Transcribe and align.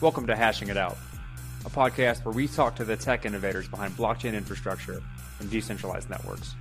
Welcome 0.00 0.28
to 0.28 0.36
Hashing 0.36 0.68
It 0.68 0.76
Out, 0.76 0.96
a 1.66 1.70
podcast 1.70 2.24
where 2.24 2.32
we 2.32 2.46
talk 2.46 2.76
to 2.76 2.84
the 2.84 2.96
tech 2.96 3.26
innovators 3.26 3.66
behind 3.66 3.96
blockchain 3.96 4.32
infrastructure 4.32 5.02
and 5.40 5.50
decentralized 5.50 6.08
networks. 6.08 6.54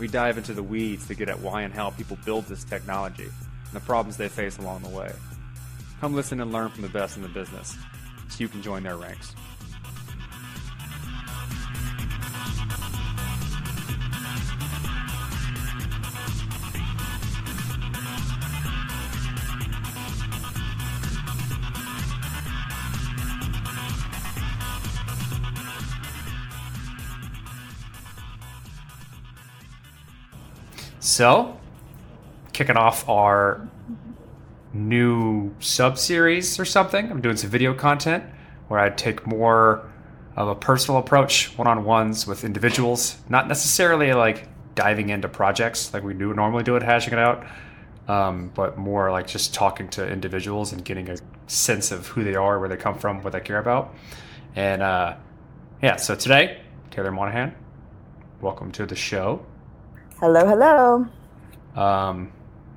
We 0.00 0.08
dive 0.08 0.38
into 0.38 0.54
the 0.54 0.62
weeds 0.64 1.06
to 1.06 1.14
get 1.14 1.28
at 1.28 1.38
why 1.38 1.62
and 1.62 1.72
how 1.72 1.90
people 1.90 2.18
build 2.24 2.46
this 2.46 2.64
technology 2.64 3.26
and 3.26 3.72
the 3.72 3.78
problems 3.78 4.16
they 4.16 4.28
face 4.28 4.58
along 4.58 4.82
the 4.82 4.88
way. 4.88 5.12
Come 6.00 6.16
listen 6.16 6.40
and 6.40 6.52
learn 6.52 6.68
from 6.68 6.82
the 6.82 6.88
best 6.88 7.16
in 7.16 7.22
the 7.22 7.28
business 7.28 7.76
so 8.28 8.38
you 8.38 8.48
can 8.48 8.60
join 8.60 8.82
their 8.82 8.96
ranks. 8.96 9.36
So, 31.14 31.56
kicking 32.52 32.76
off 32.76 33.08
our 33.08 33.68
new 34.72 35.54
sub 35.60 35.96
series 35.96 36.58
or 36.58 36.64
something. 36.64 37.08
I'm 37.08 37.20
doing 37.20 37.36
some 37.36 37.50
video 37.50 37.72
content 37.72 38.24
where 38.66 38.80
I 38.80 38.90
take 38.90 39.24
more 39.24 39.88
of 40.34 40.48
a 40.48 40.56
personal 40.56 40.98
approach, 40.98 41.56
one 41.56 41.68
on 41.68 41.84
ones 41.84 42.26
with 42.26 42.42
individuals, 42.42 43.16
not 43.28 43.46
necessarily 43.46 44.12
like 44.12 44.48
diving 44.74 45.10
into 45.10 45.28
projects 45.28 45.94
like 45.94 46.02
we 46.02 46.14
do 46.14 46.34
normally 46.34 46.64
do 46.64 46.74
it, 46.74 46.82
hashing 46.82 47.12
it 47.12 47.20
out, 47.20 47.46
um, 48.08 48.50
but 48.52 48.76
more 48.76 49.12
like 49.12 49.28
just 49.28 49.54
talking 49.54 49.86
to 49.90 50.04
individuals 50.04 50.72
and 50.72 50.84
getting 50.84 51.08
a 51.10 51.16
sense 51.46 51.92
of 51.92 52.08
who 52.08 52.24
they 52.24 52.34
are, 52.34 52.58
where 52.58 52.68
they 52.68 52.76
come 52.76 52.98
from, 52.98 53.22
what 53.22 53.32
they 53.32 53.40
care 53.40 53.60
about. 53.60 53.94
And 54.56 54.82
uh, 54.82 55.14
yeah, 55.80 55.94
so 55.94 56.16
today, 56.16 56.60
Taylor 56.90 57.12
Monahan, 57.12 57.54
welcome 58.40 58.72
to 58.72 58.84
the 58.84 58.96
show. 58.96 59.46
Hello, 60.20 60.46
hello. 60.46 61.06
Um, 61.74 62.32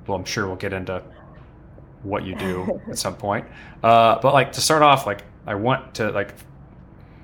well, 0.06 0.18
I'm 0.18 0.24
sure 0.24 0.46
we'll 0.46 0.56
get 0.56 0.72
into 0.72 1.02
what 2.02 2.24
you 2.24 2.34
do 2.34 2.80
at 2.88 2.98
some 2.98 3.14
point. 3.14 3.46
Uh, 3.82 4.18
but 4.20 4.34
like 4.34 4.52
to 4.52 4.60
start 4.60 4.82
off, 4.82 5.06
like 5.06 5.22
I 5.46 5.54
want 5.54 5.94
to 5.94 6.10
like, 6.10 6.34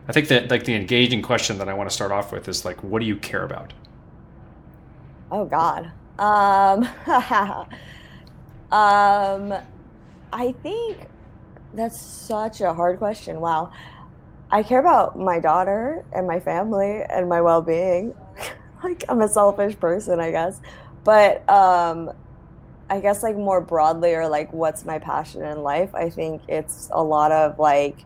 I 0.08 0.12
think 0.12 0.28
that 0.28 0.50
like 0.50 0.64
the 0.64 0.74
engaging 0.74 1.20
question 1.20 1.58
that 1.58 1.68
I 1.68 1.74
want 1.74 1.90
to 1.90 1.94
start 1.94 2.12
off 2.12 2.32
with 2.32 2.48
is 2.48 2.64
like, 2.64 2.82
what 2.84 3.00
do 3.00 3.06
you 3.06 3.16
care 3.16 3.42
about? 3.42 3.72
Oh 5.32 5.44
God. 5.44 5.90
Um, 6.18 6.84
um, 8.70 9.52
I 10.32 10.52
think 10.62 11.08
that's 11.74 12.00
such 12.00 12.60
a 12.60 12.72
hard 12.72 12.98
question. 12.98 13.40
Wow. 13.40 13.72
I 14.50 14.62
care 14.62 14.78
about 14.78 15.18
my 15.18 15.40
daughter 15.40 16.04
and 16.12 16.28
my 16.28 16.38
family 16.38 17.02
and 17.02 17.28
my 17.28 17.40
well-being. 17.40 18.14
Like 18.84 19.04
I'm 19.08 19.20
a 19.20 19.28
selfish 19.28 19.78
person, 19.78 20.20
I 20.20 20.30
guess. 20.30 20.60
But 21.04 21.48
um 21.48 22.10
I 22.88 23.00
guess 23.00 23.22
like 23.22 23.36
more 23.36 23.60
broadly 23.60 24.14
or 24.14 24.28
like 24.28 24.52
what's 24.52 24.84
my 24.84 24.98
passion 24.98 25.42
in 25.42 25.62
life, 25.62 25.94
I 25.94 26.10
think 26.10 26.42
it's 26.48 26.88
a 26.92 27.02
lot 27.02 27.32
of 27.32 27.58
like 27.58 28.04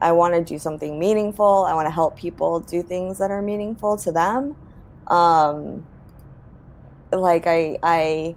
I 0.00 0.12
want 0.12 0.34
to 0.34 0.44
do 0.44 0.58
something 0.58 0.98
meaningful. 0.98 1.66
I 1.68 1.74
want 1.74 1.86
to 1.86 1.90
help 1.90 2.16
people 2.16 2.60
do 2.60 2.82
things 2.82 3.18
that 3.18 3.30
are 3.30 3.42
meaningful 3.42 3.96
to 3.98 4.12
them. 4.12 4.56
Um 5.08 5.86
like 7.12 7.46
I 7.46 7.78
I 7.82 8.36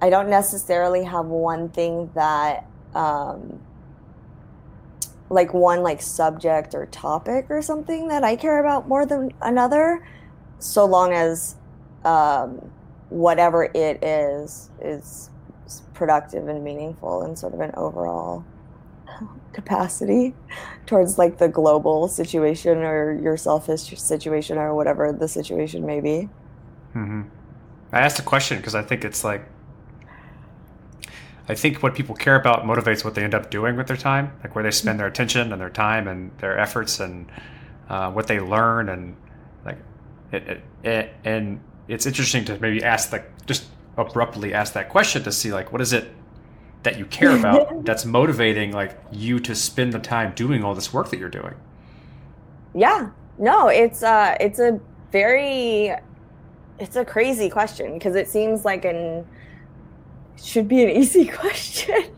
I 0.00 0.10
don't 0.10 0.30
necessarily 0.30 1.04
have 1.04 1.26
one 1.26 1.68
thing 1.68 2.10
that 2.14 2.66
um 2.94 3.60
like 5.28 5.54
one 5.54 5.82
like 5.82 6.02
subject 6.02 6.74
or 6.74 6.86
topic 6.86 7.46
or 7.50 7.62
something 7.62 8.08
that 8.08 8.24
I 8.24 8.34
care 8.36 8.58
about 8.60 8.88
more 8.88 9.06
than 9.06 9.30
another 9.40 10.02
so 10.60 10.84
long 10.84 11.12
as 11.12 11.56
um, 12.04 12.70
whatever 13.08 13.64
it 13.74 14.02
is 14.02 14.70
is 14.80 15.30
productive 15.94 16.48
and 16.48 16.64
meaningful 16.64 17.24
in 17.24 17.36
sort 17.36 17.54
of 17.54 17.60
an 17.60 17.72
overall 17.76 18.44
capacity 19.52 20.34
towards 20.86 21.18
like 21.18 21.38
the 21.38 21.48
global 21.48 22.08
situation 22.08 22.78
or 22.78 23.12
your 23.20 23.36
selfish 23.36 24.00
situation 24.00 24.56
or 24.58 24.74
whatever 24.74 25.12
the 25.12 25.28
situation 25.28 25.84
may 25.84 26.00
be. 26.00 26.28
Mm-hmm. 26.94 27.22
I 27.92 28.00
asked 28.00 28.18
a 28.18 28.22
question 28.22 28.58
because 28.58 28.74
I 28.74 28.82
think 28.82 29.04
it's 29.04 29.24
like 29.24 29.44
I 31.48 31.54
think 31.54 31.82
what 31.82 31.96
people 31.96 32.14
care 32.14 32.36
about 32.36 32.62
motivates 32.62 33.04
what 33.04 33.16
they 33.16 33.24
end 33.24 33.34
up 33.34 33.50
doing 33.50 33.76
with 33.76 33.88
their 33.88 33.96
time, 33.96 34.32
like 34.44 34.54
where 34.54 34.62
they 34.62 34.70
spend 34.70 35.00
their 35.00 35.08
attention 35.08 35.52
and 35.52 35.60
their 35.60 35.70
time 35.70 36.06
and 36.06 36.30
their 36.38 36.56
efforts 36.56 37.00
and 37.00 37.26
uh, 37.88 38.10
what 38.12 38.28
they 38.28 38.38
learn 38.38 38.88
and 38.88 39.16
it, 40.32 40.42
it, 40.48 40.62
it, 40.84 41.14
and 41.24 41.60
it's 41.88 42.06
interesting 42.06 42.44
to 42.44 42.58
maybe 42.58 42.82
ask 42.82 43.12
like 43.12 43.46
just 43.46 43.64
abruptly 43.96 44.54
ask 44.54 44.72
that 44.74 44.88
question 44.88 45.22
to 45.24 45.32
see 45.32 45.52
like 45.52 45.72
what 45.72 45.80
is 45.80 45.92
it 45.92 46.10
that 46.82 46.98
you 46.98 47.04
care 47.06 47.36
about 47.36 47.84
that's 47.84 48.04
motivating 48.04 48.72
like 48.72 48.98
you 49.10 49.38
to 49.40 49.54
spend 49.54 49.92
the 49.92 49.98
time 49.98 50.32
doing 50.34 50.64
all 50.64 50.74
this 50.74 50.92
work 50.92 51.10
that 51.10 51.18
you're 51.18 51.28
doing? 51.28 51.54
Yeah. 52.74 53.10
No 53.38 53.68
it's 53.68 54.02
uh 54.02 54.36
it's 54.40 54.58
a 54.58 54.80
very 55.10 55.92
it's 56.78 56.96
a 56.96 57.04
crazy 57.04 57.50
question 57.50 57.94
because 57.94 58.14
it 58.14 58.28
seems 58.28 58.64
like 58.64 58.84
an 58.84 59.26
should 60.42 60.68
be 60.68 60.82
an 60.84 60.90
easy 60.96 61.26
question. 61.26 62.14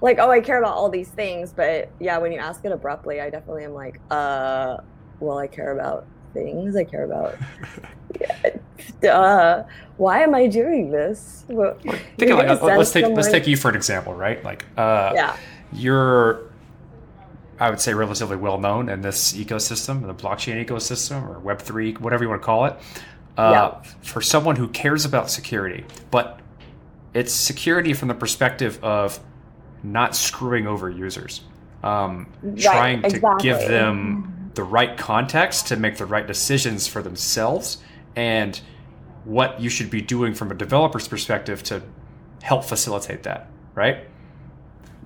Like 0.00 0.18
oh 0.18 0.30
i 0.30 0.40
care 0.40 0.58
about 0.58 0.74
all 0.74 0.90
these 0.90 1.08
things 1.08 1.52
but 1.52 1.90
yeah 1.98 2.18
when 2.18 2.32
you 2.32 2.38
ask 2.38 2.64
it 2.64 2.72
abruptly 2.72 3.20
i 3.20 3.30
definitely 3.30 3.64
am 3.64 3.72
like 3.72 3.98
uh 4.10 4.76
well 5.20 5.38
i 5.38 5.46
care 5.46 5.72
about 5.72 6.06
things 6.34 6.76
I 6.76 6.84
care 6.84 7.04
about. 7.04 7.36
uh, 9.08 9.62
why 9.96 10.20
am 10.20 10.34
I 10.34 10.46
doing 10.46 10.90
this? 10.90 11.44
Well, 11.48 11.78
Think 12.18 12.32
of 12.32 12.38
like, 12.38 12.62
let's 12.62 12.92
take 12.92 13.06
let's 13.06 13.30
take 13.30 13.46
you 13.46 13.56
for 13.56 13.70
an 13.70 13.76
example, 13.76 14.14
right? 14.14 14.42
Like, 14.44 14.64
uh, 14.76 15.12
yeah, 15.14 15.36
you're, 15.72 16.50
I 17.58 17.70
would 17.70 17.80
say, 17.80 17.94
relatively 17.94 18.36
well 18.36 18.58
known 18.58 18.88
in 18.88 19.00
this 19.00 19.32
ecosystem, 19.32 20.06
the 20.06 20.14
blockchain 20.14 20.64
ecosystem, 20.64 21.26
or 21.28 21.38
Web 21.38 21.60
three, 21.60 21.94
whatever 21.94 22.24
you 22.24 22.28
want 22.28 22.42
to 22.42 22.46
call 22.46 22.66
it. 22.66 22.74
Uh, 23.36 23.50
yeah. 23.52 23.92
For 24.02 24.20
someone 24.20 24.56
who 24.56 24.68
cares 24.68 25.04
about 25.04 25.30
security, 25.30 25.84
but 26.10 26.40
it's 27.14 27.32
security 27.32 27.92
from 27.92 28.08
the 28.08 28.14
perspective 28.14 28.82
of 28.82 29.18
not 29.82 30.16
screwing 30.16 30.66
over 30.66 30.88
users, 30.88 31.42
um, 31.82 32.26
right, 32.42 32.60
trying 32.60 33.02
to 33.02 33.08
exactly. 33.08 33.42
give 33.42 33.58
them 33.68 34.33
the 34.54 34.64
right 34.64 34.96
context 34.96 35.66
to 35.68 35.76
make 35.76 35.96
the 35.96 36.06
right 36.06 36.26
decisions 36.26 36.86
for 36.86 37.02
themselves 37.02 37.78
and 38.16 38.60
what 39.24 39.60
you 39.60 39.68
should 39.68 39.90
be 39.90 40.00
doing 40.00 40.34
from 40.34 40.50
a 40.50 40.54
developer's 40.54 41.08
perspective 41.08 41.62
to 41.64 41.82
help 42.42 42.64
facilitate 42.64 43.22
that, 43.24 43.48
right? 43.74 44.06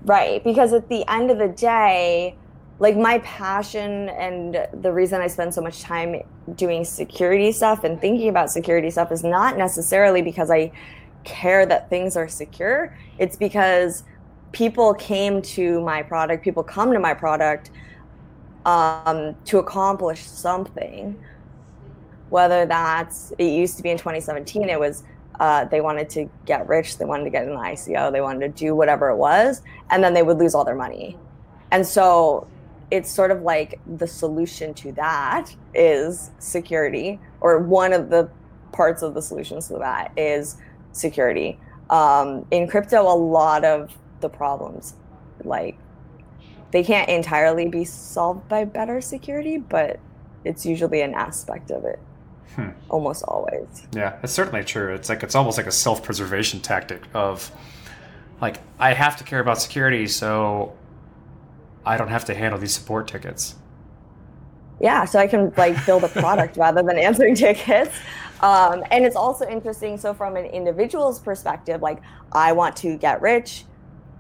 Right, 0.05 0.43
because 0.45 0.73
at 0.73 0.89
the 0.89 1.09
end 1.11 1.31
of 1.31 1.39
the 1.39 1.49
day, 1.49 2.37
like 2.79 2.97
my 2.97 3.19
passion 3.21 4.09
and 4.11 4.67
the 4.73 4.93
reason 4.93 5.21
I 5.21 5.27
spend 5.27 5.53
so 5.53 5.61
much 5.61 5.81
time 5.81 6.23
doing 6.55 6.85
security 6.85 7.51
stuff 7.51 7.85
and 7.85 8.01
thinking 8.01 8.29
about 8.29 8.51
security 8.51 8.91
stuff 8.91 9.11
is 9.11 9.25
not 9.25 9.57
necessarily 9.57 10.23
because 10.23 10.51
I 10.51 10.71
care 11.25 11.67
that 11.67 11.91
things 11.91 12.17
are 12.17 12.29
secure. 12.29 12.97
It's 13.19 13.37
because 13.37 14.05
people 14.53 14.95
came 14.95 15.43
to 15.43 15.81
my 15.81 16.03
product, 16.03 16.45
people 16.45 16.63
come 16.63 16.93
to 16.93 17.01
my 17.01 17.15
product 17.15 17.71
um, 18.69 19.35
to 19.47 19.59
accomplish 19.59 20.21
something. 20.23 21.19
Whether 22.29 22.67
that's, 22.67 23.33
it 23.39 23.45
used 23.45 23.79
to 23.79 23.83
be 23.83 23.89
in 23.89 23.97
2017, 23.97 24.69
it 24.69 24.79
was 24.79 25.05
uh, 25.41 25.65
they 25.65 25.81
wanted 25.81 26.11
to 26.11 26.29
get 26.45 26.69
rich, 26.69 26.99
they 26.99 27.07
wanted 27.07 27.25
to 27.25 27.31
get 27.31 27.47
an 27.47 27.55
ICO, 27.55 28.13
they 28.13 28.21
wanted 28.21 28.41
to 28.41 28.49
do 28.49 28.75
whatever 28.75 29.09
it 29.09 29.17
was, 29.17 29.63
and 29.91 30.05
then 30.05 30.13
they 30.13 30.23
would 30.23 30.37
lose 30.37 30.55
all 30.55 30.65
their 30.65 30.75
money. 30.75 31.17
And 31.71 31.87
so 31.87 32.47
it's 32.91 33.11
sort 33.11 33.31
of 33.31 33.43
like 33.43 33.81
the 33.97 34.07
solution 34.07 34.75
to 34.75 34.93
that 34.93 35.55
is 35.75 36.31
security, 36.39 37.19
or 37.41 37.61
one 37.61 37.95
of 37.95 38.11
the 38.11 38.29
parts 38.73 39.03
of 39.03 39.15
the 39.15 39.23
solutions 39.23 39.69
to 39.69 39.79
that 39.79 40.13
is 40.17 40.59
security. 40.93 41.59
Um, 41.89 42.45
in 42.51 42.69
crypto, 42.69 43.01
a 43.01 43.17
lot 43.17 43.65
of 43.65 43.97
the 44.21 44.29
problems, 44.29 44.95
like 45.45 45.79
they 46.71 46.83
can't 46.85 47.09
entirely 47.09 47.69
be 47.69 47.85
solved 47.85 48.49
by 48.49 48.65
better 48.65 49.01
security, 49.01 49.59
but 49.59 49.99
it's 50.45 50.67
usually 50.67 51.01
an 51.01 51.15
aspect 51.15 51.71
of 51.71 51.85
it. 51.85 51.99
Hmm. 52.55 52.71
Almost 52.89 53.23
always. 53.25 53.87
Yeah, 53.95 54.19
it's 54.23 54.33
certainly 54.33 54.65
true. 54.65 54.95
It's 54.95 55.09
like 55.09 55.23
it's 55.23 55.35
almost 55.35 55.59
like 55.59 55.67
a 55.67 55.73
self-preservation 55.73 56.61
tactic 56.61 57.03
of 57.15 57.51
like 58.41 58.59
I 58.79 58.95
have 58.95 59.17
to 59.19 59.25
care 59.25 59.41
about 59.41 59.61
security 59.61 60.07
so 60.07 60.75
I 61.85 61.97
don't 61.97 62.09
have 62.09 62.25
to 62.27 62.35
handle 62.35 62.59
these 62.59 62.75
support 62.75 63.09
tickets. 63.09 63.55
Yeah, 64.81 65.05
so 65.05 65.19
I 65.19 65.27
can 65.27 65.53
like 65.57 65.85
build 65.87 66.05
a 66.05 66.09
product 66.09 66.57
rather 66.59 66.83
than 66.83 66.99
answering 66.99 67.35
tickets. 67.35 67.97
Um, 68.41 68.85
and 68.91 69.05
it's 69.05 69.17
also 69.17 69.49
interesting. 69.49 69.97
So, 69.99 70.15
from 70.15 70.37
an 70.37 70.45
individual's 70.45 71.19
perspective, 71.19 71.83
like 71.83 72.01
I 72.33 72.53
want 72.53 72.77
to 72.77 72.97
get 72.97 73.21
rich, 73.21 73.65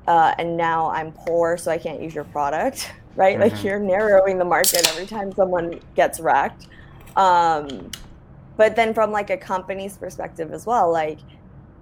uh, 0.08 0.34
and 0.38 0.56
now 0.56 0.90
I'm 0.90 1.12
poor, 1.12 1.58
so 1.58 1.70
I 1.70 1.76
can't 1.76 2.00
use 2.00 2.14
your 2.14 2.24
product, 2.24 2.90
right? 3.14 3.38
Mm-hmm. 3.38 3.54
Like 3.54 3.62
you're 3.62 3.78
narrowing 3.78 4.38
the 4.38 4.44
market 4.44 4.88
every 4.88 5.06
time 5.06 5.30
someone 5.32 5.80
gets 5.94 6.18
wrecked. 6.18 6.66
Um, 7.14 7.90
but 8.56 8.74
then 8.74 8.94
from 8.94 9.12
like 9.12 9.28
a 9.28 9.36
company's 9.36 9.98
perspective 9.98 10.50
as 10.52 10.64
well, 10.64 10.90
like 10.90 11.18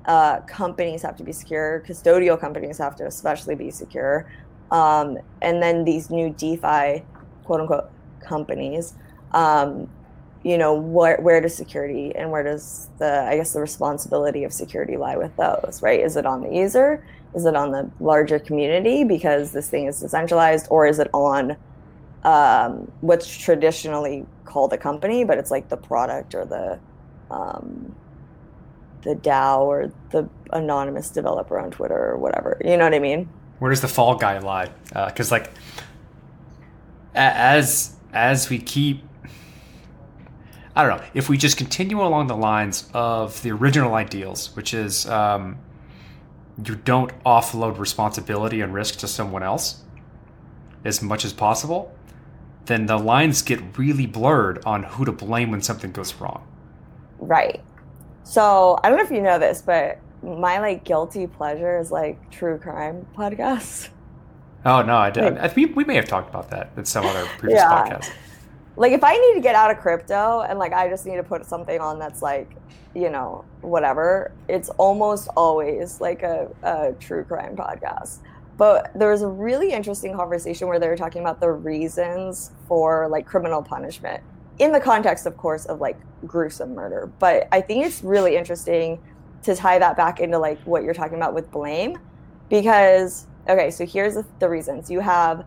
uh, 0.07 0.41
companies 0.41 1.03
have 1.03 1.17
to 1.17 1.23
be 1.23 1.31
secure, 1.31 1.85
custodial 1.87 2.39
companies 2.39 2.79
have 2.79 2.97
to 2.97 3.07
especially 3.07 3.55
be 3.55 3.71
secure, 3.71 4.29
um, 4.73 5.19
and 5.41 5.63
then 5.63 5.85
these 5.85 6.11
new 6.11 6.31
DeFi, 6.31 7.05
quote 7.45 7.61
unquote, 7.61 7.91
companies. 8.21 8.95
Um, 9.33 9.89
you 10.43 10.59
know, 10.59 10.75
where 10.75 11.17
where 11.19 11.41
does 11.41 11.57
security 11.57 12.15
and 12.15 12.31
where 12.31 12.43
does 12.43 12.89
the 12.99 13.23
I 13.23 13.37
guess 13.37 13.53
the 13.53 13.61
responsibility 13.61 14.45
of 14.45 14.53
security 14.53 14.97
lie 14.97 15.17
with 15.17 15.35
those, 15.37 15.81
right? 15.83 16.01
Is 16.01 16.17
it 16.17 16.27
on 16.27 16.41
the 16.41 16.53
user? 16.53 17.05
Is 17.37 17.45
it 17.45 17.55
on 17.55 17.71
the 17.71 17.89
larger 18.01 18.41
community 18.41 19.05
because 19.05 19.53
this 19.53 19.69
thing 19.69 19.87
is 19.87 20.01
decentralized, 20.01 20.67
or 20.71 20.87
is 20.87 20.99
it 20.99 21.09
on 21.13 21.57
um, 22.25 22.91
what's 23.03 23.29
traditionally 23.37 24.27
called 24.45 24.73
a 24.73 24.79
company, 24.79 25.23
but 25.23 25.39
it's 25.39 25.51
like 25.51 25.69
the 25.69 25.77
product 25.77 26.35
or 26.35 26.45
the 26.45 26.79
um, 27.31 27.95
the 29.03 29.15
DAO 29.15 29.61
or 29.61 29.93
the 30.11 30.29
anonymous 30.53 31.11
developer 31.11 31.59
on 31.59 31.71
Twitter 31.71 32.11
or 32.11 32.17
whatever. 32.17 32.61
You 32.65 32.77
know 32.77 32.85
what 32.85 32.95
I 32.95 32.99
mean? 32.99 33.29
Where 33.61 33.71
does 33.71 33.81
the 33.81 33.89
fall 33.89 34.17
guy 34.17 34.39
lie? 34.39 34.71
Because 34.89 35.31
uh, 35.31 35.37
like 35.37 35.51
as 37.15 37.95
as 38.13 38.51
we 38.51 38.59
keep 38.59 39.05
I 40.75 40.87
don't 40.87 40.99
know 40.99 41.05
if 41.15 41.29
we 41.29 41.39
just 41.39 41.57
continue 41.57 42.03
along 42.03 42.27
the 42.27 42.37
lines 42.37 42.89
of 42.93 43.41
the 43.43 43.53
original 43.53 43.95
ideals, 43.95 44.55
which 44.55 44.75
is 44.75 45.09
um, 45.09 45.59
you 46.65 46.77
don't 46.77 47.13
offload 47.25 47.79
responsibility 47.79 48.61
and 48.61 48.73
risk 48.73 48.99
to 48.99 49.09
someone 49.09 49.43
else 49.43 49.83
as 50.85 51.03
much 51.03 51.25
as 51.25 51.33
possible, 51.33 51.95
then 52.67 52.87
the 52.87 52.97
lines 52.97 53.43
get 53.43 53.79
really 53.79 54.07
blurred 54.07 54.65
on 54.65 54.83
who 54.83 55.05
to 55.05 55.13
blame 55.13 55.51
when 55.51 55.61
something 55.61 55.93
goes 55.93 56.15
wrong. 56.15 56.47
Right. 57.19 57.63
So 58.25 58.79
I 58.83 58.89
don't 58.89 58.99
know 58.99 59.05
if 59.05 59.11
you 59.11 59.23
know 59.23 59.39
this, 59.39 59.63
but 59.63 59.99
my 60.23 60.59
like 60.59 60.85
guilty 60.85 61.27
pleasure 61.27 61.79
is 61.79 61.91
like 61.91 62.31
true 62.31 62.59
crime 62.59 63.07
podcasts. 63.17 63.89
Oh 64.65 64.83
no, 64.83 64.97
I 64.97 65.11
did. 65.11 65.35
Like, 65.35 65.39
I, 65.39 65.55
we, 65.55 65.67
we 65.67 65.85
may 65.85 65.95
have 65.95 66.07
talked 66.07 66.29
about 66.29 66.51
that 66.51 66.73
in 66.77 66.85
some 66.85 67.07
other 67.07 67.25
previous 67.39 67.61
yeah. 67.61 67.71
podcasts 67.71 68.11
like 68.77 68.93
if 68.93 69.03
I 69.03 69.15
need 69.15 69.35
to 69.35 69.41
get 69.41 69.55
out 69.55 69.71
of 69.71 69.79
crypto 69.79 70.43
and 70.43 70.59
like 70.59 70.73
I 70.73 70.89
just 70.89 71.07
need 71.07 71.17
to 71.17 71.23
put 71.23 71.45
something 71.47 71.81
on 71.81 71.99
that's 71.99 72.23
like, 72.23 72.51
you 72.95 73.11
know, 73.11 73.45
whatever, 73.63 74.33
it's 74.49 74.69
almost 74.71 75.29
always 75.37 76.01
like 76.01 76.23
a, 76.23 76.49
a 76.63 76.93
true 77.01 77.25
crime 77.25 77.57
podcast. 77.57 78.19
But 78.59 78.91
there 78.95 79.11
was 79.11 79.23
a 79.23 79.29
really 79.29 79.73
interesting 79.73 80.15
conversation 80.15 80.69
where 80.69 80.79
they 80.79 80.89
were 80.89 80.97
talking 80.97 81.21
about 81.21 81.41
the 81.41 81.51
reasons 81.51 82.53
for 82.67 83.09
like 83.09 83.27
criminal 83.27 83.63
punishment 83.63 84.23
in 84.59 84.73
the 84.73 84.81
context, 84.81 85.27
of 85.27 85.37
course, 85.37 85.67
of 85.67 85.81
like 85.81 85.99
gruesome 86.27 86.75
murder. 86.75 87.11
But 87.19 87.49
I 87.53 87.61
think 87.61 87.85
it's 87.85 88.03
really 88.03 88.37
interesting 88.37 88.99
to 89.43 89.55
tie 89.55 89.79
that 89.79 89.97
back 89.97 90.21
into 90.21 90.39
like 90.39 90.59
what 90.63 90.83
you're 90.83 90.95
talking 90.95 91.17
about 91.17 91.35
with 91.35 91.51
blame 91.51 91.99
because 92.49 93.27
okay, 93.49 93.71
so 93.71 93.87
here's 93.87 94.15
the, 94.15 94.27
the 94.39 94.49
reasons. 94.49 94.91
You 94.91 95.01
have 95.01 95.45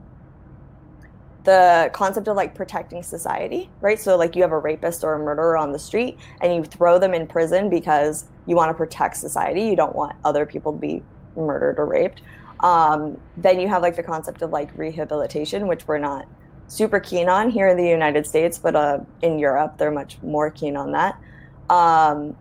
the 1.43 1.89
concept 1.93 2.27
of 2.27 2.35
like 2.35 2.53
protecting 2.53 3.01
society, 3.01 3.69
right? 3.81 3.99
So 3.99 4.17
like 4.17 4.35
you 4.35 4.41
have 4.41 4.51
a 4.51 4.59
rapist 4.59 5.03
or 5.03 5.13
a 5.13 5.19
murderer 5.19 5.57
on 5.57 5.71
the 5.71 5.79
street 5.79 6.17
and 6.41 6.53
you 6.53 6.63
throw 6.63 6.99
them 6.99 7.13
in 7.13 7.27
prison 7.27 7.69
because 7.69 8.25
you 8.45 8.55
want 8.55 8.69
to 8.69 8.73
protect 8.73 9.17
society. 9.17 9.63
You 9.63 9.75
don't 9.75 9.95
want 9.95 10.15
other 10.25 10.45
people 10.45 10.73
to 10.73 10.79
be 10.79 11.01
murdered 11.35 11.79
or 11.79 11.85
raped. 11.85 12.21
Um, 12.59 13.19
then 13.37 13.59
you 13.59 13.69
have 13.69 13.81
like 13.81 13.95
the 13.95 14.03
concept 14.03 14.41
of 14.41 14.51
like 14.51 14.77
rehabilitation, 14.77 15.67
which 15.67 15.87
we're 15.87 15.97
not 15.97 16.27
super 16.67 16.99
keen 16.99 17.29
on 17.29 17.49
here 17.49 17.69
in 17.69 17.77
the 17.77 17.87
United 17.87 18.27
States, 18.27 18.57
but 18.57 18.75
uh, 18.75 18.99
in 19.21 19.39
Europe 19.39 19.77
they're 19.77 19.91
much 19.91 20.21
more 20.21 20.51
keen 20.51 20.75
on 20.75 20.91
that. 20.91 21.17
Um, 21.69 22.35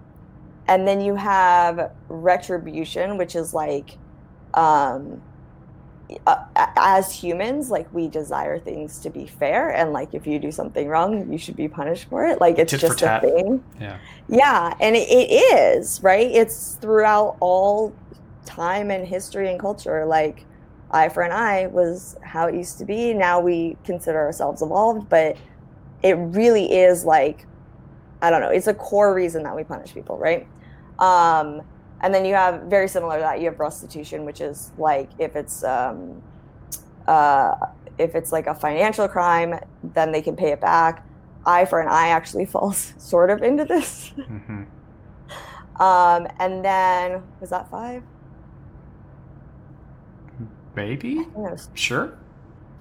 and 0.67 0.87
then 0.87 1.01
you 1.01 1.15
have 1.15 1.93
retribution, 2.09 3.17
which 3.17 3.37
is 3.37 3.55
like 3.55 3.97
um, 4.55 5.23
uh, 6.27 6.45
as 6.77 7.13
humans 7.13 7.71
like 7.71 7.93
we 7.93 8.09
desire 8.09 8.59
things 8.59 8.99
to 8.99 9.11
be 9.11 9.27
fair 9.27 9.71
and 9.71 9.93
like 9.93 10.15
if 10.15 10.27
you 10.27 10.39
do 10.39 10.51
something 10.51 10.89
wrong 10.89 11.31
you 11.31 11.39
should 11.39 11.57
be 11.57 11.69
punished 11.69 12.09
for 12.09 12.27
it. 12.27 12.41
Like 12.41 12.59
it's 12.59 12.71
Tit 12.71 12.81
just 12.81 13.03
a 13.03 13.21
thing. 13.21 13.63
Yeah. 13.81 13.99
Yeah 14.29 14.75
and 14.81 14.97
it, 14.97 15.09
it 15.09 15.31
is 15.31 16.03
right? 16.03 16.31
It's 16.31 16.77
throughout 16.77 17.37
all 17.41 17.95
time 18.45 18.91
and 18.91 19.07
history 19.07 19.51
and 19.51 19.61
culture. 19.61 20.07
Like 20.07 20.45
eye 20.91 21.11
for 21.11 21.23
an 21.23 21.33
eye 21.33 21.67
was 21.67 22.17
how 22.23 22.47
it 22.47 22.55
used 22.55 22.79
to 22.79 22.85
be. 22.85 23.13
Now 23.13 23.41
we 23.41 23.77
consider 23.85 24.19
ourselves 24.19 24.63
evolved 24.63 25.09
but 25.09 25.37
it 26.03 26.15
really 26.15 26.73
is 26.73 27.05
like 27.05 27.47
i 28.23 28.31
don't 28.31 28.41
know 28.41 28.51
it's 28.51 28.67
a 28.67 28.75
core 28.75 29.15
reason 29.15 29.43
that 29.43 29.55
we 29.55 29.65
punish 29.65 29.93
people 29.95 30.19
right? 30.19 30.47
Um 30.99 31.63
and 32.01 32.15
then 32.15 32.25
you 32.25 32.35
have 32.35 32.63
very 32.63 32.89
similar 32.89 33.17
to 33.17 33.21
that 33.21 33.41
you 33.41 33.47
have 33.47 33.59
restitution 33.59 34.25
which 34.25 34.41
is 34.41 34.71
like 34.79 35.11
if 35.19 35.37
it's 35.37 35.65
um, 35.65 36.23
uh, 37.07 37.55
if 37.99 38.15
it's 38.15 38.33
like 38.33 38.47
a 38.47 38.55
financial 38.55 39.09
crime 39.09 39.59
then 39.83 40.13
they 40.13 40.23
can 40.23 40.37
pay 40.37 40.53
it 40.53 40.61
back. 40.61 41.05
Eye 41.47 41.65
for 41.65 41.81
an 41.81 41.89
eye 41.89 42.09
actually 42.09 42.45
falls 42.55 42.95
sort 42.99 43.31
of 43.31 43.43
into 43.43 43.65
this. 43.65 44.13
Mm-hmm. 44.17 44.65
um, 45.83 46.29
and 46.39 46.65
then 46.65 47.23
was 47.41 47.51
that 47.51 47.71
five? 47.71 48.03
Maybe? 50.77 51.27
Sure. 51.75 52.17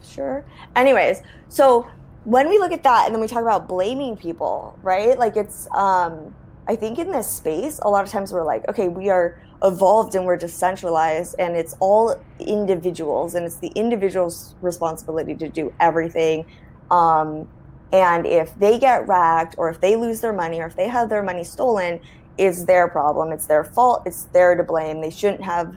Sure. 0.03 0.45
Anyways 0.75 1.21
so 1.49 1.87
when 2.23 2.49
we 2.49 2.59
look 2.59 2.73
at 2.73 2.83
that 2.83 3.05
and 3.05 3.15
then 3.15 3.21
we 3.21 3.27
talk 3.27 3.41
about 3.41 3.67
blaming 3.67 4.15
people 4.15 4.77
right? 4.83 5.17
Like 5.17 5.37
it's 5.37 5.67
um 5.71 6.35
I 6.67 6.75
think 6.75 6.99
in 6.99 7.11
this 7.11 7.29
space, 7.29 7.79
a 7.81 7.89
lot 7.89 8.03
of 8.03 8.11
times 8.11 8.33
we're 8.33 8.43
like, 8.43 8.67
okay, 8.67 8.89
we 8.89 9.09
are 9.09 9.39
evolved 9.63 10.15
and 10.15 10.25
we're 10.25 10.37
decentralized 10.37 11.35
and 11.39 11.55
it's 11.55 11.75
all 11.79 12.21
individuals 12.39 13.35
and 13.35 13.45
it's 13.45 13.55
the 13.55 13.69
individual's 13.69 14.53
responsibility 14.61 15.33
to 15.35 15.47
do 15.47 15.73
everything. 15.79 16.45
Um, 16.91 17.47
and 17.91 18.25
if 18.25 18.53
they 18.59 18.77
get 18.77 19.07
racked 19.07 19.55
or 19.57 19.69
if 19.69 19.79
they 19.79 19.95
lose 19.95 20.19
their 20.19 20.33
money 20.33 20.59
or 20.59 20.65
if 20.65 20.75
they 20.75 20.89
have 20.89 21.09
their 21.09 21.23
money 21.23 21.43
stolen, 21.43 22.01
it's 22.37 22.65
their 22.65 22.87
problem. 22.87 23.31
It's 23.31 23.45
their 23.45 23.63
fault. 23.63 24.03
It's 24.05 24.25
their 24.25 24.55
to 24.55 24.63
blame. 24.63 25.01
They 25.01 25.09
shouldn't 25.09 25.43
have 25.43 25.75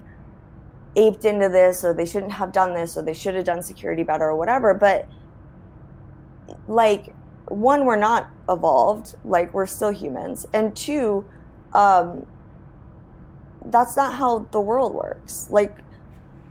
aped 0.97 1.25
into 1.25 1.49
this 1.49 1.85
or 1.85 1.95
they 1.95 2.05
shouldn't 2.05 2.33
have 2.33 2.53
done 2.53 2.75
this 2.75 2.97
or 2.97 3.03
they 3.03 3.15
should 3.15 3.35
have 3.37 3.45
done 3.45 3.63
security 3.63 4.03
better 4.03 4.25
or 4.25 4.37
whatever. 4.37 4.75
But 4.75 5.09
like 6.67 7.15
one, 7.51 7.85
we're 7.85 7.97
not 7.97 8.31
evolved, 8.49 9.17
like 9.25 9.53
we're 9.53 9.67
still 9.67 9.91
humans, 9.91 10.47
and 10.53 10.75
two, 10.77 11.25
um, 11.75 12.25
that's 13.67 13.97
not 13.97 14.15
how 14.15 14.47
the 14.53 14.61
world 14.61 14.95
works. 14.95 15.49
Like 15.51 15.77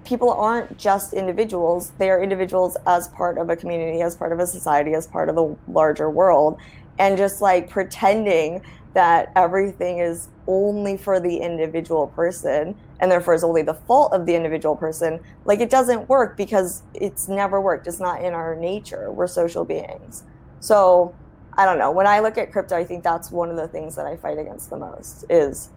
people 0.03 0.31
aren't 0.31 0.77
just 0.77 1.13
individuals; 1.13 1.93
they 1.97 2.09
are 2.09 2.21
individuals 2.21 2.77
as 2.85 3.07
part 3.09 3.37
of 3.37 3.49
a 3.49 3.55
community, 3.55 4.01
as 4.01 4.15
part 4.15 4.33
of 4.33 4.39
a 4.39 4.47
society, 4.47 4.93
as 4.93 5.07
part 5.07 5.29
of 5.29 5.35
the 5.35 5.55
larger 5.69 6.09
world, 6.09 6.59
and 6.99 7.17
just 7.17 7.41
like 7.41 7.69
pretending 7.69 8.61
that 8.93 9.31
everything 9.35 9.99
is 9.99 10.27
only 10.47 10.97
for 10.97 11.19
the 11.19 11.37
individual 11.37 12.07
person 12.07 12.75
and 12.99 13.09
therefore 13.09 13.35
is 13.35 13.43
only 13.43 13.61
the 13.61 13.73
fault 13.73 14.11
of 14.13 14.25
the 14.25 14.35
individual 14.35 14.75
person 14.75 15.19
like 15.45 15.59
it 15.59 15.69
doesn't 15.69 16.09
work 16.09 16.35
because 16.35 16.81
it's 16.95 17.27
never 17.27 17.61
worked. 17.61 17.87
It's 17.87 17.99
not 17.99 18.23
in 18.23 18.33
our 18.33 18.55
nature. 18.55 19.11
We're 19.11 19.27
social 19.27 19.63
beings 19.63 20.23
so 20.59 21.13
I 21.53 21.65
don't 21.65 21.77
know. 21.77 21.91
When 21.91 22.07
I 22.07 22.19
look 22.19 22.37
at 22.37 22.51
crypto, 22.51 22.77
I 22.77 22.85
think 22.85 23.03
that's 23.03 23.31
one 23.31 23.49
of 23.49 23.57
the 23.57 23.67
things 23.67 23.95
that 23.95 24.05
I 24.05 24.15
fight 24.15 24.37
against 24.37 24.69
the 24.69 24.77
most 24.77 25.25
is 25.29 25.69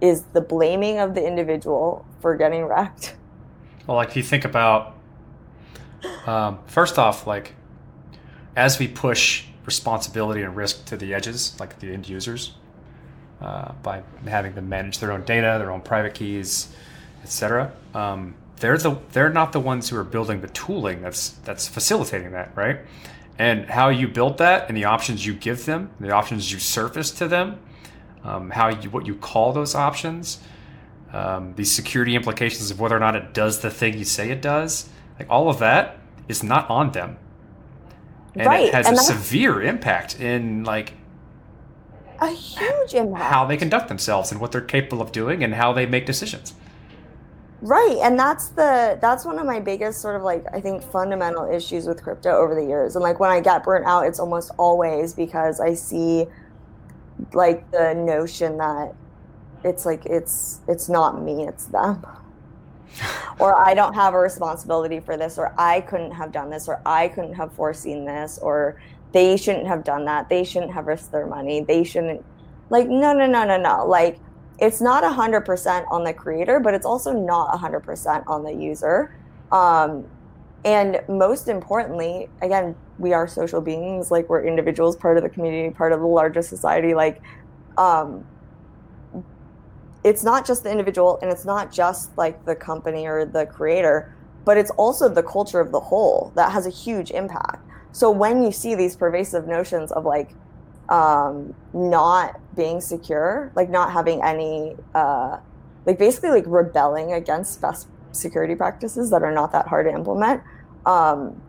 is 0.00 0.22
the 0.32 0.40
blaming 0.40 0.98
of 0.98 1.14
the 1.14 1.26
individual 1.26 2.06
for 2.20 2.36
getting 2.36 2.64
wrecked. 2.64 3.16
Well, 3.86 3.96
like 3.96 4.10
if 4.10 4.16
you 4.16 4.22
think 4.22 4.44
about, 4.44 4.94
um, 6.26 6.58
first 6.66 6.98
off, 6.98 7.26
like 7.26 7.54
as 8.56 8.78
we 8.78 8.88
push 8.88 9.44
responsibility 9.66 10.42
and 10.42 10.56
risk 10.56 10.84
to 10.86 10.96
the 10.96 11.12
edges, 11.12 11.58
like 11.60 11.78
the 11.80 11.92
end 11.92 12.08
users, 12.08 12.54
uh, 13.40 13.72
by 13.82 14.02
having 14.26 14.54
them 14.54 14.68
manage 14.68 14.98
their 14.98 15.12
own 15.12 15.24
data, 15.24 15.56
their 15.58 15.70
own 15.70 15.80
private 15.80 16.14
keys, 16.14 16.74
etc. 17.22 17.72
Um, 17.94 18.34
they're 18.56 18.78
the 18.78 18.98
they're 19.12 19.30
not 19.30 19.52
the 19.52 19.60
ones 19.60 19.88
who 19.88 19.96
are 19.96 20.04
building 20.04 20.40
the 20.40 20.48
tooling 20.48 21.00
that's 21.02 21.30
that's 21.44 21.66
facilitating 21.66 22.32
that, 22.32 22.54
right? 22.54 22.80
And 23.38 23.66
how 23.70 23.88
you 23.88 24.08
build 24.08 24.38
that 24.38 24.68
and 24.68 24.76
the 24.76 24.84
options 24.84 25.24
you 25.24 25.34
give 25.34 25.64
them, 25.64 25.90
the 25.98 26.10
options 26.10 26.52
you 26.52 26.58
surface 26.58 27.10
to 27.12 27.28
them, 27.28 27.58
um, 28.24 28.50
how 28.50 28.68
you 28.68 28.90
what 28.90 29.06
you 29.06 29.14
call 29.14 29.52
those 29.52 29.74
options, 29.74 30.40
um, 31.12 31.54
the 31.56 31.64
security 31.64 32.14
implications 32.14 32.70
of 32.70 32.78
whether 32.78 32.96
or 32.96 33.00
not 33.00 33.16
it 33.16 33.32
does 33.32 33.60
the 33.60 33.70
thing 33.70 33.96
you 33.96 34.04
say 34.04 34.30
it 34.30 34.42
does, 34.42 34.88
like 35.18 35.28
all 35.30 35.48
of 35.48 35.58
that 35.58 35.98
is 36.28 36.42
not 36.42 36.68
on 36.70 36.92
them, 36.92 37.18
and 38.34 38.46
right. 38.46 38.66
it 38.66 38.74
has 38.74 38.86
and 38.86 38.96
a 38.96 39.00
severe 39.00 39.62
impact 39.62 40.20
in 40.20 40.64
like 40.64 40.92
a 42.20 42.28
huge 42.28 42.94
impact 42.94 43.24
how 43.24 43.46
they 43.46 43.56
conduct 43.56 43.88
themselves 43.88 44.30
and 44.30 44.40
what 44.40 44.52
they're 44.52 44.60
capable 44.60 45.00
of 45.00 45.12
doing 45.12 45.42
and 45.42 45.54
how 45.54 45.72
they 45.72 45.86
make 45.86 46.06
decisions. 46.06 46.54
Right, 47.62 47.98
and 48.02 48.18
that's 48.18 48.48
the 48.48 48.98
that's 49.02 49.26
one 49.26 49.38
of 49.38 49.44
my 49.44 49.60
biggest 49.60 50.00
sort 50.00 50.16
of 50.16 50.22
like 50.22 50.46
I 50.50 50.60
think 50.62 50.82
fundamental 50.82 51.50
issues 51.50 51.86
with 51.86 52.02
crypto 52.02 52.30
over 52.30 52.54
the 52.54 52.64
years. 52.64 52.96
And 52.96 53.02
like 53.02 53.20
when 53.20 53.30
I 53.30 53.40
get 53.40 53.64
burnt 53.64 53.86
out, 53.86 54.06
it's 54.06 54.18
almost 54.18 54.50
always 54.58 55.12
because 55.12 55.60
I 55.60 55.74
see 55.74 56.26
like 57.34 57.70
the 57.70 57.92
notion 57.94 58.56
that 58.58 58.94
it's 59.62 59.84
like 59.84 60.06
it's 60.06 60.60
it's 60.68 60.88
not 60.88 61.22
me, 61.22 61.46
it's 61.46 61.66
them. 61.66 62.06
or 63.38 63.54
I 63.54 63.74
don't 63.74 63.94
have 63.94 64.14
a 64.14 64.18
responsibility 64.18 65.00
for 65.00 65.16
this 65.18 65.36
or 65.38 65.54
I 65.58 65.82
couldn't 65.82 66.12
have 66.12 66.32
done 66.32 66.50
this 66.50 66.66
or 66.66 66.80
I 66.86 67.08
couldn't 67.08 67.34
have 67.34 67.52
foreseen 67.52 68.04
this 68.06 68.38
or 68.38 68.80
they 69.12 69.36
shouldn't 69.36 69.66
have 69.66 69.84
done 69.84 70.06
that. 70.06 70.30
They 70.30 70.44
shouldn't 70.44 70.72
have 70.72 70.86
risked 70.86 71.12
their 71.12 71.26
money. 71.26 71.60
They 71.60 71.84
shouldn't 71.84 72.24
like 72.70 72.88
no 72.88 73.12
no 73.12 73.26
no 73.26 73.44
no 73.44 73.58
no. 73.58 73.86
Like 73.86 74.18
it's 74.60 74.80
not 74.80 75.02
100% 75.02 75.90
on 75.90 76.04
the 76.04 76.12
creator, 76.12 76.60
but 76.60 76.74
it's 76.74 76.84
also 76.86 77.12
not 77.12 77.58
100% 77.58 78.24
on 78.26 78.44
the 78.44 78.52
user. 78.52 79.16
Um, 79.50 80.06
and 80.64 81.00
most 81.08 81.48
importantly, 81.48 82.28
again, 82.42 82.76
we 82.98 83.14
are 83.14 83.26
social 83.26 83.62
beings, 83.62 84.10
like 84.10 84.28
we're 84.28 84.44
individuals, 84.44 84.96
part 84.96 85.16
of 85.16 85.22
the 85.22 85.30
community, 85.30 85.74
part 85.74 85.92
of 85.92 86.00
the 86.00 86.06
larger 86.06 86.42
society. 86.42 86.92
Like, 86.92 87.22
um, 87.78 88.26
it's 90.04 90.22
not 90.22 90.46
just 90.46 90.62
the 90.62 90.70
individual 90.70 91.18
and 91.22 91.30
it's 91.30 91.44
not 91.44 91.72
just 91.72 92.16
like 92.16 92.44
the 92.44 92.54
company 92.54 93.06
or 93.06 93.24
the 93.24 93.46
creator, 93.46 94.14
but 94.44 94.56
it's 94.58 94.70
also 94.72 95.08
the 95.08 95.22
culture 95.22 95.60
of 95.60 95.72
the 95.72 95.80
whole 95.80 96.32
that 96.36 96.52
has 96.52 96.66
a 96.66 96.70
huge 96.70 97.10
impact. 97.10 97.66
So 97.92 98.10
when 98.10 98.42
you 98.42 98.52
see 98.52 98.74
these 98.74 98.96
pervasive 98.96 99.46
notions 99.46 99.92
of 99.92 100.04
like, 100.04 100.30
um, 100.88 101.54
not 101.72 102.39
being 102.54 102.80
secure, 102.80 103.52
like 103.54 103.70
not 103.70 103.92
having 103.92 104.22
any, 104.22 104.76
uh, 104.94 105.38
like 105.86 105.98
basically 105.98 106.30
like 106.30 106.44
rebelling 106.46 107.12
against 107.12 107.60
best 107.60 107.88
security 108.12 108.54
practices 108.54 109.10
that 109.10 109.22
are 109.22 109.32
not 109.32 109.52
that 109.52 109.66
hard 109.66 109.86
to 109.86 109.92
implement, 109.92 110.42
um, 110.86 111.40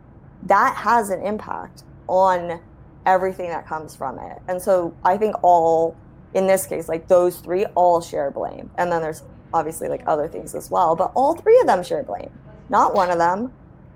that 0.44 0.76
has 0.76 1.10
an 1.10 1.22
impact 1.22 1.84
on 2.08 2.60
everything 3.06 3.50
that 3.50 3.66
comes 3.66 3.96
from 3.96 4.20
it. 4.20 4.40
And 4.48 4.62
so 4.62 4.96
I 5.04 5.18
think 5.18 5.36
all, 5.44 5.96
in 6.34 6.48
this 6.48 6.66
case, 6.66 6.88
like 6.88 7.08
those 7.08 7.40
three 7.40 7.66
all 7.76 8.02
share 8.02 8.32
blame. 8.32 8.70
And 8.78 8.92
then 8.92 9.02
there's 9.02 9.24
obviously 9.54 9.88
like 9.88 10.04
other 10.08 10.28
things 10.28 10.56
as 10.56 10.70
well, 10.70 10.96
but 10.96 11.12
all 11.16 11.36
three 11.36 11.60
of 11.60 11.68
them 11.68 11.84
share 11.84 12.04
blame. 12.04 12.32
Not 12.70 12.94
one 12.94 13.10
of 13.10 13.18
them, 13.18 13.52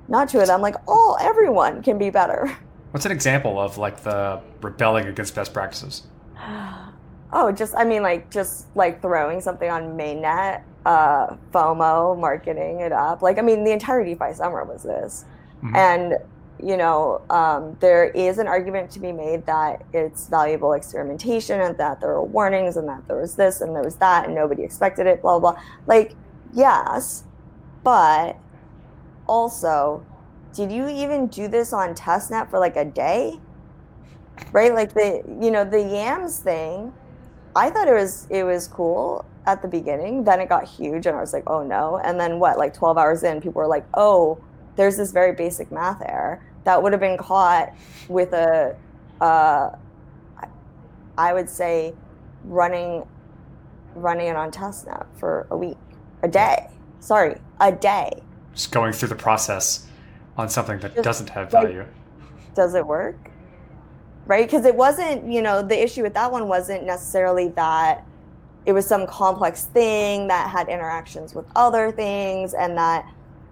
not 0.07 0.29
two 0.29 0.39
of 0.39 0.47
them, 0.47 0.61
like 0.61 0.75
all, 0.87 1.17
everyone 1.21 1.81
can 1.81 1.97
be 1.97 2.09
better. 2.09 2.55
What's 2.91 3.05
an 3.05 3.11
example 3.11 3.59
of 3.59 3.77
like 3.77 4.03
the 4.03 4.41
rebelling 4.61 5.07
against 5.07 5.35
best 5.35 5.53
practices? 5.53 6.03
Oh, 7.37 7.51
just 7.51 7.75
I 7.75 7.83
mean 7.83 8.01
like 8.01 8.31
just 8.31 8.67
like 8.75 9.01
throwing 9.01 9.41
something 9.41 9.69
on 9.69 9.97
mainnet, 9.97 10.63
uh, 10.85 11.35
FOMO, 11.51 12.17
marketing 12.17 12.79
it 12.79 12.93
up. 12.93 13.21
Like 13.21 13.37
I 13.37 13.41
mean 13.41 13.65
the 13.65 13.71
entire 13.71 14.05
DeFi 14.05 14.33
summer 14.33 14.63
was 14.63 14.83
this. 14.83 15.25
Mm-hmm. 15.57 15.75
And 15.75 16.13
you 16.63 16.77
know, 16.77 17.21
um, 17.29 17.75
there 17.81 18.05
is 18.05 18.37
an 18.37 18.47
argument 18.47 18.89
to 18.91 19.01
be 19.01 19.11
made 19.11 19.45
that 19.47 19.83
it's 19.91 20.29
valuable 20.29 20.71
experimentation 20.71 21.59
and 21.59 21.77
that 21.77 21.99
there 21.99 22.11
are 22.11 22.23
warnings 22.23 22.77
and 22.77 22.87
that 22.87 23.05
there 23.09 23.17
was 23.17 23.35
this 23.35 23.59
and 23.59 23.75
there 23.75 23.83
was 23.83 23.97
that 23.97 24.25
and 24.25 24.33
nobody 24.33 24.63
expected 24.63 25.05
it, 25.05 25.21
blah, 25.21 25.37
blah, 25.37 25.51
blah. 25.51 25.61
Like, 25.85 26.15
yes, 26.53 27.25
but 27.83 28.37
also 29.27 30.05
did 30.53 30.71
you 30.71 30.87
even 30.87 31.27
do 31.27 31.49
this 31.49 31.73
on 31.73 31.93
testnet 31.93 32.49
for 32.49 32.59
like 32.59 32.77
a 32.77 32.85
day 32.85 33.39
right 34.51 34.73
like 34.73 34.93
the 34.93 35.23
you 35.41 35.51
know 35.51 35.65
the 35.65 35.81
yams 35.81 36.39
thing 36.39 36.93
i 37.55 37.69
thought 37.69 37.87
it 37.87 37.93
was 37.93 38.27
it 38.29 38.43
was 38.43 38.67
cool 38.67 39.25
at 39.45 39.61
the 39.61 39.67
beginning 39.67 40.23
then 40.23 40.39
it 40.39 40.49
got 40.49 40.67
huge 40.67 41.05
and 41.05 41.15
i 41.15 41.21
was 41.21 41.33
like 41.33 41.43
oh 41.47 41.63
no 41.63 41.99
and 42.03 42.19
then 42.19 42.39
what 42.39 42.57
like 42.57 42.73
12 42.73 42.97
hours 42.97 43.23
in 43.23 43.41
people 43.41 43.61
were 43.61 43.67
like 43.67 43.85
oh 43.93 44.37
there's 44.75 44.97
this 44.97 45.11
very 45.11 45.33
basic 45.33 45.71
math 45.71 46.01
error 46.05 46.41
that 46.63 46.81
would 46.81 46.91
have 46.91 47.01
been 47.01 47.17
caught 47.17 47.73
with 48.09 48.33
a 48.33 48.75
uh, 49.21 49.69
i 51.17 51.33
would 51.33 51.49
say 51.49 51.93
running 52.45 53.05
running 53.95 54.27
it 54.27 54.35
on 54.35 54.51
testnet 54.51 55.05
for 55.17 55.47
a 55.51 55.57
week 55.57 55.77
a 56.23 56.27
day 56.27 56.67
sorry 56.99 57.37
a 57.61 57.71
day 57.71 58.11
just 58.53 58.71
going 58.71 58.93
through 58.93 59.09
the 59.09 59.15
process 59.15 59.85
on 60.37 60.49
something 60.49 60.79
that 60.79 60.93
Just, 60.95 61.03
doesn't 61.03 61.29
have 61.29 61.51
value. 61.51 61.79
Like, 61.79 62.55
does 62.55 62.73
it 62.75 62.85
work? 62.85 63.31
Right? 64.27 64.45
Because 64.45 64.65
it 64.65 64.75
wasn't, 64.75 65.31
you 65.31 65.41
know, 65.41 65.61
the 65.61 65.81
issue 65.81 66.01
with 66.01 66.13
that 66.15 66.31
one 66.31 66.47
wasn't 66.47 66.83
necessarily 66.83 67.49
that 67.49 68.05
it 68.65 68.73
was 68.73 68.87
some 68.87 69.05
complex 69.05 69.65
thing 69.65 70.27
that 70.27 70.49
had 70.49 70.67
interactions 70.67 71.35
with 71.35 71.45
other 71.55 71.91
things 71.91 72.55
and 72.55 72.75
that 72.77 73.05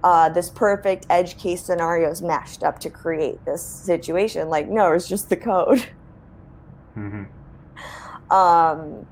uh, 0.03 0.29
this 0.29 0.49
perfect 0.49 1.05
edge 1.09 1.37
case 1.37 1.63
scenario 1.63 2.09
is 2.09 2.21
mashed 2.21 2.63
up 2.63 2.79
to 2.79 2.89
create 2.89 3.43
this 3.45 3.63
situation. 3.63 4.49
Like, 4.49 4.67
no, 4.67 4.91
it's 4.91 5.07
just 5.07 5.29
the 5.29 5.37
code. 5.37 5.85
Mm-hmm. 6.95 7.23
Um, 8.31 9.07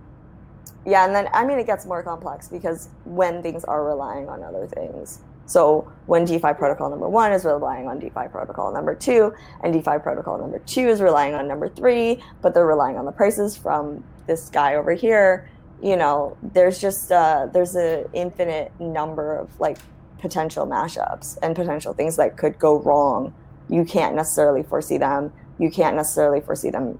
yeah, 0.85 1.05
and 1.05 1.15
then 1.15 1.29
I 1.33 1.45
mean, 1.45 1.59
it 1.59 1.65
gets 1.65 1.85
more 1.85 2.03
complex 2.03 2.47
because 2.47 2.89
when 3.05 3.41
things 3.41 3.63
are 3.63 3.83
relying 3.83 4.29
on 4.29 4.43
other 4.43 4.67
things, 4.67 5.19
so 5.51 5.91
when 6.05 6.23
DeFi 6.23 6.53
protocol 6.53 6.89
number 6.89 7.09
one 7.09 7.33
is 7.33 7.43
relying 7.43 7.85
on 7.85 7.99
DeFi 7.99 8.29
protocol 8.31 8.71
number 8.71 8.95
two, 8.95 9.33
and 9.61 9.73
DeFi 9.73 9.99
protocol 10.01 10.37
number 10.37 10.59
two 10.59 10.87
is 10.87 11.01
relying 11.01 11.33
on 11.33 11.45
number 11.45 11.67
three, 11.67 12.23
but 12.41 12.53
they're 12.53 12.65
relying 12.65 12.95
on 12.95 13.03
the 13.03 13.11
prices 13.11 13.57
from 13.57 14.01
this 14.27 14.47
guy 14.47 14.75
over 14.75 14.93
here, 14.93 15.49
you 15.83 15.97
know, 15.97 16.37
there's 16.41 16.79
just 16.79 17.11
uh, 17.11 17.47
there's 17.51 17.75
an 17.75 18.05
infinite 18.13 18.71
number 18.79 19.35
of 19.35 19.59
like 19.59 19.77
potential 20.19 20.65
mashups 20.65 21.37
and 21.41 21.53
potential 21.53 21.91
things 21.93 22.15
that 22.15 22.37
could 22.37 22.57
go 22.57 22.79
wrong. 22.79 23.33
You 23.67 23.83
can't 23.83 24.15
necessarily 24.15 24.63
foresee 24.63 24.99
them. 24.99 25.33
You 25.59 25.69
can't 25.69 25.97
necessarily 25.97 26.39
foresee 26.39 26.69
them 26.69 26.97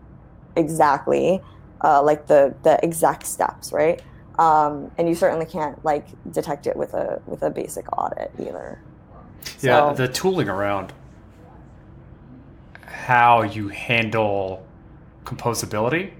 exactly, 0.58 1.40
uh, 1.82 2.04
like 2.04 2.28
the 2.28 2.54
the 2.64 2.84
exact 2.84 3.28
steps, 3.28 3.72
right? 3.72 4.02
Um, 4.40 4.92
and 4.98 5.08
you 5.08 5.16
certainly 5.16 5.46
can't 5.46 5.84
like 5.84 6.06
detect 6.32 6.68
it 6.68 6.76
with 6.76 6.94
a 6.94 7.22
with 7.26 7.44
a 7.44 7.50
basic 7.50 7.86
audit 7.98 8.32
either. 8.40 8.80
Yeah, 9.62 9.94
so, 9.94 9.94
the 9.96 10.08
tooling 10.08 10.50
around 10.50 10.94
how 12.86 13.42
you 13.42 13.68
handle 13.70 14.66
composability, 15.26 16.12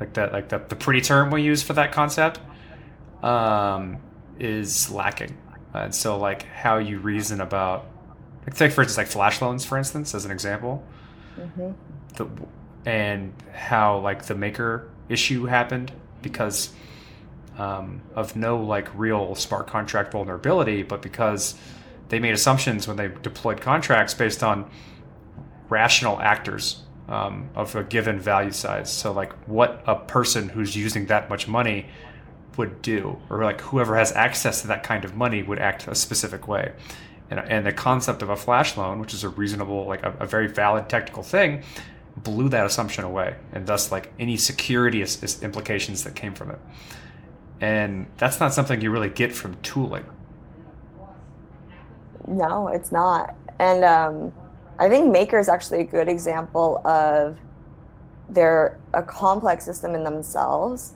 like 0.00 0.12
that, 0.14 0.32
like 0.32 0.48
the, 0.48 0.58
the 0.58 0.76
pretty 0.76 1.00
term 1.00 1.30
we 1.30 1.42
use 1.42 1.62
for 1.62 1.72
that 1.74 1.92
concept, 1.92 2.40
um, 3.22 3.98
is 4.38 4.90
lacking. 4.90 5.36
And 5.74 5.94
so, 5.94 6.18
like 6.18 6.42
how 6.44 6.78
you 6.78 6.98
reason 6.98 7.40
about, 7.40 7.86
like, 8.46 8.54
take 8.54 8.72
for 8.72 8.82
instance, 8.82 8.98
like 8.98 9.06
flash 9.06 9.40
loans, 9.40 9.64
for 9.64 9.78
instance, 9.78 10.14
as 10.14 10.24
an 10.24 10.30
example, 10.30 10.84
mm-hmm. 11.38 11.70
the, 12.16 12.28
and 12.88 13.32
how 13.52 13.98
like 13.98 14.24
the 14.24 14.34
maker 14.34 14.88
issue 15.08 15.44
happened 15.46 15.92
because 16.22 16.72
um, 17.58 18.02
of 18.14 18.36
no 18.36 18.58
like 18.58 18.88
real 18.94 19.34
smart 19.34 19.66
contract 19.66 20.12
vulnerability, 20.12 20.82
but 20.82 21.02
because 21.02 21.54
they 22.08 22.18
made 22.18 22.34
assumptions 22.34 22.86
when 22.86 22.96
they 22.96 23.08
deployed 23.22 23.60
contracts 23.60 24.14
based 24.14 24.42
on 24.42 24.70
rational 25.68 26.20
actors 26.20 26.82
um, 27.08 27.48
of 27.54 27.74
a 27.74 27.84
given 27.84 28.18
value 28.20 28.52
size. 28.52 28.92
So 28.92 29.12
like 29.12 29.32
what 29.48 29.82
a 29.86 29.96
person 29.96 30.48
who's 30.48 30.76
using 30.76 31.06
that 31.06 31.28
much 31.28 31.48
money 31.48 31.86
would 32.56 32.82
do, 32.82 33.18
or 33.28 33.44
like 33.44 33.60
whoever 33.60 33.96
has 33.96 34.12
access 34.12 34.62
to 34.62 34.68
that 34.68 34.82
kind 34.82 35.04
of 35.04 35.14
money 35.14 35.42
would 35.42 35.58
act 35.58 35.88
a 35.88 35.94
specific 35.94 36.48
way. 36.48 36.72
And, 37.28 37.40
and 37.40 37.66
the 37.66 37.72
concept 37.72 38.22
of 38.22 38.30
a 38.30 38.36
flash 38.36 38.76
loan, 38.76 39.00
which 39.00 39.12
is 39.12 39.24
a 39.24 39.28
reasonable, 39.28 39.86
like 39.86 40.04
a, 40.04 40.14
a 40.20 40.26
very 40.26 40.46
valid 40.46 40.88
technical 40.88 41.22
thing, 41.22 41.64
blew 42.16 42.48
that 42.48 42.64
assumption 42.64 43.04
away, 43.04 43.36
and 43.52 43.66
thus 43.66 43.92
like 43.92 44.12
any 44.18 44.36
security 44.36 45.02
is, 45.02 45.22
is 45.22 45.42
implications 45.42 46.04
that 46.04 46.14
came 46.14 46.34
from 46.34 46.50
it 46.50 46.58
and 47.60 48.06
that's 48.18 48.40
not 48.40 48.52
something 48.52 48.80
you 48.80 48.90
really 48.90 49.08
get 49.08 49.32
from 49.32 49.56
tooling. 49.62 50.04
No, 52.26 52.68
it's 52.68 52.92
not. 52.92 53.34
And 53.58 53.84
um, 53.84 54.32
I 54.78 54.88
think 54.88 55.10
Maker 55.10 55.38
is 55.38 55.48
actually 55.48 55.80
a 55.80 55.84
good 55.84 56.08
example 56.08 56.82
of 56.86 57.38
they're 58.28 58.78
a 58.92 59.02
complex 59.02 59.64
system 59.64 59.94
in 59.94 60.04
themselves, 60.04 60.94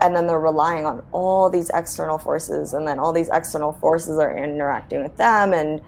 and 0.00 0.14
then 0.14 0.26
they're 0.26 0.40
relying 0.40 0.84
on 0.84 1.02
all 1.12 1.48
these 1.48 1.70
external 1.72 2.18
forces, 2.18 2.74
and 2.74 2.86
then 2.86 2.98
all 2.98 3.12
these 3.12 3.30
external 3.32 3.72
forces 3.74 4.18
are 4.18 4.36
interacting 4.36 5.02
with 5.02 5.16
them, 5.16 5.52
and 5.52 5.80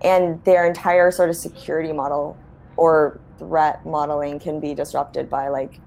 and 0.00 0.42
their 0.44 0.66
entire 0.66 1.10
sort 1.10 1.28
of 1.28 1.36
security 1.36 1.92
model 1.92 2.36
or 2.76 3.20
threat 3.38 3.84
modeling 3.84 4.38
can 4.38 4.60
be 4.60 4.74
disrupted 4.74 5.28
by 5.28 5.48
like 5.48 5.80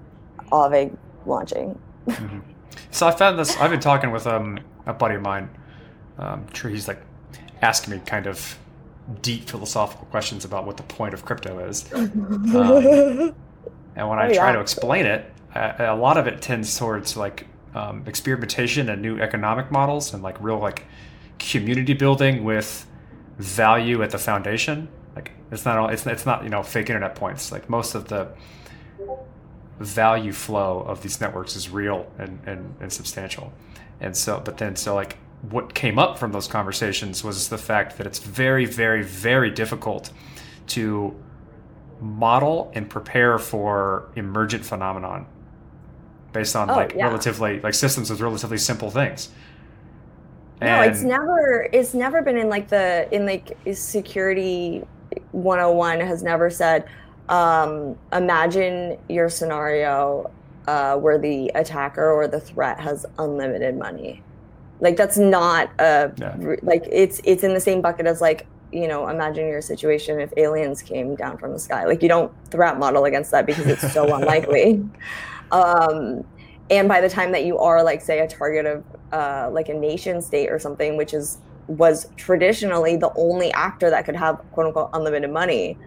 Aave 0.50 0.96
launching. 1.26 1.78
Mm-hmm. 2.06 2.51
So 2.90 3.06
I 3.06 3.10
found 3.10 3.38
this. 3.38 3.56
I've 3.58 3.70
been 3.70 3.80
talking 3.80 4.10
with 4.10 4.26
um, 4.26 4.58
a 4.86 4.92
buddy 4.92 5.16
of 5.16 5.22
mine. 5.22 5.48
Um, 6.18 6.46
he's 6.54 6.88
like 6.88 7.00
asking 7.62 7.94
me 7.94 8.02
kind 8.04 8.26
of 8.26 8.58
deep 9.20 9.48
philosophical 9.48 10.06
questions 10.06 10.44
about 10.44 10.66
what 10.66 10.76
the 10.76 10.82
point 10.84 11.14
of 11.14 11.24
crypto 11.24 11.58
is. 11.66 11.90
Um, 11.94 13.34
and 13.94 14.08
when 14.08 14.18
I 14.18 14.30
oh, 14.30 14.34
try 14.34 14.48
yeah. 14.48 14.52
to 14.52 14.60
explain 14.60 15.04
it, 15.04 15.30
a, 15.54 15.90
a, 15.90 15.96
lot 15.96 16.16
of 16.16 16.26
it 16.26 16.40
tends 16.40 16.78
towards 16.78 17.14
like 17.14 17.46
um, 17.74 18.04
experimentation 18.06 18.88
and 18.88 19.02
new 19.02 19.20
economic 19.20 19.70
models 19.70 20.14
and 20.14 20.22
like 20.22 20.40
real 20.40 20.58
like 20.58 20.86
community 21.38 21.92
building 21.92 22.42
with 22.42 22.86
value 23.38 24.02
at 24.02 24.10
the 24.10 24.18
foundation. 24.18 24.88
Like 25.14 25.32
it's 25.50 25.66
not 25.66 25.76
all 25.76 25.88
it's 25.90 26.06
it's 26.06 26.24
not 26.24 26.42
you 26.42 26.48
know 26.48 26.62
fake 26.62 26.88
internet 26.88 27.14
points. 27.14 27.52
Like 27.52 27.68
most 27.68 27.94
of 27.94 28.08
the 28.08 28.28
value 29.82 30.32
flow 30.32 30.80
of 30.80 31.02
these 31.02 31.20
networks 31.20 31.56
is 31.56 31.68
real 31.68 32.10
and, 32.18 32.38
and, 32.46 32.74
and 32.80 32.92
substantial. 32.92 33.52
And 34.00 34.16
so 34.16 34.40
but 34.44 34.58
then 34.58 34.76
so 34.76 34.94
like 34.94 35.16
what 35.50 35.74
came 35.74 35.98
up 35.98 36.18
from 36.18 36.32
those 36.32 36.46
conversations 36.46 37.24
was 37.24 37.48
the 37.48 37.58
fact 37.58 37.98
that 37.98 38.06
it's 38.06 38.20
very, 38.20 38.64
very, 38.64 39.02
very 39.02 39.50
difficult 39.50 40.10
to 40.68 41.14
model 42.00 42.70
and 42.74 42.88
prepare 42.88 43.38
for 43.38 44.10
emergent 44.16 44.64
phenomenon 44.64 45.26
based 46.32 46.56
on 46.56 46.70
oh, 46.70 46.74
like 46.74 46.94
yeah. 46.94 47.06
relatively 47.06 47.60
like 47.60 47.74
systems 47.74 48.10
with 48.10 48.20
relatively 48.20 48.58
simple 48.58 48.90
things. 48.90 49.30
And 50.60 50.68
no, 50.68 50.80
it's 50.82 51.02
never 51.02 51.68
it's 51.72 51.92
never 51.92 52.22
been 52.22 52.36
in 52.36 52.48
like 52.48 52.68
the 52.68 53.08
in 53.12 53.26
like 53.26 53.56
security 53.72 54.84
101 55.32 56.00
has 56.00 56.22
never 56.22 56.50
said 56.50 56.86
um, 57.32 57.96
imagine 58.12 58.98
your 59.08 59.30
scenario 59.30 60.30
uh, 60.68 60.96
where 60.96 61.18
the 61.18 61.50
attacker 61.54 62.12
or 62.12 62.28
the 62.28 62.38
threat 62.38 62.78
has 62.78 63.06
unlimited 63.18 63.76
money. 63.76 64.22
Like 64.80 64.96
that's 64.96 65.16
not 65.16 65.70
a 65.78 66.12
yeah. 66.16 66.56
like 66.62 66.84
it's 66.90 67.20
it's 67.24 67.42
in 67.42 67.54
the 67.54 67.60
same 67.60 67.80
bucket 67.80 68.06
as 68.06 68.20
like 68.20 68.46
you 68.70 68.86
know 68.86 69.08
imagine 69.08 69.48
your 69.48 69.62
situation 69.62 70.20
if 70.20 70.32
aliens 70.36 70.82
came 70.82 71.16
down 71.16 71.38
from 71.38 71.52
the 71.52 71.58
sky. 71.58 71.86
Like 71.86 72.02
you 72.02 72.08
don't 72.08 72.32
threat 72.50 72.78
model 72.78 73.06
against 73.06 73.30
that 73.30 73.46
because 73.46 73.66
it's 73.66 73.92
so 73.92 74.14
unlikely. 74.14 74.84
Um 75.52 76.24
and 76.70 76.86
by 76.86 77.00
the 77.00 77.08
time 77.08 77.32
that 77.32 77.44
you 77.44 77.58
are 77.58 77.82
like 77.82 78.02
say 78.02 78.18
a 78.20 78.28
target 78.28 78.66
of 78.66 78.84
uh 79.12 79.48
like 79.50 79.70
a 79.70 79.74
nation 79.74 80.20
state 80.20 80.50
or 80.50 80.58
something 80.58 80.96
which 80.96 81.14
is 81.14 81.38
was 81.68 82.08
traditionally 82.16 82.96
the 82.96 83.12
only 83.16 83.52
actor 83.52 83.88
that 83.88 84.04
could 84.04 84.16
have 84.16 84.36
quote 84.50 84.66
unquote 84.66 84.90
unlimited 84.92 85.30
money 85.30 85.78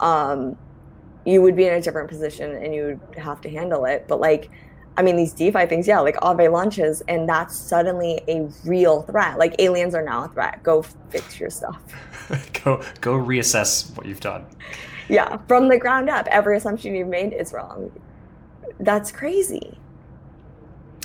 um 0.00 0.56
you 1.24 1.40
would 1.42 1.56
be 1.56 1.66
in 1.66 1.74
a 1.74 1.80
different 1.80 2.08
position 2.08 2.54
and 2.56 2.74
you 2.74 2.84
would 2.84 3.18
have 3.18 3.40
to 3.40 3.48
handle 3.48 3.84
it 3.84 4.06
but 4.08 4.20
like 4.20 4.50
I 4.96 5.02
mean, 5.02 5.16
these 5.16 5.32
DeFi 5.32 5.66
things, 5.66 5.88
yeah, 5.88 5.98
like 5.98 6.16
Aave 6.16 6.50
launches, 6.52 7.02
and 7.08 7.28
that's 7.28 7.56
suddenly 7.56 8.22
a 8.28 8.48
real 8.64 9.02
threat. 9.02 9.38
Like 9.38 9.56
aliens 9.58 9.94
are 9.94 10.04
now 10.04 10.24
a 10.24 10.28
threat. 10.28 10.62
Go 10.62 10.82
fix 10.82 11.40
your 11.40 11.50
stuff. 11.50 11.80
go 12.64 12.82
go 13.00 13.12
reassess 13.14 13.94
what 13.96 14.06
you've 14.06 14.20
done. 14.20 14.46
Yeah, 15.08 15.38
from 15.48 15.68
the 15.68 15.78
ground 15.78 16.08
up, 16.08 16.26
every 16.28 16.56
assumption 16.56 16.94
you've 16.94 17.08
made 17.08 17.32
is 17.32 17.52
wrong. 17.52 17.90
That's 18.78 19.10
crazy. 19.10 19.78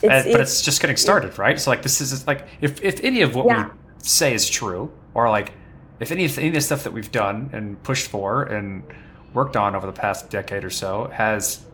It's, 0.01 0.07
but 0.07 0.27
it's, 0.27 0.51
it's, 0.51 0.61
just 0.61 0.81
getting 0.81 0.95
started, 0.95 1.37
right? 1.37 1.59
So 1.59 1.71
like 1.71 1.81
this 1.81 1.99
is 1.99 2.25
like 2.27 2.47
if 2.61 2.83
if 2.83 3.03
any 3.03 3.21
of 3.21 3.35
what 3.35 3.47
yeah. 3.47 3.65
we 3.65 3.71
say 3.97 4.33
is 4.35 4.47
true, 4.47 4.91
or 5.15 5.29
like 5.29 5.53
if 5.99 6.11
any 6.11 6.25
of, 6.25 6.37
any 6.37 6.49
of 6.49 6.53
the 6.53 6.61
stuff 6.61 6.83
that 6.83 6.93
we've 6.93 7.11
done 7.11 7.49
and 7.53 7.81
pushed 7.81 8.07
for 8.07 8.43
and 8.43 8.83
worked 9.33 9.55
on 9.55 9.75
over 9.75 9.85
the 9.85 9.93
past 9.93 10.29
decade 10.29 10.63
or 10.63 10.69
so 10.69 11.09
has 11.13 11.65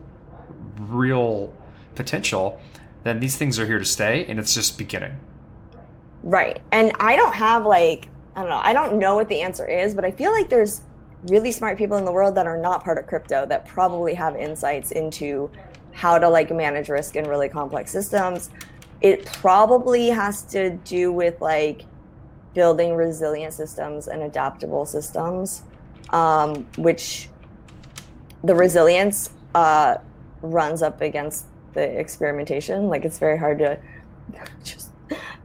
real 0.78 1.52
potential, 1.94 2.60
then 3.04 3.20
these 3.20 3.36
things 3.36 3.58
are 3.58 3.66
here 3.66 3.78
to 3.78 3.84
stay 3.84 4.26
and 4.26 4.38
it's 4.38 4.54
just 4.54 4.78
beginning. 4.78 5.18
Right. 6.22 6.60
And 6.72 6.92
I 6.98 7.16
don't 7.16 7.34
have 7.34 7.64
like, 7.64 8.08
I 8.34 8.40
don't 8.40 8.50
know, 8.50 8.60
I 8.62 8.72
don't 8.72 8.98
know 8.98 9.14
what 9.14 9.28
the 9.28 9.40
answer 9.40 9.66
is, 9.66 9.94
but 9.94 10.04
I 10.04 10.10
feel 10.10 10.32
like 10.32 10.48
there's 10.48 10.82
really 11.28 11.52
smart 11.52 11.78
people 11.78 11.96
in 11.96 12.04
the 12.04 12.12
world 12.12 12.34
that 12.34 12.46
are 12.46 12.58
not 12.58 12.84
part 12.84 12.98
of 12.98 13.06
crypto 13.06 13.46
that 13.46 13.66
probably 13.66 14.14
have 14.14 14.36
insights 14.36 14.92
into 14.92 15.50
how 15.92 16.18
to 16.18 16.28
like 16.28 16.50
manage 16.50 16.88
risk 16.88 17.16
in 17.16 17.26
really 17.26 17.48
complex 17.48 17.90
systems. 17.90 18.50
It 19.00 19.24
probably 19.26 20.08
has 20.08 20.42
to 20.44 20.70
do 20.70 21.12
with 21.12 21.40
like 21.40 21.84
building 22.54 22.94
resilient 22.94 23.52
systems 23.52 24.08
and 24.08 24.22
adaptable 24.22 24.84
systems, 24.84 25.62
um, 26.10 26.66
which 26.76 27.28
the 28.46 28.54
resilience 28.54 29.30
uh, 29.54 29.96
runs 30.40 30.82
up 30.82 31.00
against 31.00 31.46
the 31.74 31.82
experimentation. 31.82 32.88
Like 32.88 33.04
it's 33.04 33.18
very 33.18 33.38
hard 33.38 33.58
to 33.58 33.78
just 34.64 34.90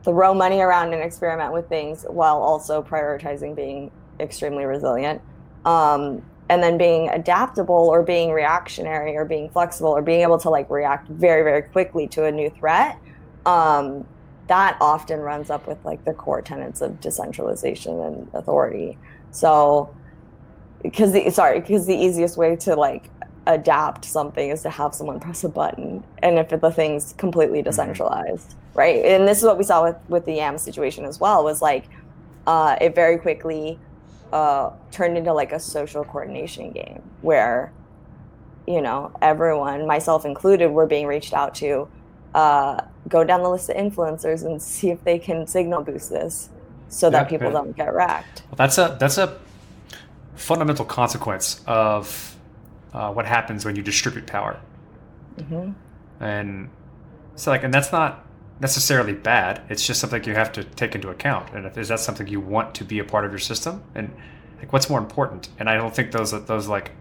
throw 0.03 0.33
money 0.33 0.59
around 0.61 0.93
and 0.93 1.01
experiment 1.01 1.51
with 1.53 1.67
things 1.67 2.05
while 2.07 2.41
also 2.41 2.81
prioritizing 2.81 3.55
being 3.55 3.91
extremely 4.19 4.65
resilient. 4.65 5.21
Um, 5.65 6.23
and 6.49 6.61
then 6.61 6.77
being 6.77 7.07
adaptable 7.09 7.87
or 7.87 8.03
being 8.03 8.31
reactionary 8.31 9.15
or 9.15 9.23
being 9.23 9.49
flexible 9.49 9.91
or 9.91 10.01
being 10.01 10.21
able 10.21 10.37
to 10.37 10.49
like 10.49 10.69
react 10.69 11.07
very 11.07 11.43
very 11.43 11.61
quickly 11.61 12.07
to 12.09 12.25
a 12.25 12.31
new 12.31 12.49
threat 12.49 12.97
um, 13.45 14.05
that 14.47 14.75
often 14.81 15.21
runs 15.21 15.49
up 15.49 15.65
with 15.65 15.77
like 15.85 16.03
the 16.03 16.13
core 16.13 16.41
tenets 16.41 16.81
of 16.81 16.99
decentralization 16.99 17.97
and 18.01 18.29
authority 18.33 18.97
so 19.31 19.95
because 20.83 21.11
the 21.11 21.29
sorry 21.29 21.59
because 21.59 21.85
the 21.85 21.95
easiest 21.95 22.37
way 22.37 22.55
to 22.55 22.75
like 22.75 23.09
adapt 23.47 24.05
something 24.05 24.49
is 24.49 24.61
to 24.61 24.69
have 24.69 24.93
someone 24.93 25.19
press 25.19 25.43
a 25.43 25.49
button 25.49 26.03
and 26.19 26.37
if 26.37 26.49
the 26.49 26.71
thing's 26.71 27.13
completely 27.13 27.59
mm-hmm. 27.59 27.69
decentralized 27.69 28.49
mm-hmm. 28.49 28.79
right 28.79 29.05
and 29.05 29.27
this 29.27 29.39
is 29.39 29.43
what 29.43 29.57
we 29.57 29.63
saw 29.63 29.83
with 29.83 29.95
with 30.09 30.25
the 30.25 30.33
yam 30.33 30.57
situation 30.57 31.05
as 31.05 31.19
well 31.19 31.43
was 31.43 31.61
like 31.61 31.85
uh, 32.47 32.75
it 32.81 32.95
very 32.95 33.17
quickly 33.19 33.77
uh, 34.33 34.71
turned 34.91 35.15
into 35.17 35.31
like 35.31 35.51
a 35.51 35.59
social 35.59 36.03
coordination 36.03 36.71
game 36.71 37.01
where 37.21 37.71
you 38.67 38.81
know 38.81 39.11
everyone 39.21 39.85
myself 39.85 40.25
included 40.25 40.71
were 40.71 40.87
being 40.87 41.07
reached 41.07 41.33
out 41.33 41.53
to 41.55 41.87
uh, 42.33 42.81
go 43.07 43.23
down 43.23 43.41
the 43.43 43.49
list 43.49 43.69
of 43.69 43.75
influencers 43.75 44.45
and 44.45 44.61
see 44.61 44.89
if 44.89 45.03
they 45.03 45.19
can 45.19 45.45
signal 45.45 45.83
boost 45.83 46.09
this 46.09 46.49
so 46.89 47.07
yeah, 47.07 47.11
that 47.11 47.29
people 47.29 47.47
yeah. 47.47 47.53
don't 47.53 47.75
get 47.75 47.93
wrecked 47.93 48.43
well, 48.49 48.55
that's 48.55 48.77
a 48.77 48.97
that's 48.99 49.17
a 49.17 49.39
fundamental 50.35 50.85
consequence 50.85 51.61
of 51.67 52.37
uh, 52.93 53.11
what 53.11 53.25
happens 53.25 53.65
when 53.65 53.75
you 53.75 53.81
distribute 53.81 54.27
power. 54.27 54.59
Mm-hmm. 55.37 55.71
And 56.23 56.69
so, 57.35 57.51
like, 57.51 57.63
and 57.63 57.73
that's 57.73 57.91
not 57.91 58.25
necessarily 58.59 59.13
bad. 59.13 59.61
It's 59.69 59.85
just 59.85 59.99
something 59.99 60.23
you 60.23 60.35
have 60.35 60.51
to 60.53 60.63
take 60.63 60.93
into 60.95 61.09
account. 61.09 61.53
And 61.53 61.65
if 61.65 61.77
is 61.77 61.87
that 61.87 61.99
something 61.99 62.27
you 62.27 62.39
want 62.39 62.75
to 62.75 62.83
be 62.83 62.99
a 62.99 63.03
part 63.03 63.25
of 63.25 63.31
your 63.31 63.39
system, 63.39 63.83
and 63.95 64.13
like, 64.59 64.71
what's 64.71 64.89
more 64.89 64.99
important? 64.99 65.49
And 65.57 65.69
I 65.69 65.75
don't 65.75 65.95
think 65.95 66.11
those 66.11 66.31
those 66.45 66.67
like 66.67 66.91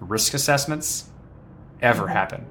risk 0.00 0.34
assessments 0.34 1.10
ever 1.80 2.04
mm-hmm. 2.04 2.12
happen. 2.12 2.46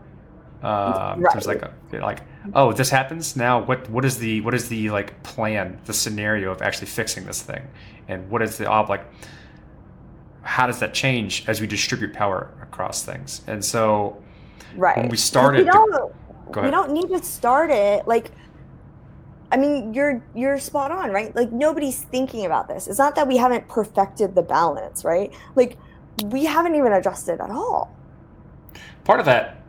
Um, 0.64 1.22
right. 1.22 1.34
There's 1.34 1.48
like 1.48 1.64
a, 1.64 1.74
like 1.94 2.20
oh 2.54 2.72
this 2.72 2.90
happens 2.90 3.36
now. 3.36 3.64
What 3.64 3.90
what 3.90 4.06
is 4.06 4.18
the 4.18 4.42
what 4.42 4.54
is 4.54 4.70
the 4.70 4.90
like 4.90 5.24
plan, 5.24 5.80
the 5.86 5.94
scenario 5.94 6.52
of 6.52 6.62
actually 6.62 6.88
fixing 6.88 7.26
this 7.26 7.42
thing, 7.42 7.68
and 8.08 8.30
what 8.30 8.42
is 8.42 8.58
the 8.58 8.68
ob 8.68 8.90
like 8.90 9.06
how 10.44 10.68
does 10.68 10.80
that 10.80 10.94
change 10.94 11.44
as 11.48 11.62
we 11.62 11.68
distribute 11.68 12.14
power 12.14 12.52
across 12.62 13.04
things? 13.04 13.42
And 13.48 13.64
so, 13.64 14.22
right 14.76 14.98
when 14.98 15.10
we 15.10 15.18
started, 15.18 15.66
we 15.66 15.72
don't, 15.72 16.14
we 16.64 16.72
don't 16.72 16.92
need 16.92 17.10
to 17.10 17.24
start 17.24 17.72
it 17.72 18.08
like. 18.08 18.32
I 19.54 19.58
mean, 19.58 19.94
you're 19.94 20.24
you're 20.34 20.58
spot 20.60 20.92
on, 20.92 21.12
right? 21.12 21.36
Like 21.36 21.52
nobody's 21.52 22.02
thinking 22.02 22.46
about 22.46 22.70
this. 22.70 22.88
It's 22.88 23.00
not 23.00 23.16
that 23.16 23.28
we 23.28 23.36
haven't 23.36 23.68
perfected 23.68 24.34
the 24.34 24.42
balance, 24.42 25.04
right? 25.04 25.34
Like 25.56 25.78
we 26.24 26.46
haven't 26.46 26.76
even 26.76 26.94
adjusted 26.94 27.42
at 27.42 27.50
all. 27.50 27.94
Part 29.04 29.20
of 29.20 29.26
that, 29.26 29.62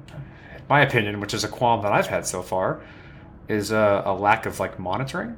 my 0.69 0.83
opinion, 0.83 1.19
which 1.19 1.35
is 1.35 1.43
a 1.43 1.49
qualm 1.49 1.83
that 1.83 1.93
I've 1.93 2.07
had 2.07 2.27
so 2.27 2.43
far, 2.43 2.81
is 3.49 3.73
a, 3.73 4.03
a 4.07 4.15
lack 4.15 4.47
of 4.47 4.61
like 4.61 4.79
monitoring 4.79 5.37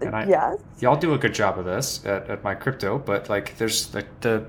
and 0.00 0.14
I, 0.14 0.26
yes. 0.26 0.58
y'all 0.80 0.96
do 0.96 1.14
a 1.14 1.18
good 1.18 1.34
job 1.34 1.58
of 1.58 1.64
this 1.64 2.04
at, 2.04 2.28
at 2.28 2.42
MyCrypto, 2.42 3.04
but 3.04 3.28
like 3.28 3.56
there's 3.58 3.88
the, 3.88 4.04
the 4.20 4.46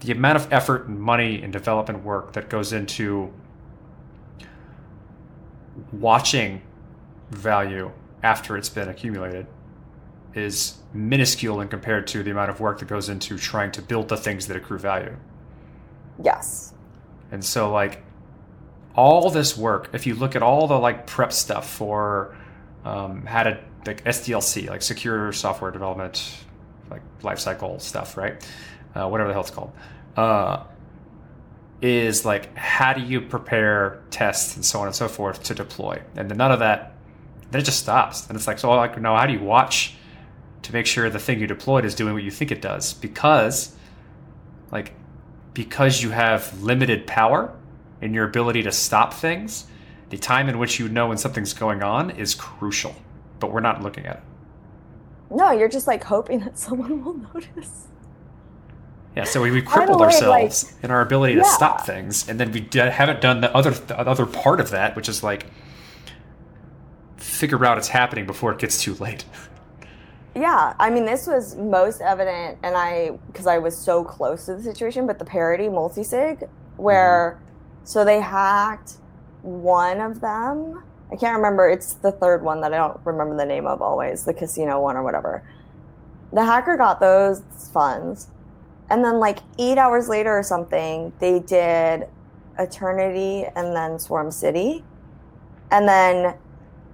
the 0.00 0.12
amount 0.12 0.36
of 0.36 0.52
effort 0.52 0.86
and 0.86 0.98
money 0.98 1.42
and 1.42 1.52
development 1.52 2.02
work 2.02 2.32
that 2.32 2.48
goes 2.48 2.72
into 2.72 3.30
watching 5.92 6.62
value 7.30 7.90
after 8.22 8.56
it's 8.56 8.68
been 8.68 8.88
accumulated 8.88 9.46
is 10.34 10.78
minuscule 10.92 11.60
in 11.60 11.68
compared 11.68 12.06
to 12.06 12.22
the 12.22 12.30
amount 12.30 12.50
of 12.50 12.60
work 12.60 12.78
that 12.78 12.88
goes 12.88 13.08
into 13.08 13.36
trying 13.36 13.70
to 13.70 13.82
build 13.82 14.08
the 14.08 14.16
things 14.16 14.46
that 14.46 14.56
accrue 14.56 14.78
value. 14.78 15.16
Yes. 16.22 16.72
And 17.30 17.44
so 17.44 17.70
like 17.70 18.02
all 18.94 19.30
this 19.30 19.56
work, 19.56 19.90
if 19.92 20.06
you 20.06 20.14
look 20.14 20.34
at 20.34 20.42
all 20.42 20.66
the 20.66 20.78
like 20.78 21.06
prep 21.06 21.32
stuff 21.32 21.68
for 21.68 22.36
um, 22.84 23.26
how 23.26 23.42
to 23.42 23.60
like 23.86 24.04
SDLC, 24.04 24.68
like 24.68 24.82
secure 24.82 25.32
software 25.32 25.70
development, 25.70 26.36
like 26.90 27.02
lifecycle 27.22 27.80
stuff, 27.80 28.16
right? 28.16 28.46
Uh, 28.94 29.08
whatever 29.08 29.28
the 29.28 29.34
hell 29.34 29.42
it's 29.42 29.50
called, 29.50 29.72
uh, 30.16 30.64
is 31.80 32.24
like 32.24 32.54
how 32.56 32.92
do 32.92 33.00
you 33.00 33.20
prepare 33.20 34.02
tests 34.10 34.56
and 34.56 34.64
so 34.64 34.80
on 34.80 34.86
and 34.86 34.94
so 34.94 35.08
forth 35.08 35.42
to 35.44 35.54
deploy? 35.54 36.00
And 36.16 36.30
then 36.30 36.36
none 36.36 36.52
of 36.52 36.58
that, 36.58 36.94
then 37.50 37.60
it 37.60 37.64
just 37.64 37.80
stops. 37.80 38.28
And 38.28 38.36
it's 38.36 38.46
like, 38.46 38.58
so 38.58 38.70
like, 38.72 39.00
no, 39.00 39.16
how 39.16 39.26
do 39.26 39.32
you 39.32 39.40
watch 39.40 39.94
to 40.62 40.72
make 40.72 40.86
sure 40.86 41.08
the 41.08 41.18
thing 41.18 41.40
you 41.40 41.46
deployed 41.46 41.84
is 41.84 41.94
doing 41.94 42.12
what 42.12 42.22
you 42.22 42.30
think 42.30 42.50
it 42.50 42.60
does? 42.60 42.92
Because, 42.92 43.74
like, 44.70 44.92
because 45.54 46.02
you 46.02 46.10
have 46.10 46.60
limited 46.62 47.06
power 47.06 47.56
in 48.02 48.12
your 48.14 48.26
ability 48.26 48.62
to 48.64 48.72
stop 48.72 49.14
things, 49.14 49.66
the 50.10 50.18
time 50.18 50.48
in 50.48 50.58
which 50.58 50.78
you 50.78 50.88
know 50.88 51.08
when 51.08 51.16
something's 51.18 51.54
going 51.54 51.82
on 51.82 52.10
is 52.10 52.34
crucial 52.34 52.94
but 53.40 53.52
we're 53.52 53.60
not 53.60 53.82
looking 53.82 54.06
at 54.06 54.16
it. 54.16 54.22
No, 55.30 55.50
you're 55.52 55.68
just 55.68 55.86
like 55.86 56.04
hoping 56.04 56.40
that 56.40 56.58
someone 56.66 57.04
will 57.04 57.14
notice. 57.14 57.86
Yeah, 59.16 59.24
so 59.24 59.42
we, 59.42 59.50
we 59.50 59.60
crippled 59.60 60.00
ourselves 60.00 60.72
like- 60.72 60.84
in 60.84 60.90
our 60.90 61.00
ability 61.00 61.34
to 61.34 61.40
Yeah. 61.40 61.46
stop 61.48 61.84
things, 61.84 62.28
and 62.28 62.38
then 62.38 62.52
we 62.52 62.60
d- 62.60 62.78
haven't 62.78 63.20
done 63.20 63.40
the 63.40 63.54
other 63.54 63.70
the 63.70 63.98
other 63.98 64.24
part 64.24 64.60
of 64.60 64.70
that, 64.70 64.94
which 64.94 65.08
is 65.08 65.22
like 65.24 65.46
figure 67.16 67.64
out 67.64 67.76
it's 67.78 67.88
happening 67.88 68.26
before 68.26 68.52
it 68.52 68.58
gets 68.58 68.80
too 68.82 68.94
late. 68.94 69.24
Yeah, 70.34 70.74
I 70.78 70.90
mean, 70.90 71.04
this 71.04 71.26
was 71.26 71.56
most 71.56 72.00
evident, 72.00 72.58
and 72.62 72.76
I 72.76 73.18
because 73.26 73.48
I 73.48 73.58
was 73.58 73.76
so 73.76 74.04
close 74.04 74.46
to 74.46 74.54
the 74.54 74.62
situation, 74.62 75.06
but 75.06 75.18
the 75.18 75.24
Parity 75.24 75.64
multisig, 75.64 76.48
where 76.76 77.40
mm-hmm. 77.40 77.84
so 77.84 78.04
they 78.04 78.20
hacked 78.20 78.98
one 79.42 80.00
of 80.00 80.20
them. 80.20 80.84
I 81.12 81.16
can't 81.16 81.36
remember. 81.36 81.68
It's 81.68 81.94
the 81.94 82.12
third 82.12 82.42
one 82.42 82.60
that 82.60 82.72
I 82.72 82.76
don't 82.76 83.00
remember 83.04 83.36
the 83.36 83.44
name 83.44 83.66
of 83.66 83.82
always, 83.82 84.24
the 84.24 84.34
casino 84.34 84.80
one 84.80 84.96
or 84.96 85.02
whatever. 85.02 85.42
The 86.32 86.44
hacker 86.44 86.76
got 86.76 87.00
those 87.00 87.42
funds, 87.72 88.28
and 88.88 89.04
then 89.04 89.18
like 89.18 89.40
eight 89.58 89.78
hours 89.78 90.08
later 90.08 90.38
or 90.38 90.42
something, 90.44 91.12
they 91.18 91.40
did 91.40 92.06
Aeternity 92.58 93.46
and 93.56 93.74
then 93.74 93.98
Swarm 93.98 94.30
City, 94.30 94.84
and 95.72 95.88
then 95.88 96.36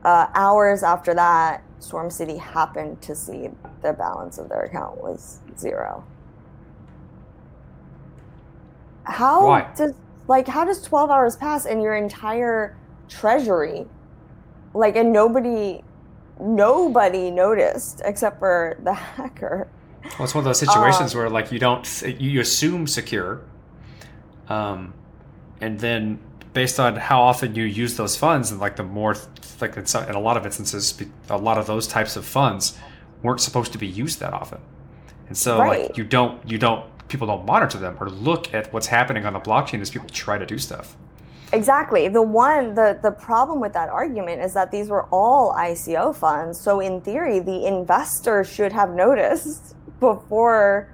uh, 0.04 0.28
hours 0.34 0.82
after 0.82 1.12
that, 1.14 1.62
Swarm 1.80 2.10
City 2.10 2.38
happened 2.38 3.02
to 3.02 3.14
see 3.14 3.50
the 3.82 3.92
balance 3.92 4.38
of 4.38 4.48
their 4.48 4.62
account 4.62 5.02
was 5.02 5.40
zero. 5.58 6.04
How 9.04 9.46
Why? 9.46 9.70
does 9.76 9.92
like 10.26 10.48
how 10.48 10.64
does 10.64 10.80
twelve 10.82 11.10
hours 11.10 11.36
pass 11.36 11.66
and 11.66 11.82
your 11.82 11.94
entire 11.94 12.76
treasury, 13.08 13.86
like 14.76 14.96
and 14.96 15.12
nobody, 15.12 15.82
nobody 16.40 17.30
noticed 17.30 18.02
except 18.04 18.38
for 18.38 18.76
the 18.82 18.92
hacker. 19.16 19.68
Well, 20.04 20.24
it's 20.24 20.34
one 20.34 20.42
of 20.42 20.44
those 20.44 20.60
situations 20.60 21.14
where 21.14 21.28
like 21.28 21.50
you 21.50 21.58
don't 21.58 22.02
you 22.20 22.40
assume 22.40 22.86
secure, 22.86 23.42
um, 24.48 24.94
and 25.60 25.80
then 25.80 26.20
based 26.52 26.78
on 26.78 26.96
how 26.96 27.20
often 27.20 27.54
you 27.54 27.64
use 27.64 27.96
those 27.96 28.16
funds, 28.16 28.50
and 28.52 28.60
like 28.60 28.76
the 28.76 28.84
more 28.84 29.16
like 29.60 29.76
in, 29.76 29.86
some, 29.86 30.08
in 30.08 30.14
a 30.14 30.20
lot 30.20 30.36
of 30.36 30.46
instances, 30.46 30.94
a 31.28 31.36
lot 31.36 31.58
of 31.58 31.66
those 31.66 31.88
types 31.88 32.16
of 32.16 32.24
funds 32.24 32.78
weren't 33.22 33.40
supposed 33.40 33.72
to 33.72 33.78
be 33.78 33.86
used 33.86 34.20
that 34.20 34.32
often, 34.32 34.60
and 35.28 35.36
so 35.36 35.58
like 35.58 35.96
you 35.96 36.04
don't 36.04 36.48
you 36.48 36.56
don't 36.56 36.84
people 37.08 37.26
don't 37.26 37.44
monitor 37.44 37.78
them 37.78 37.96
or 38.00 38.08
look 38.08 38.52
at 38.54 38.72
what's 38.72 38.86
happening 38.86 39.24
on 39.26 39.32
the 39.32 39.40
blockchain 39.40 39.80
as 39.80 39.90
people 39.90 40.08
try 40.08 40.38
to 40.38 40.46
do 40.46 40.58
stuff. 40.58 40.96
Exactly. 41.52 42.08
The 42.08 42.22
one 42.22 42.74
the 42.74 42.98
the 43.02 43.12
problem 43.12 43.60
with 43.60 43.72
that 43.74 43.88
argument 43.88 44.42
is 44.42 44.52
that 44.54 44.70
these 44.72 44.88
were 44.88 45.04
all 45.12 45.54
ICO 45.54 46.14
funds. 46.14 46.60
So 46.60 46.80
in 46.80 47.00
theory, 47.00 47.38
the 47.38 47.66
investor 47.66 48.42
should 48.42 48.72
have 48.72 48.90
noticed 48.90 49.76
before 50.00 50.92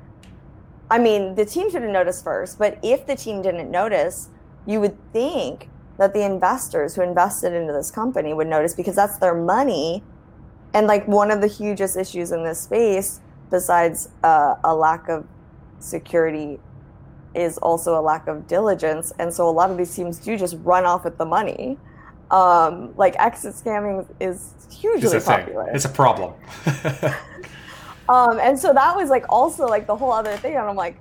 I 0.90 0.98
mean, 0.98 1.36
the 1.36 1.46
team 1.46 1.70
should 1.70 1.80
have 1.82 1.90
noticed 1.90 2.22
first, 2.22 2.58
but 2.58 2.78
if 2.82 3.06
the 3.06 3.16
team 3.16 3.40
didn't 3.40 3.70
notice, 3.70 4.28
you 4.66 4.78
would 4.80 4.98
think 5.10 5.70
that 5.96 6.12
the 6.12 6.22
investors 6.22 6.94
who 6.94 7.02
invested 7.02 7.54
into 7.54 7.72
this 7.72 7.90
company 7.90 8.34
would 8.34 8.46
notice 8.46 8.74
because 8.74 8.96
that's 8.96 9.16
their 9.16 9.34
money. 9.34 10.02
And 10.74 10.86
like 10.86 11.08
one 11.08 11.30
of 11.30 11.40
the 11.40 11.46
hugest 11.46 11.96
issues 11.96 12.30
in 12.30 12.44
this 12.44 12.60
space, 12.60 13.20
besides 13.50 14.10
uh, 14.22 14.56
a 14.62 14.74
lack 14.74 15.08
of 15.08 15.26
security 15.78 16.60
is 17.34 17.58
also 17.58 17.98
a 17.98 18.02
lack 18.02 18.26
of 18.28 18.46
diligence 18.46 19.12
and 19.18 19.32
so 19.32 19.48
a 19.48 19.50
lot 19.50 19.70
of 19.70 19.76
these 19.76 19.94
teams 19.94 20.18
do 20.18 20.36
just 20.36 20.56
run 20.62 20.84
off 20.84 21.04
with 21.04 21.16
the 21.18 21.24
money 21.24 21.78
um, 22.30 22.94
like 22.96 23.14
exit 23.18 23.54
scamming 23.54 24.06
is 24.20 24.54
It's 24.64 24.76
hugely 24.76 25.10
thing. 25.10 25.20
popular 25.20 25.70
It's 25.74 25.84
a 25.84 25.88
problem. 25.88 26.32
um, 28.08 28.38
and 28.40 28.58
so 28.58 28.72
that 28.72 28.96
was 28.96 29.10
like 29.10 29.26
also 29.28 29.66
like 29.66 29.86
the 29.86 29.96
whole 29.96 30.12
other 30.12 30.36
thing 30.36 30.56
and 30.56 30.66
i'm 30.66 30.76
like 30.76 30.96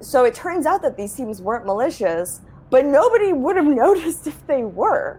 so 0.00 0.24
it 0.24 0.34
turns 0.34 0.66
out 0.66 0.82
that 0.82 0.96
these 0.96 1.14
teams 1.14 1.40
weren't 1.40 1.66
malicious 1.66 2.40
but 2.70 2.84
nobody 2.84 3.32
would 3.32 3.56
have 3.56 3.66
noticed 3.84 4.26
if 4.26 4.46
they 4.46 4.64
were 4.64 5.18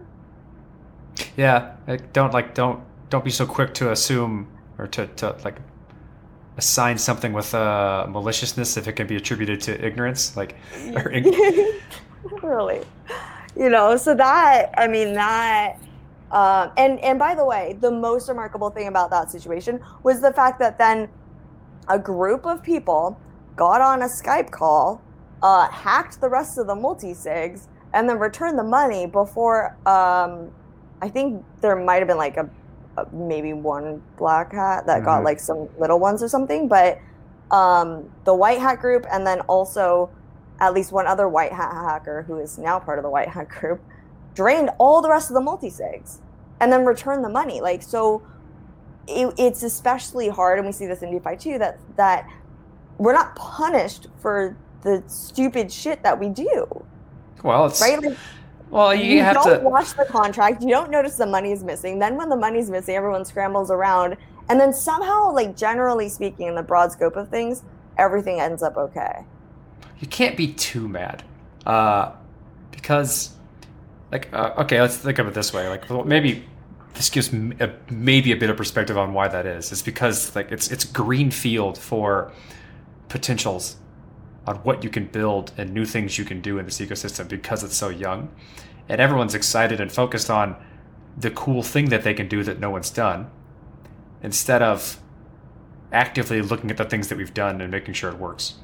yeah, 1.36 1.76
like, 1.86 2.12
don't 2.12 2.32
like 2.32 2.54
don't 2.54 2.82
don't 3.10 3.24
be 3.24 3.30
so 3.30 3.46
quick 3.46 3.74
to 3.74 3.90
assume 3.90 4.48
or 4.78 4.86
to, 4.88 5.06
to 5.06 5.36
like 5.44 5.56
assign 6.56 6.98
something 6.98 7.32
with 7.32 7.54
uh, 7.54 8.06
maliciousness 8.08 8.76
if 8.76 8.88
it 8.88 8.92
can 8.92 9.06
be 9.06 9.16
attributed 9.16 9.60
to 9.62 9.84
ignorance. 9.84 10.36
Like, 10.36 10.56
or 10.94 11.10
ig- 11.12 11.34
really 12.42 12.82
you 13.56 13.68
know 13.70 13.96
so 13.96 14.14
that 14.14 14.72
i 14.76 14.86
mean 14.86 15.14
that 15.14 15.78
um, 16.30 16.70
and 16.76 16.98
and 17.00 17.18
by 17.18 17.34
the 17.34 17.44
way 17.44 17.76
the 17.80 17.90
most 17.90 18.28
remarkable 18.28 18.70
thing 18.70 18.88
about 18.88 19.10
that 19.10 19.30
situation 19.30 19.80
was 20.02 20.20
the 20.20 20.32
fact 20.32 20.58
that 20.58 20.78
then 20.78 21.08
a 21.88 21.98
group 21.98 22.44
of 22.46 22.62
people 22.62 23.18
got 23.54 23.80
on 23.80 24.02
a 24.02 24.06
skype 24.06 24.50
call 24.50 25.00
uh, 25.42 25.68
hacked 25.68 26.20
the 26.20 26.28
rest 26.28 26.58
of 26.58 26.66
the 26.66 26.74
multi-sigs 26.74 27.68
and 27.94 28.08
then 28.08 28.18
returned 28.18 28.58
the 28.58 28.64
money 28.64 29.06
before 29.06 29.76
um, 29.86 30.50
i 31.00 31.08
think 31.08 31.42
there 31.60 31.76
might 31.76 31.96
have 31.96 32.08
been 32.08 32.16
like 32.18 32.36
a 32.36 32.48
maybe 33.12 33.52
one 33.52 34.02
black 34.16 34.52
hat 34.52 34.86
that 34.86 35.04
got 35.04 35.20
Mhm. 35.20 35.24
like 35.24 35.40
some 35.40 35.68
little 35.78 35.98
ones 35.98 36.22
or 36.22 36.28
something 36.28 36.68
but 36.68 36.98
um, 37.50 38.10
the 38.24 38.34
white 38.34 38.58
hat 38.58 38.80
group 38.80 39.06
and 39.12 39.26
then 39.26 39.40
also 39.42 40.10
at 40.60 40.72
least 40.74 40.90
one 40.92 41.06
other 41.06 41.28
white 41.28 41.52
hat 41.52 41.72
hacker 41.72 42.22
who 42.22 42.38
is 42.38 42.58
now 42.58 42.78
part 42.78 42.98
of 42.98 43.02
the 43.02 43.10
white 43.10 43.28
hat 43.36 43.48
group 43.48 43.80
drained 44.34 44.70
all 44.78 45.00
the 45.02 45.08
rest 45.10 45.30
of 45.30 45.34
the 45.34 45.40
multi-sigs 45.40 46.18
and 46.60 46.72
then 46.72 46.84
returned 46.84 47.24
the 47.24 47.28
money. 47.28 47.60
Like 47.60 47.82
so 47.82 48.22
it, 49.06 49.32
it's 49.38 49.62
especially 49.62 50.28
hard 50.28 50.58
and 50.58 50.66
we 50.66 50.72
see 50.72 50.86
this 50.86 51.02
in 51.02 51.12
defi 51.16 51.36
too 51.36 51.58
that 51.58 51.78
that 51.96 52.28
we're 52.98 53.12
not 53.12 53.36
punished 53.36 54.08
for 54.20 54.56
the 54.82 55.02
stupid 55.06 55.70
shit 55.70 56.02
that 56.02 56.18
we 56.18 56.28
do. 56.28 56.66
Well, 57.44 57.66
it's 57.66 57.80
right? 57.80 58.02
Like 58.02 58.16
well 58.70 58.94
you, 58.94 59.16
you 59.16 59.22
have 59.22 59.34
don't 59.34 59.60
to. 59.60 59.68
watch 59.68 59.94
the 59.94 60.04
contract. 60.04 60.62
You 60.62 60.70
don't 60.70 60.90
notice 60.90 61.16
the 61.16 61.26
money's 61.26 61.62
missing. 61.62 61.98
Then 61.98 62.16
when 62.16 62.28
the 62.28 62.36
money's 62.36 62.70
missing 62.70 62.94
everyone 62.94 63.24
scrambles 63.24 63.70
around. 63.70 64.16
And 64.48 64.60
then 64.60 64.72
somehow 64.72 65.32
like 65.32 65.56
generally 65.56 66.08
speaking 66.08 66.46
in 66.46 66.54
the 66.54 66.62
broad 66.62 66.92
scope 66.92 67.16
of 67.16 67.28
things 67.28 67.62
everything 67.98 68.40
ends 68.40 68.62
up 68.62 68.76
okay. 68.76 69.24
You 70.00 70.06
can't 70.06 70.36
be 70.36 70.52
too 70.52 70.88
mad 70.88 71.22
uh, 71.64 72.12
because 72.70 73.34
like 74.12 74.32
uh, 74.32 74.54
okay 74.58 74.80
let's 74.80 74.96
think 74.96 75.18
of 75.18 75.26
it 75.26 75.34
this 75.34 75.52
way. 75.52 75.68
Like 75.68 75.88
well, 75.88 76.04
maybe 76.04 76.44
this 76.94 77.10
gives 77.10 77.32
a, 77.32 77.74
maybe 77.90 78.32
a 78.32 78.36
bit 78.36 78.50
of 78.50 78.56
perspective 78.56 78.96
on 78.96 79.12
why 79.12 79.28
that 79.28 79.46
is. 79.46 79.72
It's 79.72 79.82
because 79.82 80.34
like 80.34 80.52
it's 80.52 80.70
it's 80.70 80.84
green 80.84 81.30
field 81.30 81.78
for 81.78 82.32
potentials 83.08 83.76
on 84.46 84.56
what 84.56 84.84
you 84.84 84.90
can 84.90 85.06
build 85.06 85.52
and 85.56 85.72
new 85.72 85.84
things 85.84 86.18
you 86.18 86.24
can 86.24 86.40
do 86.40 86.58
in 86.58 86.64
this 86.64 86.78
ecosystem 86.78 87.28
because 87.28 87.64
it's 87.64 87.76
so 87.76 87.88
young. 87.88 88.28
And 88.88 89.00
everyone's 89.00 89.34
excited 89.34 89.80
and 89.80 89.90
focused 89.90 90.30
on 90.30 90.56
the 91.16 91.30
cool 91.30 91.62
thing 91.62 91.88
that 91.88 92.04
they 92.04 92.14
can 92.14 92.28
do 92.28 92.44
that 92.44 92.60
no 92.60 92.70
one's 92.70 92.90
done 92.90 93.30
instead 94.22 94.62
of 94.62 95.00
actively 95.92 96.42
looking 96.42 96.70
at 96.70 96.76
the 96.76 96.84
things 96.84 97.08
that 97.08 97.18
we've 97.18 97.34
done 97.34 97.60
and 97.60 97.70
making 97.70 97.94
sure 97.94 98.10
it 98.10 98.18
works. 98.18 98.54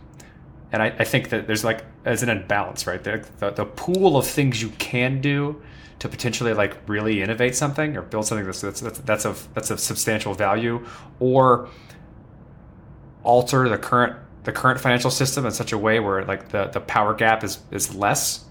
And 0.71 0.83
I, 0.83 0.87
I 0.99 1.05
think 1.05 1.31
that 1.31 1.47
there's 1.47 1.65
like 1.65 1.85
as 2.05 2.23
an 2.23 2.29
imbalance 2.29 2.87
right? 2.87 3.03
There 3.03 3.25
the, 3.39 3.51
the 3.51 3.65
pool 3.65 4.17
of 4.17 4.27
things 4.27 4.63
you 4.63 4.71
can 4.71 5.21
do 5.21 5.63
to 5.99 6.09
potentially 6.09 6.53
like 6.53 6.77
really 6.89 7.23
innovate 7.23 7.55
something 7.55 7.97
or 7.97 8.03
build 8.03 8.27
something 8.27 8.45
that's, 8.45 8.61
that's, 8.61 8.81
that's 8.81 9.25
of 9.25 9.49
that's 9.55 9.71
of 9.71 9.81
substantial 9.81 10.35
value 10.35 10.85
or 11.21 11.69
alter 13.23 13.69
the 13.69 13.79
current 13.79 14.17
the 14.45 14.53
current 14.53 14.81
financial 14.81 15.11
system 15.11 15.47
in 15.47 15.53
such 15.53 15.73
a 15.73 15.79
way 15.79 16.01
where 16.01 16.25
like 16.25 16.49
the, 16.49 16.67
the 16.67 16.81
power 16.81 17.15
gap 17.15 17.45
is 17.45 17.59
is 17.71 17.95
less 17.95 18.45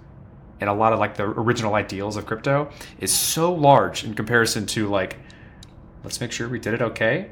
and 0.59 0.69
a 0.69 0.73
lot 0.73 0.93
of 0.93 0.99
like 0.99 1.17
the 1.17 1.23
original 1.23 1.75
ideals 1.75 2.15
of 2.15 2.25
crypto 2.25 2.69
is 2.99 3.11
so 3.11 3.51
large 3.53 4.03
in 4.03 4.13
comparison 4.13 4.65
to 4.65 4.87
like 4.87 5.17
let's 6.03 6.21
make 6.21 6.31
sure 6.31 6.47
we 6.47 6.59
did 6.59 6.73
it 6.73 6.81
okay 6.81 7.31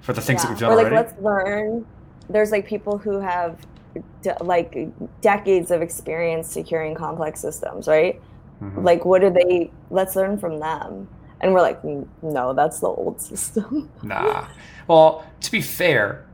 for 0.00 0.12
the 0.12 0.20
things 0.20 0.42
that 0.42 0.50
we've 0.50 0.58
done 0.58 0.72
or 0.72 0.76
like 0.76 0.86
already. 0.86 0.96
let's 1.08 1.20
learn. 1.22 1.86
There's 2.28 2.50
like 2.50 2.66
people 2.66 2.98
who 2.98 3.20
have 3.20 3.64
de- 4.22 4.36
like 4.42 4.88
decades 5.20 5.70
of 5.70 5.80
experience 5.82 6.48
securing 6.48 6.94
complex 6.94 7.40
systems 7.40 7.86
right? 7.86 8.20
Mhm. 8.60 8.82
like 8.84 9.04
what 9.04 9.20
do 9.20 9.30
they 9.30 9.70
let's 9.90 10.16
learn 10.16 10.38
from 10.38 10.58
them. 10.58 11.08
And 11.40 11.52
we're 11.52 11.60
like 11.60 11.82
"Mm, 11.82 12.06
no 12.22 12.52
that's 12.54 12.80
the 12.80 12.88
old 12.88 13.20
system. 13.30 13.88
Nah. 14.02 14.46
Well, 14.88 15.24
to 15.40 15.50
be 15.52 15.60
fair, 15.60 16.26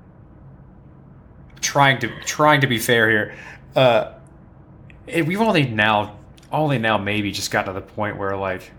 trying 1.61 1.99
to 2.01 2.09
trying 2.21 2.61
to 2.61 2.67
be 2.67 2.79
fair 2.79 3.11
here, 3.11 3.35
uh, 3.77 4.13
we've 5.07 5.41
only 5.41 5.67
now 5.67 6.17
only 6.53 6.79
now 6.79 6.99
maybe 6.99 7.31
just 7.31 7.51
gotten 7.51 7.75
to 7.75 7.81
the 7.81 7.87
point 7.87 8.17
where 8.17 8.37
like 8.37 8.73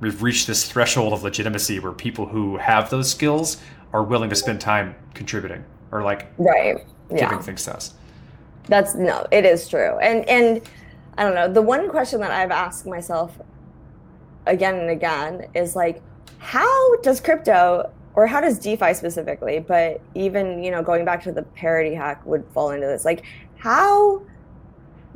we've 0.00 0.22
reached 0.22 0.46
this 0.46 0.70
threshold 0.70 1.12
of 1.12 1.22
legitimacy 1.22 1.78
where 1.78 1.92
people 1.92 2.26
who 2.26 2.56
have 2.56 2.90
those 2.90 3.10
skills 3.10 3.58
are 3.92 4.02
willing 4.02 4.30
to 4.30 4.36
spend 4.36 4.60
time 4.60 4.94
contributing 5.14 5.64
or 5.90 6.02
like 6.02 6.30
right 6.38 6.84
yeah 7.10 7.28
giving 7.28 7.42
things 7.42 7.64
to 7.64 7.74
us. 7.74 7.94
That's 8.68 8.94
no, 8.94 9.26
it 9.30 9.44
is 9.44 9.68
true. 9.68 9.98
And 9.98 10.28
and 10.28 10.62
I 11.16 11.24
don't 11.24 11.34
know, 11.34 11.52
the 11.52 11.62
one 11.62 11.88
question 11.88 12.20
that 12.20 12.30
I've 12.30 12.50
asked 12.50 12.86
myself 12.86 13.38
again 14.46 14.76
and 14.76 14.90
again 14.90 15.46
is 15.54 15.74
like 15.74 16.02
how 16.38 16.96
does 16.98 17.20
crypto 17.20 17.90
or 18.16 18.26
how 18.26 18.40
does 18.40 18.58
DeFi 18.58 18.94
specifically, 18.94 19.60
but 19.60 20.00
even, 20.14 20.62
you 20.64 20.70
know, 20.70 20.82
going 20.82 21.04
back 21.04 21.22
to 21.24 21.32
the 21.32 21.42
parity 21.42 21.94
hack 21.94 22.24
would 22.24 22.44
fall 22.52 22.70
into 22.70 22.86
this. 22.86 23.04
Like, 23.04 23.24
how 23.58 24.22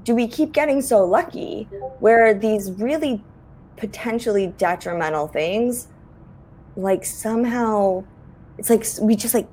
do 0.05 0.15
we 0.15 0.29
keep 0.29 0.53
getting 0.53 0.83
so 0.83 1.05
lucky 1.05 1.65
where 1.99 2.35
these 2.35 2.71
really 2.73 3.23
potentially 3.77 4.49
detrimental 4.59 5.29
things, 5.29 5.89
like 6.77 7.07
somehow, 7.07 8.05
it's 8.59 8.69
like 8.69 8.85
we 9.01 9.17
just 9.17 9.33
like, 9.33 9.49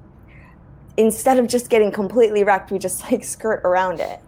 instead 0.97 1.39
of 1.39 1.47
just 1.47 1.69
getting 1.69 1.89
completely 1.89 2.43
wrecked, 2.43 2.69
we 2.69 2.77
just 2.77 3.09
like 3.09 3.23
skirt 3.23 3.61
around 3.63 4.01
it. 4.01 4.19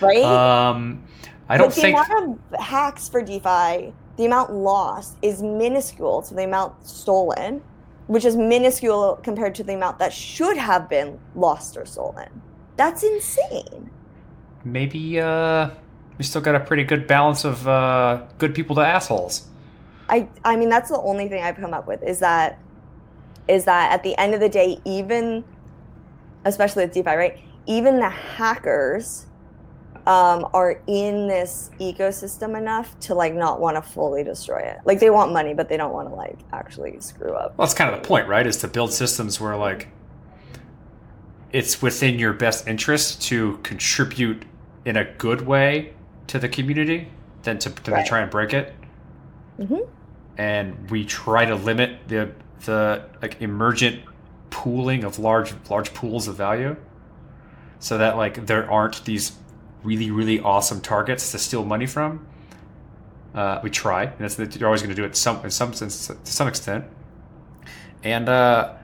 Right? 0.00 0.24
Um, 0.24 1.04
I 1.50 1.58
don't 1.58 1.74
the 1.74 1.80
think. 1.80 1.98
amount 1.98 2.40
of 2.52 2.58
hacks 2.58 3.06
for 3.06 3.20
DeFi, 3.20 3.92
the 4.16 4.24
amount 4.24 4.54
lost 4.54 5.18
is 5.20 5.42
minuscule 5.42 6.22
to 6.22 6.32
the 6.32 6.44
amount 6.44 6.86
stolen, 6.86 7.62
which 8.06 8.24
is 8.24 8.36
minuscule 8.36 9.18
compared 9.22 9.54
to 9.54 9.64
the 9.64 9.74
amount 9.74 9.98
that 9.98 10.12
should 10.12 10.56
have 10.56 10.88
been 10.88 11.18
lost 11.34 11.76
or 11.76 11.86
stolen. 11.86 12.42
That's 12.76 13.02
insane. 13.02 13.90
maybe 14.64 15.20
uh, 15.20 15.70
we 16.18 16.24
still 16.24 16.40
got 16.40 16.54
a 16.54 16.60
pretty 16.60 16.84
good 16.84 17.06
balance 17.06 17.44
of 17.44 17.66
uh, 17.68 18.22
good 18.38 18.54
people 18.54 18.74
to 18.76 18.82
assholes. 18.82 19.48
I 20.08 20.28
I 20.44 20.56
mean 20.56 20.68
that's 20.68 20.90
the 20.90 21.00
only 21.00 21.28
thing 21.28 21.42
I've 21.42 21.56
come 21.56 21.72
up 21.74 21.86
with 21.86 22.02
is 22.02 22.18
that 22.20 22.58
is 23.48 23.64
that 23.64 23.92
at 23.92 24.02
the 24.02 24.16
end 24.18 24.34
of 24.34 24.40
the 24.40 24.48
day, 24.48 24.78
even 24.84 25.44
especially 26.44 26.84
with 26.84 26.92
DeFi, 26.92 27.16
right? 27.16 27.38
Even 27.66 27.98
the 27.98 28.08
hackers 28.10 29.26
um, 30.06 30.46
are 30.52 30.80
in 30.86 31.26
this 31.28 31.70
ecosystem 31.80 32.56
enough 32.58 32.98
to 33.00 33.14
like 33.14 33.34
not 33.34 33.60
want 33.60 33.76
to 33.76 33.82
fully 33.82 34.22
destroy 34.22 34.58
it. 34.58 34.78
Like 34.84 35.00
they 35.00 35.10
want 35.10 35.32
money, 35.32 35.54
but 35.54 35.68
they 35.68 35.76
don't 35.76 35.92
want 35.92 36.08
to 36.08 36.14
like 36.14 36.38
actually 36.52 36.98
screw 37.00 37.32
up. 37.32 37.56
Well, 37.56 37.66
that's 37.66 37.74
kind 37.76 37.92
of 37.94 38.02
the 38.02 38.06
point, 38.06 38.28
right? 38.28 38.46
Is 38.46 38.58
to 38.58 38.68
build 38.68 38.92
systems 38.92 39.40
where 39.40 39.56
like 39.56 39.88
it's 41.52 41.80
within 41.80 42.18
your 42.18 42.32
best 42.32 42.66
interest 42.66 43.22
to 43.22 43.58
contribute 43.62 44.44
in 44.84 44.96
a 44.96 45.04
good 45.04 45.42
way 45.46 45.94
to 46.26 46.38
the 46.38 46.48
community 46.48 47.08
than 47.42 47.58
to, 47.60 47.68
than 47.84 47.94
Right. 47.94 48.06
try 48.06 48.20
and 48.20 48.30
break 48.30 48.52
it. 48.52 48.74
Mhm. 49.58 49.86
And 50.36 50.90
we 50.90 51.04
try 51.04 51.44
to 51.44 51.54
limit 51.54 52.08
the 52.08 52.30
the 52.64 53.02
like 53.22 53.40
emergent 53.42 54.00
pooling 54.50 55.04
of 55.04 55.18
large 55.18 55.54
large 55.70 55.92
pools 55.94 56.26
of 56.28 56.34
value, 56.34 56.76
so 57.78 57.98
that 57.98 58.16
like 58.16 58.46
there 58.46 58.68
aren't 58.70 59.04
these 59.04 59.32
really 59.84 60.10
really 60.10 60.40
awesome 60.40 60.80
targets 60.80 61.30
to 61.32 61.38
steal 61.38 61.64
money 61.64 61.86
from. 61.86 62.26
Uh, 63.34 63.60
we 63.62 63.70
try, 63.70 64.04
and 64.04 64.18
that's 64.18 64.38
you're 64.56 64.68
always 64.68 64.80
going 64.80 64.94
to 64.94 65.00
do 65.00 65.04
it 65.04 65.16
some 65.16 65.44
in 65.44 65.50
some 65.50 65.72
sense 65.72 66.06
to 66.06 66.16
some 66.24 66.48
extent 66.48 66.84
and 68.04 68.28
uh, 68.28 68.74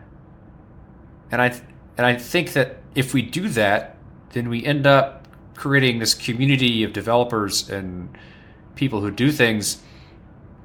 and 1.30 1.40
I 1.40 1.48
and 1.96 2.06
I 2.06 2.16
think 2.16 2.54
that 2.54 2.78
if 2.94 3.14
we 3.14 3.22
do 3.22 3.48
that, 3.50 3.96
then 4.30 4.48
we 4.48 4.64
end 4.64 4.86
up 4.86 5.28
creating 5.54 5.98
this 5.98 6.14
community 6.14 6.82
of 6.82 6.92
developers 6.92 7.68
and 7.68 8.16
people 8.74 9.02
who 9.02 9.10
do 9.10 9.30
things 9.30 9.82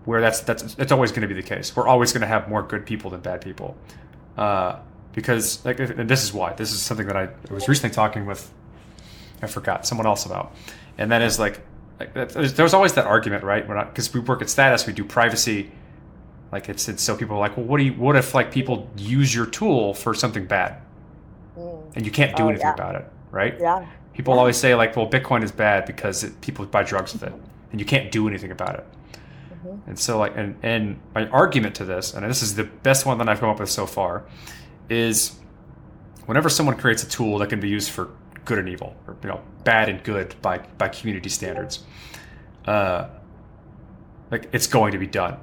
where 0.05 0.21
that's 0.21 0.39
that's 0.39 0.73
that's 0.75 0.91
always 0.91 1.11
going 1.11 1.21
to 1.21 1.27
be 1.27 1.39
the 1.39 1.47
case. 1.47 1.75
We're 1.75 1.87
always 1.87 2.13
going 2.13 2.21
to 2.21 2.27
have 2.27 2.47
more 2.47 2.63
good 2.63 2.85
people 2.85 3.11
than 3.11 3.19
bad 3.19 3.41
people, 3.41 3.77
uh, 4.37 4.79
because 5.13 5.63
like 5.65 5.79
and 5.79 6.09
this 6.09 6.23
is 6.23 6.33
why 6.33 6.53
this 6.53 6.71
is 6.71 6.81
something 6.81 7.07
that 7.07 7.17
I 7.17 7.29
was 7.51 7.67
recently 7.67 7.93
talking 7.93 8.25
with 8.25 8.51
I 9.41 9.47
forgot 9.47 9.85
someone 9.85 10.07
else 10.07 10.25
about, 10.25 10.53
and 10.97 11.11
that 11.11 11.21
is 11.21 11.39
like. 11.39 11.61
Like 11.97 12.13
there's, 12.13 12.73
always 12.73 12.91
that 12.95 13.05
argument, 13.05 13.45
right? 13.45 13.65
We're 13.65 13.75
not 13.75 13.87
because 13.93 14.13
we 14.13 14.19
work 14.19 14.41
at 14.41 14.49
status, 14.49 14.85
we 14.85 14.91
do 14.91 15.05
privacy, 15.05 15.71
like 16.51 16.67
it's, 16.67 16.89
it's 16.89 17.01
so 17.01 17.15
people 17.15 17.37
are 17.37 17.39
like, 17.39 17.55
well, 17.55 17.65
what 17.65 17.77
do 17.77 17.85
you? 17.85 17.93
What 17.93 18.17
if 18.17 18.33
like 18.35 18.51
people 18.51 18.89
use 18.97 19.33
your 19.33 19.45
tool 19.45 19.93
for 19.93 20.13
something 20.13 20.45
bad, 20.45 20.81
Mm. 21.57 21.95
and 21.95 22.05
you 22.05 22.11
can't 22.11 22.35
do 22.35 22.43
Oh, 22.43 22.47
anything 22.49 22.67
yeah. 22.67 22.73
about 22.73 22.95
it, 22.95 23.05
right? 23.31 23.55
Yeah. 23.57 23.85
People 24.13 24.33
Yeah. 24.33 24.39
always 24.41 24.57
say 24.57 24.75
like, 24.75 24.97
well, 24.97 25.09
Bitcoin 25.09 25.41
is 25.41 25.53
bad 25.53 25.85
because 25.85 26.25
it, 26.25 26.41
people 26.41 26.65
buy 26.65 26.83
drugs 26.83 27.13
with 27.13 27.23
it, 27.23 27.31
and 27.71 27.79
you 27.79 27.85
can't 27.85 28.11
do 28.11 28.27
anything 28.27 28.51
about 28.51 28.75
it. 28.75 28.85
Mhm. 29.65 29.79
And 29.87 29.97
so 29.97 30.17
like, 30.19 30.33
and 30.35 30.57
and 30.63 30.99
my 31.13 31.29
argument 31.29 31.75
to 31.75 31.85
this, 31.85 32.13
and 32.13 32.29
this 32.29 32.43
is 32.43 32.55
the 32.55 32.65
best 32.65 33.05
one 33.05 33.17
that 33.19 33.29
I've 33.29 33.39
come 33.39 33.47
up 33.47 33.61
with 33.61 33.69
so 33.69 33.85
far, 33.85 34.23
is 34.89 35.39
whenever 36.25 36.49
someone 36.49 36.75
creates 36.75 37.03
a 37.03 37.07
tool 37.07 37.37
that 37.37 37.47
can 37.47 37.61
be 37.61 37.69
used 37.69 37.89
for 37.89 38.09
good 38.45 38.59
and 38.59 38.69
evil, 38.69 38.95
or 39.07 39.17
you 39.23 39.29
know, 39.29 39.41
bad 39.63 39.89
and 39.89 40.03
good 40.03 40.35
by 40.41 40.59
by 40.77 40.87
community 40.87 41.29
standards, 41.29 41.83
uh, 42.65 43.07
like 44.31 44.49
it's 44.51 44.67
going 44.67 44.91
to 44.91 44.97
be 44.97 45.07
done. 45.07 45.37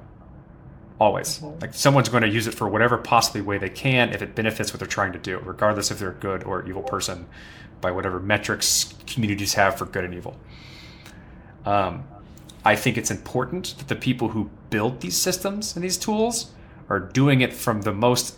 Always. 0.99 1.39
Mhm. 1.39 1.61
Like 1.61 1.73
someone's 1.73 2.09
going 2.09 2.23
to 2.23 2.29
use 2.29 2.47
it 2.47 2.53
for 2.53 2.67
whatever 2.67 2.97
possibly 2.97 3.41
way 3.41 3.57
they 3.57 3.69
can 3.69 4.13
if 4.13 4.21
it 4.21 4.35
benefits 4.35 4.71
what 4.71 4.79
they're 4.79 4.87
trying 4.87 5.13
to 5.13 5.19
do, 5.19 5.39
regardless 5.43 5.91
if 5.91 5.99
they're 5.99 6.11
a 6.11 6.13
good 6.13 6.43
or 6.43 6.65
evil 6.67 6.83
person, 6.83 7.27
by 7.81 7.91
whatever 7.91 8.19
metrics 8.19 8.93
communities 9.05 9.55
have 9.55 9.77
for 9.77 9.85
good 9.85 10.05
and 10.05 10.13
evil. 10.13 10.39
Um, 11.65 12.05
I 12.65 12.75
think 12.75 12.97
it's 12.97 13.11
important 13.11 13.75
that 13.77 13.89
the 13.89 13.95
people 13.95 14.29
who 14.29 14.49
build 14.69 15.01
these 15.01 15.17
systems 15.17 15.75
and 15.75 15.83
these 15.83 15.97
tools 15.97 16.51
are 16.89 16.99
doing 16.99 17.41
it 17.41 17.53
from 17.53 17.81
the 17.81 17.91
most 17.93 18.37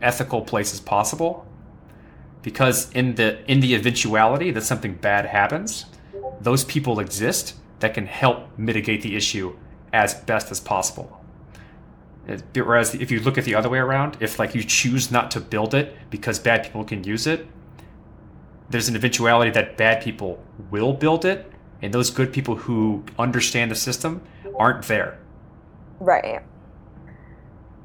ethical 0.00 0.42
places 0.42 0.80
possible 0.80 1.46
because 2.42 2.90
in 2.92 3.14
the 3.14 3.50
in 3.50 3.60
the 3.60 3.74
eventuality 3.74 4.50
that 4.50 4.62
something 4.62 4.94
bad 4.94 5.26
happens 5.26 5.86
those 6.40 6.64
people 6.64 7.00
exist 7.00 7.54
that 7.80 7.94
can 7.94 8.06
help 8.06 8.46
mitigate 8.58 9.02
the 9.02 9.16
issue 9.16 9.56
as 9.92 10.14
best 10.14 10.50
as 10.50 10.60
possible 10.60 11.20
whereas 12.54 12.94
if 12.94 13.10
you 13.10 13.20
look 13.20 13.36
at 13.36 13.44
the 13.44 13.54
other 13.54 13.68
way 13.68 13.78
around 13.78 14.16
if 14.20 14.38
like 14.38 14.54
you 14.54 14.62
choose 14.62 15.10
not 15.10 15.30
to 15.30 15.40
build 15.40 15.74
it 15.74 15.96
because 16.10 16.38
bad 16.38 16.62
people 16.62 16.84
can 16.84 17.02
use 17.04 17.26
it 17.26 17.46
there's 18.70 18.88
an 18.88 18.96
eventuality 18.96 19.50
that 19.50 19.76
bad 19.76 20.02
people 20.02 20.42
will 20.70 20.92
build 20.92 21.24
it 21.24 21.50
and 21.82 21.92
those 21.92 22.10
good 22.10 22.32
people 22.32 22.54
who 22.54 23.04
understand 23.18 23.70
the 23.70 23.74
system 23.74 24.22
aren't 24.56 24.84
there 24.84 25.18
Right. 26.02 26.42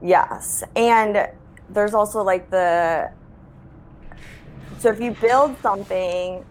Yes. 0.02 0.64
And 0.76 1.28
there's 1.70 1.94
also 1.94 2.24
like 2.24 2.50
the 2.50 3.12
so 4.76 4.90
if 4.90 5.00
you 5.00 5.16
build 5.20 5.58
something 5.62 6.46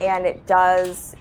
and 0.00 0.26
it 0.26 0.46
does 0.46 1.14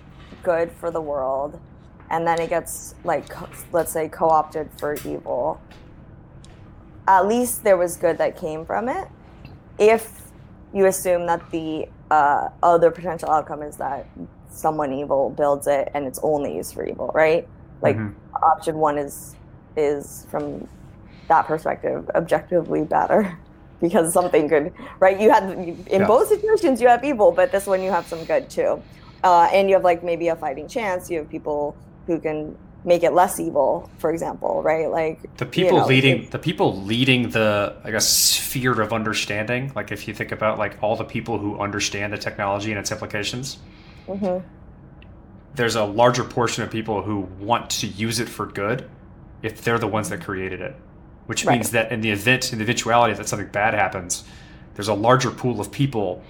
good 0.44 0.72
for 0.72 0.92
the 0.92 1.02
world 1.02 1.62
and 2.10 2.28
then 2.28 2.40
it 2.40 2.50
gets 2.50 2.94
like 3.04 3.32
let's 3.72 3.94
say 3.94 4.10
co-opted 4.10 4.72
for 4.80 4.96
evil 5.06 5.62
at 7.08 7.28
least 7.28 7.64
there 7.64 7.78
was 7.78 7.98
good 7.98 8.18
that 8.18 8.38
came 8.38 8.66
from 8.66 8.88
it. 8.90 9.08
If 9.78 10.32
you 10.74 10.86
assume 10.86 11.28
that 11.28 11.50
the 11.52 11.88
uh, 12.10 12.50
other 12.62 12.92
potential 12.92 13.30
outcome 13.30 13.62
is 13.64 13.78
that 13.78 14.10
someone 14.50 14.94
evil 14.94 15.32
builds 15.32 15.68
it 15.68 15.90
and 15.94 16.06
it's 16.08 16.20
only 16.24 16.56
used 16.56 16.74
for 16.74 16.86
evil 16.86 17.12
right? 17.14 17.50
Like 17.82 17.98
Mhm. 17.98 18.16
option 18.58 18.78
one 18.78 18.98
is 18.98 19.36
is 19.76 20.26
from 20.30 20.68
that 21.30 21.48
perspective 21.48 22.10
objectively 22.16 22.84
better 22.84 23.40
because 23.84 24.14
something 24.14 24.48
good 24.48 24.74
right? 25.00 25.20
You 25.20 25.30
had 25.30 25.44
in 25.98 26.02
Yeah. 26.02 26.08
both 26.08 26.28
situations 26.30 26.82
you 26.82 26.88
have 26.88 27.04
evil 27.04 27.32
but 27.40 27.52
this 27.52 27.68
one 27.68 27.84
you 27.84 27.92
have 27.92 28.08
some 28.08 28.24
good 28.32 28.50
too. 28.50 28.82
Uh, 29.24 29.48
and 29.54 29.70
you 29.70 29.76
have 29.76 29.84
like 29.92 30.02
maybe 30.04 30.28
a 30.30 30.36
fighting 30.36 30.68
chance. 30.68 31.10
You 31.12 31.20
have 31.20 31.30
people 31.30 31.76
who 32.08 32.20
can 32.20 32.58
make 32.86 33.04
it 33.04 33.14
less 33.14 33.40
evil 33.40 33.90
for 34.00 34.10
example 34.16 34.62
right? 34.64 34.90
Like 34.90 35.18
the 35.38 35.46
you 35.46 35.52
people 35.52 35.78
know, 35.80 35.86
leading 35.86 36.30
the 36.32 36.40
people 36.40 36.70
leading 36.94 37.30
the 37.30 37.74
i 37.86 37.92
guess 37.92 38.08
sphere 38.10 38.76
of 38.82 38.92
understanding 38.92 39.72
like 39.74 39.90
if 39.94 40.06
you 40.08 40.14
think 40.14 40.32
about 40.34 40.58
like 40.64 40.74
all 40.84 40.96
the 40.98 41.06
people 41.16 41.38
who 41.38 41.58
understand 41.68 42.12
the 42.12 42.18
technology 42.28 42.72
and 42.74 42.80
its 42.84 42.92
implications 42.92 43.58
Mhm. 44.10 44.42
there's 45.56 45.76
a 45.78 45.86
larger 45.86 46.26
portion 46.26 46.62
of 46.66 46.70
people 46.70 47.02
who 47.04 47.20
want 47.40 47.70
to 47.80 47.88
use 47.88 48.20
it 48.20 48.28
for 48.28 48.46
good 48.48 48.90
if 49.42 49.62
they're 49.64 49.80
the 49.80 49.88
ones 49.88 50.10
that 50.10 50.20
created 50.22 50.60
it 50.60 50.76
which 51.26 51.46
Right. 51.46 51.54
means 51.56 51.72
that 51.72 51.92
in 51.92 52.02
the 52.02 52.12
event 52.12 52.52
in 52.52 52.60
the 52.60 52.64
eventuality 52.64 53.14
that 53.14 53.28
something 53.28 53.48
bad 53.50 53.74
happens 53.74 54.24
there's 54.76 54.88
a 54.88 54.94
larger 54.94 55.32
pool 55.32 55.60
of 55.62 55.72
people 55.72 56.22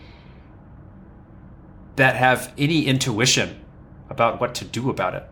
that 1.96 2.16
have 2.16 2.54
any 2.58 2.86
intuition 2.86 3.60
about 4.10 4.40
what 4.42 4.54
to 4.56 4.66
do 4.66 4.90
about 4.90 5.14
it 5.16 5.24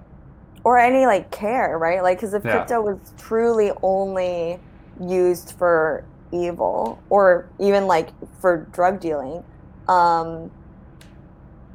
or 0.63 0.78
any 0.78 1.06
like 1.06 1.32
care 1.32 1.78
right 1.78 2.02
like 2.04 2.17
because 2.17 2.34
if 2.34 2.43
Yeah. 2.45 2.52
crypto 2.52 2.82
was 2.82 3.13
truly 3.17 3.71
only 3.82 4.60
used 5.00 5.54
for 5.58 6.06
evil 6.32 7.04
or 7.10 7.52
even 7.60 7.88
like 7.88 8.10
for 8.39 8.67
drug 8.71 9.00
dealing 9.00 9.43
um 9.88 10.52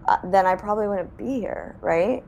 uh, 0.08 0.16
then 0.24 0.46
i 0.46 0.54
probably 0.54 0.86
wouldn't 0.88 1.16
be 1.16 1.40
here 1.40 1.76
right 1.82 2.22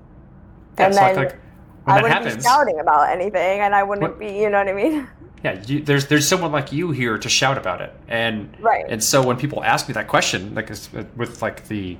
yeah, 0.78 0.86
And 0.86 0.94
like, 0.94 1.14
then 1.14 1.24
like 1.24 1.38
when 1.84 1.96
i 1.98 2.02
wouldn't 2.02 2.24
happens 2.24 2.36
be 2.36 2.42
shouting 2.42 2.80
about 2.80 3.08
anything 3.10 3.60
and 3.60 3.74
i 3.74 3.82
wouldn't 3.82 4.02
What- 4.10 4.18
be 4.18 4.38
you 4.38 4.50
know 4.50 4.58
what 4.58 4.68
i 4.68 4.72
mean 4.72 5.08
yeah 5.44 5.62
you, 5.66 5.80
there's 5.80 6.06
there's 6.06 6.26
someone 6.26 6.52
like 6.52 6.72
you 6.72 6.90
here 6.90 7.18
to 7.18 7.28
shout 7.28 7.58
about 7.58 7.80
it 7.80 7.92
and 8.08 8.54
right 8.60 8.84
And 8.88 9.02
so 9.02 9.24
when 9.24 9.36
people 9.36 9.62
ask 9.64 9.88
me 9.88 9.94
that 9.94 10.08
question, 10.08 10.54
like 10.54 10.68
with 11.16 11.42
like 11.42 11.68
the 11.68 11.96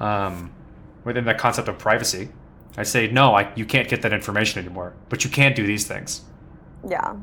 um, 0.00 0.52
within 1.04 1.24
the 1.24 1.34
concept 1.34 1.68
of 1.68 1.78
privacy, 1.78 2.28
I 2.76 2.84
say 2.84 3.08
no, 3.08 3.34
I, 3.34 3.52
you 3.54 3.66
can't 3.66 3.88
get 3.88 4.02
that 4.02 4.12
information 4.12 4.64
anymore, 4.64 4.94
but 5.08 5.24
you 5.24 5.30
can't 5.30 5.56
do 5.56 5.66
these 5.66 5.86
things. 5.86 6.22
yeah 6.88 7.16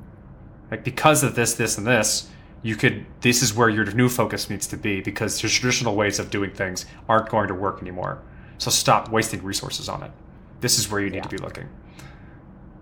like 0.71 0.83
because 0.83 1.23
of 1.23 1.35
this, 1.35 1.53
this, 1.53 1.77
and 1.77 1.85
this, 1.85 2.29
you 2.63 2.75
could. 2.75 3.05
This 3.21 3.41
is 3.41 3.53
where 3.53 3.69
your 3.69 3.85
new 3.93 4.09
focus 4.09 4.49
needs 4.49 4.67
to 4.67 4.77
be 4.77 5.01
because 5.01 5.41
your 5.43 5.49
traditional 5.49 5.95
ways 5.95 6.19
of 6.19 6.29
doing 6.31 6.51
things 6.51 6.85
aren't 7.07 7.29
going 7.29 7.47
to 7.47 7.53
work 7.53 7.81
anymore. 7.81 8.21
So 8.57 8.71
stop 8.71 9.09
wasting 9.09 9.43
resources 9.43 9.87
on 9.87 10.03
it. 10.03 10.11
This 10.61 10.79
is 10.79 10.89
where 10.89 11.01
you 11.01 11.09
need 11.09 11.17
yeah. 11.17 11.23
to 11.23 11.29
be 11.29 11.37
looking. 11.37 11.69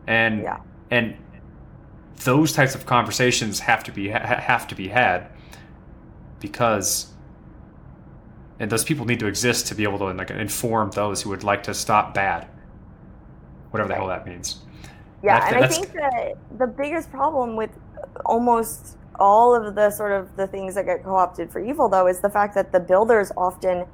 And 0.08 0.44
yeah. 0.44 0.60
and 0.92 1.16
those 2.24 2.54
types 2.54 2.76
of 2.76 2.86
conversations 2.86 3.60
have 3.60 3.84
to 3.84 3.92
be 3.92 4.10
ha- 4.10 4.40
have 4.40 4.68
to 4.68 4.76
be 4.76 4.88
had 4.88 5.28
because 6.40 7.14
and 8.60 8.72
those 8.72 8.84
people 8.84 9.06
need 9.06 9.20
to 9.20 9.28
exist 9.28 9.68
to 9.68 9.76
be 9.76 9.84
able 9.84 9.98
to 9.98 10.06
like 10.06 10.30
inform 10.30 10.92
those 10.92 11.22
who 11.22 11.30
would 11.30 11.44
like 11.44 11.64
to 11.64 11.74
stop 11.74 12.14
bad 12.14 12.48
whatever 13.72 13.90
the 13.90 13.96
hell 13.96 14.08
that 14.08 14.28
means. 14.28 14.60
Yeah 15.24 15.46
and, 15.48 15.56
and 15.56 15.66
i 15.66 15.68
think 15.68 15.92
that 15.94 16.38
the 16.58 16.68
biggest 16.68 17.10
problem 17.12 17.56
with 17.56 17.72
almost 18.26 18.98
all 19.20 19.56
of 19.56 19.76
the 19.76 19.90
sort 19.90 20.12
of 20.12 20.36
the 20.36 20.48
things 20.48 20.76
that 20.76 20.86
get 20.86 21.04
co-opted 21.04 21.52
for 21.52 21.60
evil 21.60 21.88
though 21.90 22.08
is 22.08 22.20
the 22.20 22.30
fact 22.30 22.54
that 22.56 22.72
the 22.72 22.80
builders 22.80 23.32
often 23.38 23.86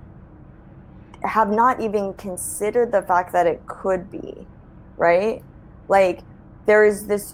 have 1.24 1.50
not 1.50 1.82
even 1.82 2.14
considered 2.14 2.92
the 2.92 3.02
fact 3.02 3.34
that 3.34 3.46
it 3.46 3.66
could 3.68 4.10
be 4.10 4.48
right? 5.00 5.42
Like 5.88 6.20
there 6.68 6.86
is 6.86 7.08
this 7.08 7.34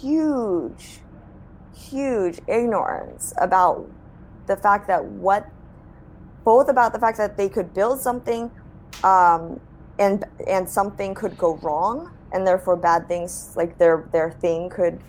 huge 0.00 1.00
huge 1.74 2.40
ignorance 2.46 3.32
about 3.38 3.88
the 4.46 4.56
fact 4.56 4.86
that 4.88 5.04
what 5.04 5.46
both 6.44 6.68
about 6.68 6.92
the 6.92 6.98
fact 6.98 7.18
that 7.18 7.36
they 7.36 7.48
could 7.48 7.72
build 7.74 8.00
something 8.00 8.50
um, 9.04 9.60
and 9.98 10.24
and 10.46 10.68
something 10.68 11.14
could 11.14 11.36
go 11.36 11.56
wrong 11.56 12.12
and 12.32 12.46
therefore 12.46 12.76
bad 12.76 13.06
things 13.08 13.52
like 13.56 13.78
their 13.78 14.08
their 14.12 14.30
thing 14.30 14.68
could 14.68 15.00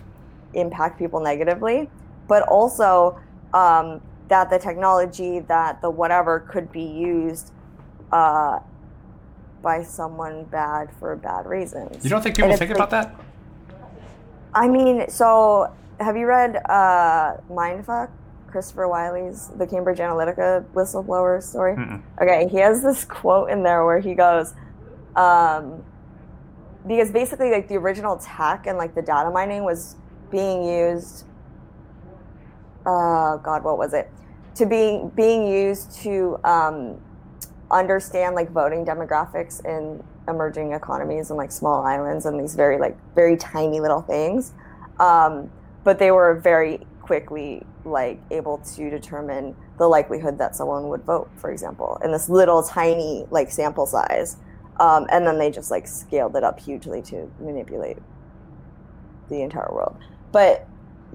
impact 0.54 0.98
people 0.98 1.20
negatively 1.20 1.88
but 2.26 2.42
also 2.48 3.18
um, 3.54 4.00
that 4.28 4.50
the 4.50 4.58
technology 4.58 5.40
that 5.40 5.80
the 5.80 5.90
whatever 5.90 6.40
could 6.40 6.70
be 6.70 6.82
used 6.82 7.52
uh, 8.12 8.58
by 9.62 9.82
someone 9.82 10.44
bad 10.44 10.88
for 10.98 11.16
bad 11.16 11.46
reasons. 11.46 12.04
You 12.04 12.10
don't 12.10 12.22
think 12.22 12.36
people 12.36 12.50
think 12.56 12.70
like, 12.70 12.76
about 12.76 12.90
that 12.90 13.18
i 14.54 14.68
mean 14.68 15.08
so 15.08 15.72
have 16.00 16.16
you 16.16 16.26
read 16.26 16.56
uh, 16.66 17.36
mindfuck 17.50 18.10
Christopher 18.48 18.88
Wylie's 18.88 19.48
the 19.56 19.66
Cambridge 19.66 19.98
Analytica 19.98 20.64
whistleblower 20.72 21.42
story. 21.42 21.76
Mm-mm. 21.76 22.02
Okay, 22.20 22.48
he 22.48 22.58
has 22.58 22.82
this 22.82 23.04
quote 23.04 23.50
in 23.50 23.62
there 23.62 23.84
where 23.84 24.00
he 24.00 24.14
goes, 24.14 24.54
um, 25.16 25.84
because 26.86 27.10
basically 27.10 27.50
like 27.50 27.68
the 27.68 27.76
original 27.76 28.16
tech 28.16 28.66
and 28.66 28.78
like 28.78 28.94
the 28.94 29.02
data 29.02 29.30
mining 29.30 29.64
was 29.64 29.96
being 30.30 30.64
used. 30.64 31.24
Uh, 32.86 33.36
God, 33.36 33.62
what 33.64 33.76
was 33.78 33.92
it? 33.92 34.10
To 34.56 34.66
being 34.66 35.10
being 35.10 35.46
used 35.46 35.92
to 36.02 36.38
um, 36.44 37.00
understand 37.70 38.34
like 38.34 38.50
voting 38.50 38.84
demographics 38.84 39.64
in 39.64 40.02
emerging 40.28 40.72
economies 40.72 41.30
and 41.30 41.36
like 41.36 41.50
small 41.50 41.82
islands 41.84 42.26
and 42.26 42.38
these 42.38 42.54
very 42.54 42.78
like 42.78 42.96
very 43.14 43.36
tiny 43.36 43.80
little 43.80 44.02
things. 44.02 44.52
Um, 45.00 45.50
but 45.84 45.98
they 45.98 46.10
were 46.10 46.34
very 46.34 46.86
quickly 47.00 47.64
like 47.84 48.20
able 48.30 48.58
to 48.58 48.90
determine 48.90 49.56
the 49.78 49.88
likelihood 49.88 50.38
that 50.38 50.54
someone 50.54 50.88
would 50.88 51.02
vote, 51.04 51.30
for 51.36 51.50
example, 51.50 51.98
in 52.04 52.12
this 52.12 52.28
little 52.28 52.62
tiny 52.62 53.26
like 53.30 53.50
sample 53.50 53.86
size. 53.86 54.36
Um, 54.78 55.06
and 55.10 55.26
then 55.26 55.38
they 55.38 55.50
just 55.50 55.70
like 55.70 55.86
scaled 55.86 56.36
it 56.36 56.44
up 56.44 56.60
hugely 56.60 57.02
to 57.02 57.30
manipulate 57.40 57.98
the 59.28 59.42
entire 59.42 59.72
world. 59.72 59.96
But 60.30 60.66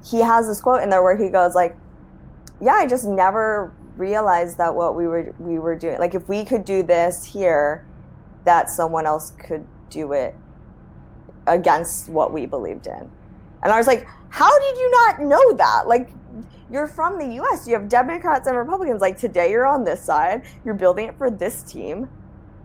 he 0.04 0.20
has 0.20 0.48
this 0.48 0.60
quote 0.60 0.82
in 0.82 0.90
there 0.90 1.04
where 1.04 1.16
he 1.16 1.30
goes 1.30 1.56
like, 1.56 1.78
"Yeah, 2.60 2.74
I 2.74 2.88
just 2.88 3.06
never 3.06 3.72
realized 3.98 4.58
that 4.58 4.74
what 4.74 4.96
we 4.96 5.08
were 5.08 5.34
we 5.40 5.60
were 5.60 5.76
doing. 5.76 6.00
Like 6.00 6.16
if 6.16 6.28
we 6.28 6.44
could 6.44 6.66
do 6.66 6.84
this 6.84 7.24
here, 7.24 7.86
that 8.46 8.70
someone 8.70 9.06
else 9.06 9.32
could 9.32 9.66
do 9.90 10.14
it 10.14 10.36
against 11.48 12.10
what 12.10 12.34
we 12.34 12.46
believed 12.46 12.88
in." 12.88 13.10
And 13.64 13.72
I 13.72 13.78
was 13.78 13.88
like, 13.88 14.08
how 14.34 14.60
did 14.60 14.78
you 14.78 14.92
not 14.92 15.22
know 15.22 15.54
that? 15.54 15.88
Like, 15.88 16.10
you're 16.72 16.88
from 16.88 17.20
the 17.20 17.36
US, 17.42 17.68
you 17.68 17.76
have 17.76 17.88
Democrats 17.88 18.48
and 18.48 18.58
Republicans. 18.58 19.00
Like, 19.00 19.16
today 19.16 19.52
you're 19.52 19.68
on 19.68 19.84
this 19.84 20.02
side, 20.02 20.42
you're 20.66 20.74
building 20.74 21.08
it 21.08 21.18
for 21.20 21.30
this 21.30 21.62
team. 21.62 22.10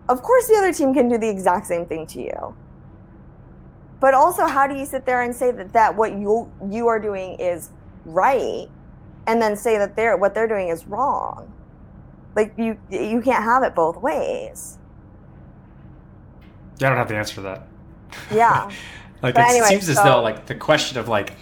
Of 0.09 0.23
course, 0.23 0.47
the 0.47 0.55
other 0.55 0.73
team 0.73 0.95
can 0.95 1.07
do 1.07 1.19
the 1.19 1.29
exact 1.29 1.67
same 1.67 1.85
thing 1.85 2.07
to 2.07 2.21
you. 2.21 2.55
But 3.99 4.15
also, 4.15 4.47
how 4.47 4.65
do 4.65 4.73
you 4.73 4.85
sit 4.85 5.05
there 5.05 5.21
and 5.21 5.35
say 5.35 5.51
that, 5.51 5.73
that 5.73 5.95
what 5.95 6.13
you 6.13 6.51
you 6.69 6.87
are 6.87 6.99
doing 6.99 7.35
is 7.39 7.69
right, 8.05 8.67
and 9.27 9.39
then 9.39 9.55
say 9.55 9.77
that 9.77 9.95
they're 9.95 10.17
what 10.17 10.33
they're 10.33 10.47
doing 10.47 10.69
is 10.69 10.87
wrong? 10.87 11.53
Like 12.35 12.53
you 12.57 12.79
you 12.89 13.21
can't 13.21 13.43
have 13.43 13.61
it 13.61 13.75
both 13.75 13.97
ways. 13.97 14.79
Yeah, 16.79 16.87
I 16.87 16.89
don't 16.89 16.97
have 16.97 17.07
the 17.07 17.15
answer 17.15 17.35
to 17.35 17.41
that. 17.41 17.67
Yeah. 18.31 18.65
like 19.21 19.35
but 19.35 19.41
it 19.41 19.49
anyway, 19.49 19.67
seems 19.67 19.85
so, 19.85 19.91
as 19.91 20.03
though 20.03 20.21
like 20.21 20.45
the 20.45 20.55
question 20.55 20.97
of 20.97 21.07
like 21.07 21.33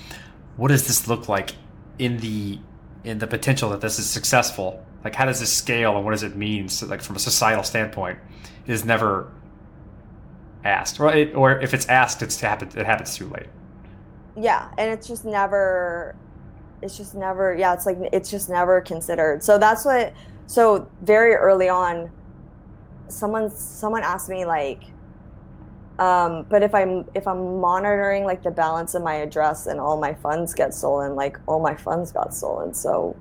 what 0.58 0.69
does 0.69 0.88
this 0.88 1.08
look 1.08 1.30
like 1.30 1.52
in 2.00 2.17
the 2.17 2.60
in 3.04 3.19
the 3.19 3.28
potential 3.28 3.69
that 3.69 3.82
this 3.82 4.00
is 4.00 4.10
successful? 4.10 4.84
Like 5.04 5.15
how 5.15 5.26
does 5.26 5.39
this 5.39 5.54
scale 5.54 5.95
and 5.95 6.04
what 6.04 6.12
does 6.12 6.23
it 6.23 6.36
mean? 6.36 6.69
So, 6.69 6.88
like 6.88 7.02
from 7.02 7.15
a 7.15 7.19
societal 7.19 7.63
standpoint, 7.63 8.19
is 8.67 8.84
never 8.84 9.32
asked, 10.63 11.00
or 11.00 11.13
it, 11.13 11.36
or 11.36 11.60
if 11.60 11.73
it's 11.73 11.88
asked, 11.88 12.21
it's 12.21 12.39
happen, 12.39 12.69
it 12.76 12.86
happens 12.86 13.15
too 13.15 13.30
late. 13.30 13.47
Yeah, 14.36 14.69
and 14.78 14.91
it's 14.91 15.08
just 15.08 15.26
never, 15.26 16.15
it's 16.82 16.97
just 16.97 17.15
never. 17.15 17.56
Yeah, 17.56 17.73
it's 17.73 17.86
like 17.86 17.97
it's 18.12 18.30
just 18.30 18.50
never 18.50 18.82
considered. 18.82 19.43
So 19.43 19.58
that's 19.58 19.86
what. 19.86 20.13
So 20.47 20.89
very 21.02 21.34
early 21.34 21.69
on, 21.69 22.12
someone 23.08 23.50
someone 23.50 24.04
asked 24.04 24.30
me 24.30 24.45
like 24.45 24.84
um, 25.99 26.45
but 26.49 26.62
if 26.62 26.75
I'm 26.75 27.05
if 27.15 27.27
I'm 27.27 27.60
monitoring 27.60 28.23
like 28.23 28.43
the 28.43 28.51
balance 28.51 28.93
of 28.93 29.03
my 29.03 29.15
address 29.15 29.65
and 29.65 29.79
all 29.79 29.97
my 29.99 30.13
funds 30.13 30.53
get 30.53 30.73
stolen, 30.73 31.15
like 31.15 31.39
all 31.47 31.60
my 31.60 31.75
funds 31.75 32.12
got 32.12 32.36
stolen, 32.36 32.73
so 32.73 33.15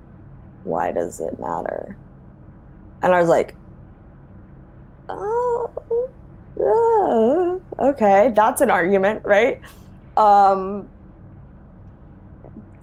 why 0.65 0.93
does 0.93 1.21
it 1.21 1.39
matter? 1.41 1.97
And 3.03 3.15
I 3.15 3.21
was 3.21 3.29
like, 3.29 3.55
oh, 5.09 6.11
yeah, 6.59 7.87
okay, 7.89 8.33
that's 8.35 8.61
an 8.61 8.71
argument, 8.71 9.25
right? 9.25 9.61
Um, 10.17 10.89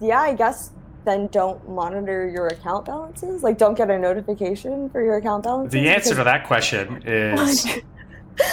yeah, 0.00 0.20
I 0.20 0.34
guess 0.34 0.70
then 1.04 1.28
don't 1.28 1.68
monitor 1.68 2.28
your 2.28 2.48
account 2.48 2.86
balances. 2.86 3.42
Like, 3.42 3.58
don't 3.58 3.74
get 3.76 3.90
a 3.90 3.98
notification 3.98 4.88
for 4.90 5.04
your 5.04 5.16
account 5.16 5.44
balances. 5.44 5.72
The 5.72 5.88
answer 5.88 6.14
to 6.14 6.24
that 6.24 6.46
question 6.46 7.02
is. 7.06 7.66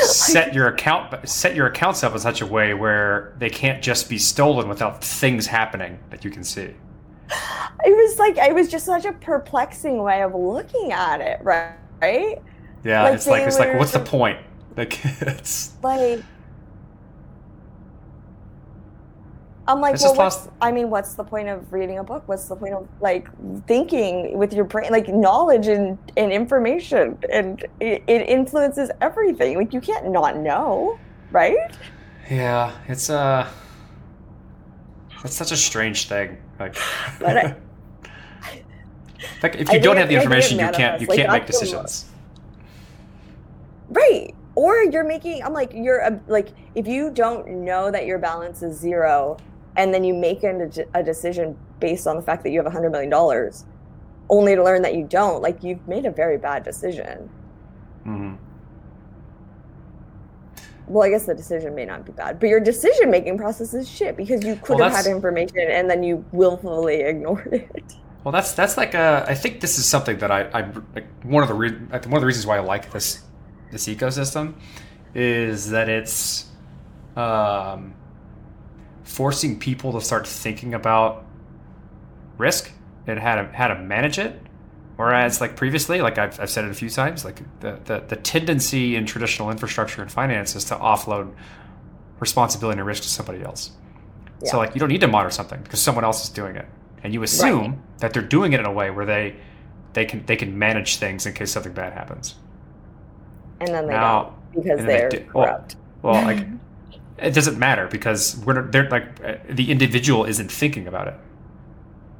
Set 0.04 0.54
your 0.54 0.68
account 0.68 1.28
set 1.28 1.56
your 1.56 1.68
accounts 1.68 2.04
up 2.04 2.14
in 2.14 2.20
such 2.20 2.42
a 2.42 2.46
way 2.46 2.74
where 2.74 3.34
they 3.40 3.50
can't 3.50 3.82
just 3.82 4.10
be 4.10 4.18
stolen 4.18 4.70
without 4.70 5.04
things 5.04 5.48
happening 5.48 6.00
that 6.10 6.24
you 6.24 6.32
can 6.32 6.44
see. 6.44 6.74
It 7.84 7.96
was 7.96 8.20
like 8.20 8.38
it 8.38 8.54
was 8.54 8.70
just 8.70 8.86
such 8.86 9.06
a 9.06 9.14
perplexing 9.14 10.02
way 10.04 10.22
of 10.22 10.36
looking 10.36 10.92
at 10.92 11.22
it, 11.22 11.40
right? 11.42 11.74
Right? 12.02 12.42
Yeah, 12.84 13.04
like 13.04 13.14
it's 13.16 13.28
like 13.28 13.48
it's 13.48 13.60
like 13.60 13.78
what's 13.80 13.92
the 13.92 14.00
point? 14.00 14.40
Like 14.78 15.00
it's 15.22 15.74
like 15.84 16.24
I'm 19.72 19.80
like, 19.80 19.98
well, 20.02 20.16
what's, 20.16 20.50
I 20.62 20.70
mean, 20.70 20.90
what's 20.90 21.14
the 21.14 21.24
point 21.24 21.48
of 21.48 21.72
reading 21.72 22.00
a 22.00 22.04
book? 22.04 22.24
What's 22.28 22.50
the 22.50 22.58
point 22.58 22.74
of 22.74 22.90
like 23.00 23.30
thinking 23.68 24.38
with 24.38 24.52
your 24.52 24.66
brain, 24.66 24.92
like 24.92 25.08
knowledge 25.08 25.68
and, 25.68 25.98
and 26.18 26.30
information, 26.30 27.18
and 27.32 27.64
it, 27.80 28.04
it 28.06 28.28
influences 28.28 28.92
everything. 29.00 29.56
Like 29.56 29.74
you 29.74 29.80
can't 29.80 30.10
not 30.10 30.36
know, 30.36 31.00
right? 31.32 31.56
Yeah, 32.30 32.78
it's 32.90 33.10
uh, 33.10 33.50
it's 35.24 35.36
such 35.36 35.54
a 35.54 35.58
strange 35.58 36.10
thing. 36.10 36.38
Like, 36.60 36.76
I, 37.22 37.34
like 39.42 39.56
if 39.56 39.70
you 39.70 39.76
I 39.76 39.80
don't 39.80 39.96
have 39.96 40.10
the 40.10 40.16
information, 40.16 40.60
you 40.60 40.70
can't 40.70 41.00
you 41.00 41.08
like, 41.08 41.18
can't 41.18 41.32
make 41.32 41.46
decisions. 41.46 42.10
Right 43.88 44.36
or 44.56 44.84
you're 44.84 45.06
making 45.06 45.42
i'm 45.44 45.54
like 45.54 45.72
you're 45.74 46.00
a, 46.00 46.20
like 46.28 46.50
if 46.76 46.88
you 46.88 47.10
don't 47.10 47.48
know 47.48 47.90
that 47.90 48.06
your 48.06 48.18
balance 48.18 48.62
is 48.62 48.78
zero 48.78 49.38
and 49.78 49.94
then 49.94 50.04
you 50.04 50.14
make 50.14 50.44
a, 50.44 50.70
a 50.94 51.04
decision 51.04 51.58
based 51.80 52.08
on 52.08 52.16
the 52.16 52.22
fact 52.22 52.44
that 52.44 52.52
you 52.52 52.60
have 52.60 52.66
a 52.66 52.72
hundred 52.72 52.92
million 52.92 53.10
dollars 53.10 53.66
only 54.30 54.56
to 54.56 54.64
learn 54.64 54.82
that 54.82 54.96
you 54.96 55.06
don't. 55.06 55.42
Like 55.42 55.64
you've 55.64 55.86
made 55.88 56.06
a 56.06 56.12
very 56.12 56.38
bad 56.38 56.64
decision. 56.64 57.30
Mm-hmm. 58.06 58.34
well 60.88 61.04
i 61.04 61.10
guess 61.12 61.28
the 61.28 61.36
decision 61.36 61.76
may 61.76 61.86
not 61.86 62.04
be 62.04 62.12
bad 62.12 62.40
but 62.40 62.50
your 62.50 62.60
decision 62.60 63.12
making 63.12 63.38
process 63.38 63.76
is 63.76 63.88
shit 63.88 64.18
because 64.18 64.44
you 64.44 64.56
could 64.56 64.80
well, 64.80 64.90
have 64.90 65.06
had 65.06 65.06
information 65.06 65.60
and 65.60 65.88
then 65.88 66.02
you 66.02 66.26
willfully 66.32 67.02
ignored 67.12 67.54
it. 67.54 67.96
Well 68.24 68.32
that's 68.32 68.54
that's 68.54 68.76
like 68.76 68.96
a 68.96 69.24
i 69.28 69.36
think 69.36 69.62
this 69.62 69.78
is 69.78 69.86
something 69.86 70.18
that 70.18 70.32
i 70.32 70.42
i 70.46 70.62
like 70.96 71.06
one 71.22 71.44
of 71.44 71.50
the 71.50 71.54
re- 71.54 71.78
one 71.78 72.16
of 72.16 72.22
the 72.22 72.26
reasons 72.26 72.48
why 72.48 72.58
i 72.58 72.60
like 72.60 72.92
this 72.92 73.22
this 73.72 73.88
ecosystem 73.88 74.56
is 75.14 75.70
that 75.70 75.88
it's 75.88 76.48
um 77.16 77.94
forcing 79.12 79.60
people 79.60 79.92
to 79.92 80.02
start 80.02 80.26
thinking 80.26 80.74
about 80.74 81.26
risk 82.38 82.72
and 83.08 83.20
how 83.20 83.36
to 83.36 83.44
how 83.52 83.68
to 83.68 83.76
manage 83.76 84.18
it. 84.18 84.40
Whereas, 84.96 85.42
like 85.42 85.56
previously, 85.56 86.02
like 86.02 86.18
I've, 86.18 86.40
I've 86.40 86.50
said 86.50 86.66
it 86.66 86.72
a 86.72 86.74
few 86.74 86.90
times, 86.90 87.26
like 87.26 87.42
the, 87.60 87.80
the, 87.86 88.04
the 88.08 88.16
tendency 88.16 88.96
in 88.96 89.06
traditional 89.06 89.50
infrastructure 89.50 90.02
and 90.02 90.12
finance 90.12 90.56
is 90.56 90.64
to 90.66 90.76
offload 90.76 91.34
responsibility 92.20 92.80
and 92.80 92.86
risk 92.88 93.04
to 93.04 93.10
somebody 93.10 93.42
else. 93.42 93.72
Yeah. 94.44 94.52
So, 94.52 94.58
like, 94.58 94.76
you 94.76 94.80
don't 94.80 94.90
need 94.90 95.02
to 95.02 95.08
monitor 95.08 95.32
something 95.32 95.62
because 95.62 95.82
someone 95.82 96.04
else 96.04 96.24
is 96.24 96.30
doing 96.30 96.56
it, 96.56 96.68
and 97.04 97.14
you 97.14 97.24
assume 97.24 97.72
right. 97.72 98.00
that 98.00 98.14
they're 98.14 98.22
doing 98.22 98.54
it 98.54 98.60
in 98.60 98.66
a 98.66 98.72
way 98.72 98.92
where 98.92 99.06
they 99.06 99.36
they 99.94 100.06
can 100.06 100.26
they 100.26 100.36
can 100.36 100.58
manage 100.58 100.98
things 100.98 101.26
in 101.26 101.34
case 101.34 101.52
something 101.52 101.74
bad 101.74 101.94
happens. 101.94 102.36
And 103.60 103.70
then 103.70 103.88
they 103.88 103.94
now, 103.94 104.24
don't 104.24 104.64
because 104.64 104.86
they're 104.86 105.10
they 105.10 105.20
corrupt. 105.20 105.76
Well, 106.02 106.14
well 106.14 106.24
like 106.24 106.48
it 107.22 107.34
doesn't 107.34 107.58
matter 107.58 107.88
because 107.88 108.38
we're 108.46 108.64
they're 108.70 108.90
like 108.90 109.48
the 109.48 109.72
individual 109.72 110.26
isn't 110.26 110.52
thinking 110.52 110.88
about 110.88 111.08
it. 111.08 111.16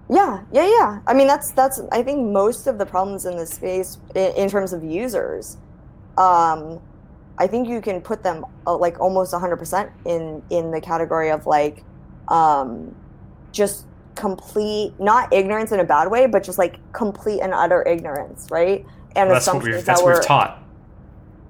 Yeah, 0.10 0.44
yeah, 0.52 0.68
yeah. 0.68 1.00
I 1.08 1.14
mean, 1.14 1.28
that's 1.28 1.52
that's. 1.52 1.82
I 1.92 2.04
think 2.04 2.30
most 2.32 2.68
of 2.68 2.78
the 2.78 2.86
problems 2.86 3.26
in 3.26 3.38
this 3.38 3.52
space, 3.52 3.98
in, 4.14 4.34
in 4.36 4.50
terms 4.50 4.74
of 4.74 4.84
users, 4.84 5.58
um, 6.18 6.82
I 7.38 7.48
think 7.48 7.70
you 7.70 7.80
can 7.80 8.02
put 8.02 8.22
them 8.22 8.46
uh, 8.68 8.76
like 8.76 9.00
almost 9.00 9.34
100% 9.34 9.90
in 10.06 10.44
in 10.50 10.70
the 10.72 10.82
category 10.82 11.32
of 11.32 11.46
like, 11.46 11.86
um, 12.28 12.94
just 13.54 13.86
complete 14.16 14.94
not 15.00 15.32
ignorance 15.32 15.72
in 15.72 15.80
a 15.80 15.86
bad 15.86 16.12
way, 16.12 16.28
but 16.28 16.44
just 16.44 16.58
like 16.58 16.80
complete 16.92 17.40
and 17.40 17.54
utter 17.54 17.82
ignorance, 17.88 18.48
right? 18.52 18.86
And 19.16 19.30
well, 19.30 19.36
that's 19.36 19.48
what 19.48 19.64
we've 19.64 19.74
that's 19.86 20.02
that 20.02 20.06
what 20.06 20.16
we've 20.16 20.26
taught. 20.26 20.62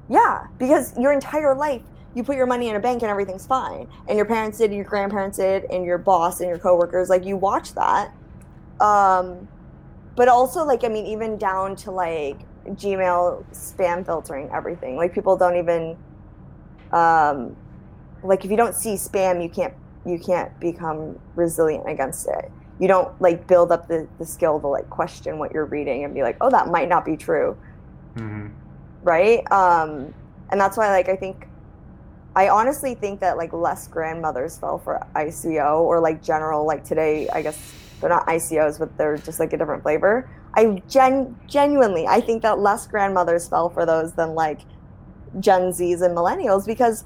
Yeah, 0.08 0.46
because 0.60 0.96
your 1.00 1.14
entire 1.14 1.56
life 1.56 1.82
you 2.14 2.24
put 2.24 2.36
your 2.36 2.46
money 2.46 2.70
in 2.70 2.76
a 2.76 2.80
bank 2.80 3.02
and 3.02 3.12
everything's 3.12 3.48
fine, 3.48 3.88
and 4.08 4.18
your 4.18 4.26
parents 4.26 4.58
did, 4.58 4.74
your 4.74 4.84
grandparents 4.84 5.38
did, 5.38 5.66
and 5.66 5.86
your 5.86 5.98
boss 5.98 6.40
and 6.40 6.50
your 6.50 6.60
coworkers 6.60 7.10
like 7.10 7.26
you 7.26 7.38
watch 7.38 7.74
that 7.74 8.14
um, 8.82 9.48
but 10.16 10.28
also, 10.28 10.66
like, 10.66 10.84
I 10.84 10.90
mean, 10.90 11.06
even 11.06 11.38
down 11.38 11.76
to 11.78 11.92
like 11.92 12.40
Gmail 12.66 13.46
spam 13.54 14.06
filtering 14.06 14.50
everything. 14.52 14.98
Like, 14.98 15.14
people 15.14 15.38
don't 15.38 15.56
even, 15.56 15.98
um, 16.92 17.56
like, 18.24 18.44
if 18.44 18.52
you 18.52 18.58
don't 18.58 18.76
see 18.76 18.96
spam, 18.96 19.42
you 19.42 19.50
can't 19.50 19.74
you 20.04 20.18
can't 20.18 20.60
become 20.60 21.20
resilient 21.36 21.88
against 21.88 22.28
it. 22.28 22.52
You 22.80 22.88
don't 22.88 23.20
like 23.22 23.46
build 23.46 23.72
up 23.72 23.88
the, 23.88 24.08
the 24.18 24.26
skill 24.26 24.60
to 24.60 24.68
like 24.68 24.90
question 24.90 25.38
what 25.38 25.52
you're 25.52 25.66
reading 25.66 26.04
and 26.04 26.14
be 26.14 26.24
like, 26.24 26.38
oh, 26.42 26.50
that 26.50 26.70
might 26.70 26.90
not 26.90 27.06
be 27.06 27.16
true. 27.16 27.56
Mm-hmm. 28.16 28.48
Right. 29.04 29.50
Um, 29.52 30.14
and 30.50 30.60
that's 30.60 30.76
why, 30.76 30.90
like, 30.90 31.08
I 31.08 31.16
think 31.16 31.48
I 32.36 32.50
honestly 32.50 32.96
think 32.96 33.20
that 33.20 33.38
like 33.38 33.52
less 33.52 33.88
grandmothers 33.88 34.58
fell 34.58 34.78
for 34.78 35.06
ICO 35.16 35.82
or 35.82 36.00
like 36.00 36.24
general 36.24 36.66
like 36.66 36.84
today 36.84 37.28
I 37.30 37.42
guess 37.42 37.74
they're 38.00 38.10
not 38.10 38.26
ICOs, 38.28 38.80
but 38.80 38.98
they're 38.98 39.18
just 39.18 39.40
like 39.40 39.54
a 39.54 39.58
different 39.58 39.84
flavor. 39.84 40.30
I 40.56 40.82
gen- 40.90 41.40
genuinely, 41.48 42.08
I 42.08 42.20
think 42.20 42.42
that 42.42 42.60
less 42.60 42.88
grandmothers 42.88 43.48
fell 43.48 43.70
for 43.70 43.86
those 43.86 44.14
than 44.14 44.34
like 44.34 44.62
Gen 45.40 45.72
Zs 45.72 46.02
and 46.02 46.18
millennials 46.18 46.66
because 46.66 47.06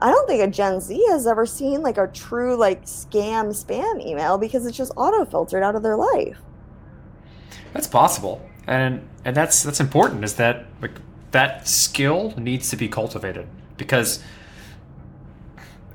I 0.00 0.10
don't 0.10 0.26
think 0.26 0.42
a 0.42 0.48
Gen 0.48 0.80
Z 0.80 1.00
has 1.10 1.26
ever 1.26 1.46
seen 1.46 1.82
like 1.82 1.98
a 1.98 2.08
true 2.08 2.56
like 2.56 2.84
scam 2.84 3.50
spam 3.50 4.04
email 4.04 4.38
because 4.38 4.66
it's 4.66 4.76
just 4.76 4.92
auto 4.96 5.24
filtered 5.24 5.62
out 5.62 5.76
of 5.76 5.82
their 5.82 5.96
life. 5.96 6.38
That's 7.72 7.86
possible, 7.86 8.44
and 8.66 9.06
and 9.24 9.36
that's 9.36 9.62
that's 9.62 9.78
important. 9.78 10.24
Is 10.24 10.34
that 10.36 10.66
like 10.80 11.00
that 11.32 11.68
skill 11.68 12.34
needs 12.36 12.70
to 12.70 12.76
be 12.76 12.88
cultivated 12.88 13.46
because 13.82 14.22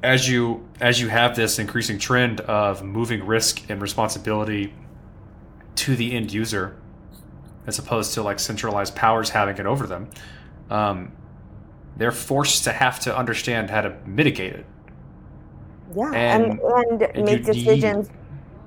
as 0.04 0.30
you 0.30 0.68
as 0.80 1.00
you 1.02 1.08
have 1.08 1.36
this 1.36 1.60
increasing 1.60 1.98
trend 1.98 2.42
of 2.42 2.84
moving 2.84 3.26
risk 3.26 3.70
and 3.70 3.82
responsibility 3.82 4.74
to 5.76 5.96
the 5.96 6.16
end 6.16 6.32
user 6.32 6.78
as 7.66 7.80
opposed 7.80 8.14
to 8.14 8.22
like 8.22 8.40
centralized 8.40 8.96
powers 8.96 9.30
having 9.30 9.58
it 9.58 9.66
over 9.66 9.88
them 9.88 10.10
um, 10.70 11.12
they're 11.96 12.12
forced 12.12 12.66
to 12.66 12.72
have 12.72 13.00
to 13.00 13.18
understand 13.18 13.70
how 13.70 13.82
to 13.82 13.98
mitigate 14.06 14.54
it. 14.54 14.66
Yeah 15.96 16.12
and, 16.12 16.60
and, 16.60 17.02
and 17.02 17.26
make 17.26 17.46
decisions 17.46 18.10
need, 18.10 18.18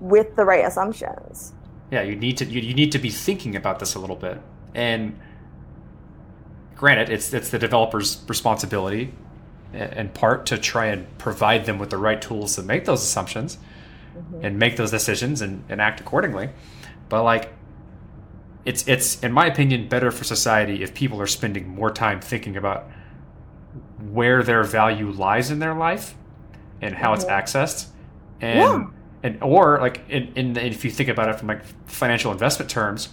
with 0.00 0.34
the 0.36 0.44
right 0.44 0.64
assumptions. 0.64 1.52
Yeah 1.90 2.02
you 2.02 2.16
need 2.16 2.36
to 2.38 2.44
you, 2.44 2.60
you 2.60 2.74
need 2.74 2.92
to 2.92 2.98
be 2.98 3.10
thinking 3.10 3.54
about 3.54 3.78
this 3.78 3.94
a 3.94 3.98
little 3.98 4.16
bit. 4.16 4.40
And 4.74 5.18
granted 6.80 7.10
it's 7.10 7.34
it's 7.34 7.50
the 7.50 7.58
developer's 7.58 8.24
responsibility 8.26 9.12
in 9.74 10.08
part 10.08 10.46
to 10.46 10.56
try 10.56 10.86
and 10.86 11.06
provide 11.18 11.66
them 11.66 11.78
with 11.78 11.90
the 11.90 11.98
right 11.98 12.22
tools 12.22 12.56
to 12.56 12.62
make 12.62 12.86
those 12.86 13.02
assumptions 13.02 13.58
mm-hmm. 14.16 14.42
and 14.44 14.58
make 14.58 14.76
those 14.76 14.90
decisions 14.90 15.42
and, 15.42 15.62
and 15.68 15.78
act 15.78 16.00
accordingly. 16.00 16.48
But 17.10 17.22
like 17.22 17.52
it's 18.64 18.88
it's 18.88 19.20
in 19.22 19.30
my 19.30 19.44
opinion 19.44 19.88
better 19.88 20.10
for 20.10 20.24
society 20.24 20.82
if 20.82 20.94
people 20.94 21.20
are 21.20 21.26
spending 21.26 21.68
more 21.68 21.90
time 21.90 22.18
thinking 22.18 22.56
about 22.56 22.88
where 24.10 24.42
their 24.42 24.64
value 24.64 25.10
lies 25.10 25.50
in 25.50 25.58
their 25.58 25.74
life 25.74 26.14
and 26.80 26.94
how 26.94 27.14
mm-hmm. 27.14 27.20
it's 27.20 27.24
accessed 27.30 27.88
and 28.40 28.58
yeah. 28.58 28.86
and 29.22 29.42
or 29.42 29.78
like 29.80 30.02
in, 30.08 30.32
in 30.34 30.56
if 30.56 30.82
you 30.82 30.90
think 30.90 31.10
about 31.10 31.28
it 31.28 31.38
from 31.38 31.48
like 31.48 31.62
financial 31.86 32.32
investment 32.32 32.70
terms 32.70 33.10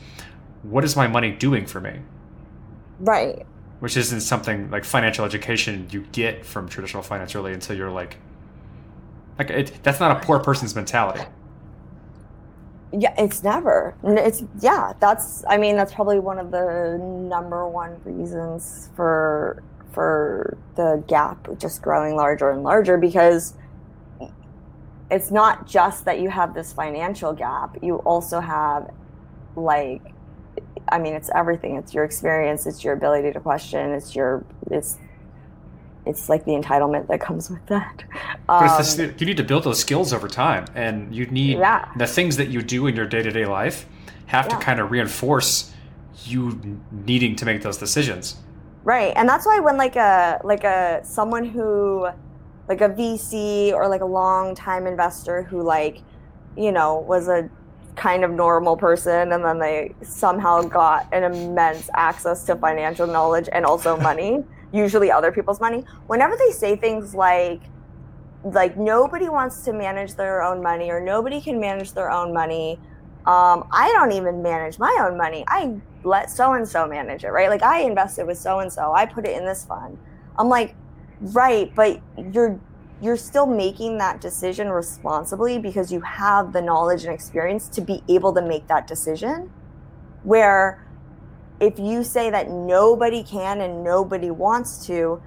what 0.63 0.85
is 0.85 0.95
my 0.95 1.07
money 1.07 1.31
doing 1.31 1.65
for 1.65 1.81
me 1.81 1.99
right 2.99 3.45
which 3.79 3.95
isn't 3.95 4.21
something 4.21 4.69
like 4.71 4.83
financial 4.83 5.23
education 5.25 5.87
you 5.91 6.01
get 6.11 6.45
from 6.45 6.67
traditional 6.67 7.03
finance 7.03 7.35
really 7.35 7.53
until 7.53 7.75
you're 7.75 7.91
like 7.91 8.17
like 9.37 9.49
it, 9.49 9.83
that's 9.83 9.99
not 9.99 10.17
a 10.17 10.25
poor 10.25 10.39
person's 10.39 10.75
mentality. 10.75 11.21
Yeah 12.91 13.13
it's 13.17 13.43
never. 13.43 13.95
It's 14.03 14.43
yeah 14.61 14.93
that's 14.99 15.43
i 15.47 15.57
mean 15.57 15.75
that's 15.75 15.93
probably 15.93 16.19
one 16.19 16.39
of 16.39 16.51
the 16.51 16.97
number 16.99 17.67
one 17.67 18.01
reasons 18.03 18.89
for 18.95 19.61
for 19.91 20.57
the 20.75 21.03
gap 21.07 21.47
just 21.57 21.81
growing 21.81 22.15
larger 22.15 22.49
and 22.51 22.63
larger 22.63 22.97
because 22.97 23.53
it's 25.09 25.31
not 25.31 25.67
just 25.67 26.05
that 26.05 26.19
you 26.19 26.29
have 26.29 26.53
this 26.53 26.73
financial 26.73 27.33
gap 27.33 27.77
you 27.81 27.95
also 27.97 28.39
have 28.39 28.91
like 29.55 30.01
I 30.89 30.99
mean, 30.99 31.13
it's 31.13 31.29
everything. 31.35 31.75
It's 31.75 31.93
your 31.93 32.03
experience. 32.03 32.65
It's 32.65 32.83
your 32.83 32.93
ability 32.93 33.31
to 33.33 33.39
question. 33.39 33.91
It's 33.91 34.15
your 34.15 34.45
it's 34.71 34.97
it's 36.05 36.29
like 36.29 36.45
the 36.45 36.53
entitlement 36.53 37.07
that 37.07 37.19
comes 37.19 37.49
with 37.49 37.65
that. 37.67 38.03
Um, 38.49 39.11
you 39.19 39.25
need 39.25 39.35
to 39.37 39.43
build 39.43 39.65
those 39.65 39.79
skills 39.79 40.13
over 40.13 40.29
time, 40.29 40.65
and 40.73 41.13
you 41.13 41.25
need 41.25 41.57
yeah. 41.57 41.91
the 41.97 42.07
things 42.07 42.37
that 42.37 42.47
you 42.47 42.61
do 42.61 42.87
in 42.87 42.95
your 42.95 43.05
day 43.05 43.21
to 43.21 43.29
day 43.29 43.45
life 43.45 43.85
have 44.27 44.45
yeah. 44.45 44.57
to 44.57 44.63
kind 44.63 44.79
of 44.79 44.89
reinforce 44.89 45.73
you 46.23 46.79
needing 46.91 47.35
to 47.35 47.45
make 47.45 47.61
those 47.61 47.77
decisions. 47.77 48.37
Right, 48.83 49.11
and 49.17 49.27
that's 49.27 49.45
why 49.45 49.59
when 49.59 49.75
like 49.75 49.97
a 49.97 50.39
like 50.45 50.63
a 50.63 51.01
someone 51.03 51.43
who 51.43 52.07
like 52.69 52.81
a 52.81 52.89
VC 52.89 53.73
or 53.73 53.87
like 53.87 54.01
a 54.01 54.05
long 54.05 54.55
time 54.55 54.87
investor 54.87 55.43
who 55.43 55.61
like 55.61 56.01
you 56.55 56.71
know 56.71 56.99
was 56.99 57.27
a 57.27 57.49
kind 57.97 58.23
of 58.23 58.31
normal 58.31 58.77
person 58.77 59.33
and 59.33 59.43
then 59.43 59.59
they 59.59 59.93
somehow 60.03 60.61
got 60.61 61.07
an 61.11 61.23
immense 61.23 61.89
access 61.95 62.45
to 62.45 62.55
financial 62.55 63.07
knowledge 63.07 63.49
and 63.51 63.65
also 63.65 63.97
money 64.11 64.43
usually 64.71 65.11
other 65.11 65.31
people's 65.31 65.59
money. 65.59 65.83
Whenever 66.07 66.35
they 66.37 66.51
say 66.51 66.75
things 66.75 67.13
like 67.15 67.61
like 68.43 68.77
nobody 68.77 69.27
wants 69.27 69.63
to 69.63 69.73
manage 69.73 70.13
their 70.13 70.41
own 70.41 70.61
money 70.61 70.89
or 70.91 71.01
nobody 71.01 71.41
can 71.41 71.59
manage 71.59 71.91
their 71.93 72.09
own 72.09 72.31
money 72.31 72.79
um, 73.25 73.67
i 73.71 73.91
don't 73.93 74.13
even 74.13 74.41
manage 74.41 74.79
my 74.79 74.95
own 75.01 75.17
money. 75.17 75.43
I 75.47 75.73
let 76.03 76.29
so 76.29 76.53
and 76.53 76.65
so 76.65 76.87
manage 76.87 77.23
it 77.23 77.29
right? 77.29 77.49
Like 77.49 77.63
i 77.63 77.81
invested 77.81 78.25
with 78.25 78.37
so 78.37 78.59
and 78.59 78.71
so 78.71 78.93
i 78.93 79.05
put 79.05 79.25
it 79.25 79.35
in 79.35 79.45
this 79.45 79.65
fund. 79.65 79.97
I'm 80.37 80.49
like 80.49 80.75
right 81.19 81.73
but 81.75 81.99
you're 82.31 82.59
you're 83.01 83.17
still 83.17 83.45
making 83.45 83.97
that 83.99 84.21
decision 84.21 84.69
responsibly 84.69 85.59
because 85.59 85.91
you 85.91 86.01
have 86.01 86.53
the 86.53 86.61
knowledge 86.61 87.03
and 87.03 87.13
experience 87.13 87.67
to 87.69 87.81
be 87.81 88.03
able 88.09 88.33
to 88.33 88.41
make 88.41 88.67
that 88.67 88.87
decision. 88.87 89.51
Where 90.23 90.83
if 91.59 91.79
you 91.79 92.03
say 92.03 92.29
that 92.29 92.49
nobody 92.49 93.23
can 93.23 93.61
and 93.61 93.83
nobody 93.83 94.31
wants 94.31 94.85
to, 94.87 95.21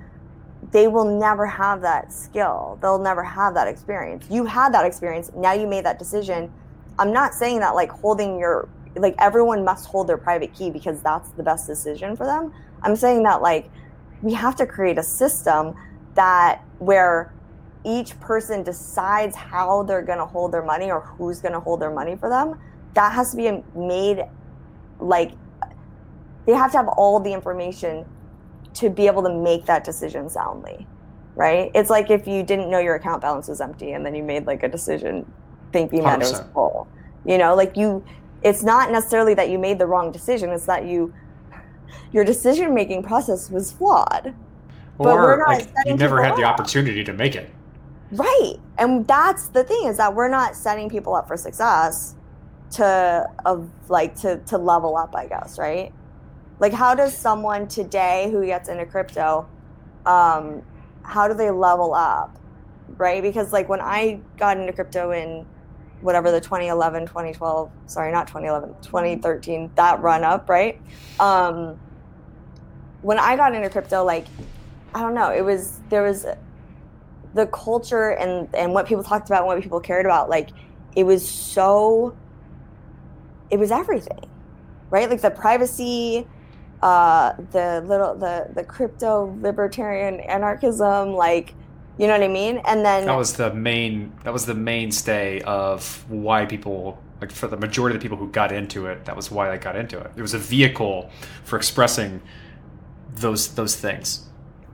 they 0.72 0.88
will 0.88 1.18
never 1.18 1.46
have 1.46 1.80
that 1.82 2.12
skill. 2.12 2.78
They'll 2.82 2.98
never 2.98 3.22
have 3.22 3.54
that 3.54 3.68
experience. 3.68 4.26
You 4.30 4.44
had 4.44 4.74
that 4.74 4.84
experience. 4.84 5.30
Now 5.34 5.52
you 5.52 5.66
made 5.66 5.84
that 5.84 5.98
decision. 5.98 6.52
I'm 6.98 7.12
not 7.12 7.34
saying 7.34 7.60
that 7.60 7.74
like 7.74 7.90
holding 7.90 8.38
your 8.38 8.68
like 8.96 9.14
everyone 9.18 9.64
must 9.64 9.86
hold 9.86 10.08
their 10.08 10.18
private 10.18 10.52
key 10.52 10.70
because 10.70 11.00
that's 11.00 11.30
the 11.30 11.42
best 11.42 11.66
decision 11.66 12.16
for 12.16 12.26
them. 12.26 12.52
I'm 12.82 12.96
saying 12.96 13.22
that 13.22 13.42
like 13.42 13.70
we 14.22 14.34
have 14.34 14.56
to 14.56 14.66
create 14.66 14.98
a 14.98 15.02
system 15.02 15.74
that 16.14 16.62
where 16.78 17.32
each 17.84 18.18
person 18.20 18.62
decides 18.62 19.34
how 19.34 19.82
they're 19.82 20.02
going 20.02 20.18
to 20.18 20.26
hold 20.26 20.52
their 20.52 20.64
money 20.64 20.90
or 20.90 21.00
who's 21.00 21.40
going 21.40 21.54
to 21.54 21.60
hold 21.60 21.80
their 21.80 21.90
money 21.90 22.16
for 22.16 22.28
them, 22.28 22.58
that 22.94 23.12
has 23.12 23.30
to 23.30 23.36
be 23.36 23.62
made 23.74 24.24
like 24.98 25.32
they 26.46 26.52
have 26.52 26.70
to 26.72 26.76
have 26.78 26.88
all 26.88 27.20
the 27.20 27.32
information 27.32 28.04
to 28.74 28.90
be 28.90 29.06
able 29.06 29.22
to 29.22 29.34
make 29.34 29.66
that 29.66 29.84
decision 29.84 30.28
soundly. 30.28 30.86
right? 31.34 31.70
It's 31.74 31.90
like 31.90 32.10
if 32.10 32.26
you 32.26 32.42
didn't 32.42 32.70
know 32.70 32.78
your 32.78 32.96
account 32.96 33.22
balance 33.22 33.48
was 33.48 33.60
empty 33.60 33.92
and 33.92 34.04
then 34.04 34.14
you 34.14 34.22
made 34.22 34.46
like 34.46 34.62
a 34.62 34.68
decision 34.68 35.30
thinking 35.72 36.02
that 36.02 36.20
it 36.20 36.24
was 36.24 36.40
100%. 36.40 36.52
full. 36.52 36.88
You 37.24 37.38
know, 37.38 37.54
like 37.54 37.76
you 37.76 38.04
it's 38.42 38.62
not 38.62 38.90
necessarily 38.90 39.34
that 39.34 39.50
you 39.50 39.58
made 39.58 39.78
the 39.78 39.86
wrong 39.86 40.10
decision, 40.10 40.50
it's 40.50 40.66
that 40.66 40.86
you 40.86 41.14
your 42.12 42.24
decision 42.24 42.74
making 42.74 43.02
process 43.02 43.50
was 43.50 43.70
flawed. 43.72 44.34
But 44.98 45.14
we're 45.14 45.34
Or 45.34 45.38
not 45.38 45.48
like 45.48 45.68
you 45.86 45.96
never 45.96 46.22
had 46.22 46.36
the 46.36 46.44
opportunity 46.44 47.04
to 47.04 47.12
make 47.12 47.36
it. 47.36 47.50
Right. 48.12 48.56
And 48.78 49.06
that's 49.06 49.48
the 49.48 49.62
thing 49.62 49.86
is 49.86 49.98
that 49.98 50.14
we're 50.14 50.28
not 50.28 50.56
setting 50.56 50.88
people 50.88 51.14
up 51.14 51.28
for 51.28 51.36
success 51.36 52.14
to 52.72 53.28
of 53.44 53.68
like 53.88 54.16
to 54.20 54.38
to 54.46 54.58
level 54.58 54.96
up, 54.96 55.14
I 55.14 55.26
guess, 55.26 55.58
right? 55.58 55.92
Like 56.58 56.72
how 56.72 56.94
does 56.94 57.16
someone 57.16 57.68
today 57.68 58.28
who 58.30 58.44
gets 58.44 58.68
into 58.68 58.86
crypto 58.86 59.48
um 60.06 60.62
how 61.02 61.28
do 61.28 61.34
they 61.34 61.50
level 61.50 61.94
up? 61.94 62.36
Right? 62.96 63.22
Because 63.22 63.52
like 63.52 63.68
when 63.68 63.80
I 63.80 64.20
got 64.38 64.58
into 64.58 64.72
crypto 64.72 65.12
in 65.12 65.46
whatever 66.00 66.30
the 66.30 66.40
2011 66.40 67.06
2012 67.06 67.70
sorry 67.86 68.10
not 68.10 68.26
2011 68.26 68.74
2013 68.82 69.70
that 69.74 70.00
run 70.00 70.24
up 70.24 70.48
right 70.48 70.80
um 71.18 71.78
when 73.02 73.18
i 73.18 73.36
got 73.36 73.54
into 73.54 73.68
crypto 73.68 74.02
like 74.02 74.24
i 74.94 75.00
don't 75.00 75.14
know 75.14 75.30
it 75.30 75.42
was 75.42 75.80
there 75.90 76.02
was 76.02 76.24
the 77.34 77.46
culture 77.46 78.10
and 78.10 78.48
and 78.54 78.72
what 78.74 78.86
people 78.86 79.04
talked 79.04 79.28
about 79.28 79.40
and 79.40 79.46
what 79.46 79.62
people 79.62 79.80
cared 79.80 80.06
about 80.06 80.28
like 80.28 80.50
it 80.96 81.04
was 81.04 81.26
so 81.28 82.16
it 83.50 83.58
was 83.58 83.70
everything 83.70 84.28
right 84.90 85.08
like 85.08 85.20
the 85.20 85.30
privacy 85.30 86.26
uh 86.82 87.32
the 87.52 87.84
little 87.86 88.14
the 88.14 88.48
the 88.54 88.64
crypto 88.64 89.36
libertarian 89.40 90.18
anarchism 90.20 91.12
like 91.12 91.54
you 91.98 92.06
know 92.06 92.14
what 92.14 92.22
i 92.22 92.28
mean 92.28 92.60
and 92.64 92.84
then 92.84 93.04
That 93.04 93.16
was 93.16 93.34
the 93.34 93.52
main. 93.52 94.12
That 94.24 94.32
was 94.32 94.46
the 94.46 94.54
mainstay 94.54 95.42
of 95.42 96.04
why 96.08 96.46
people, 96.46 97.02
like 97.20 97.30
for 97.30 97.46
the 97.46 97.58
majority 97.58 97.94
of 97.94 98.00
the 98.00 98.04
people 98.04 98.16
who 98.16 98.30
got 98.30 98.52
into 98.52 98.86
it, 98.86 99.04
that 99.04 99.14
was 99.14 99.30
why 99.30 99.50
they 99.50 99.58
got 99.58 99.76
into 99.76 99.98
it. 99.98 100.10
It 100.16 100.22
was 100.22 100.32
a 100.32 100.38
vehicle 100.38 101.10
for 101.44 101.56
expressing 101.56 102.22
those 103.16 103.54
those 103.54 103.76
things. 103.76 104.29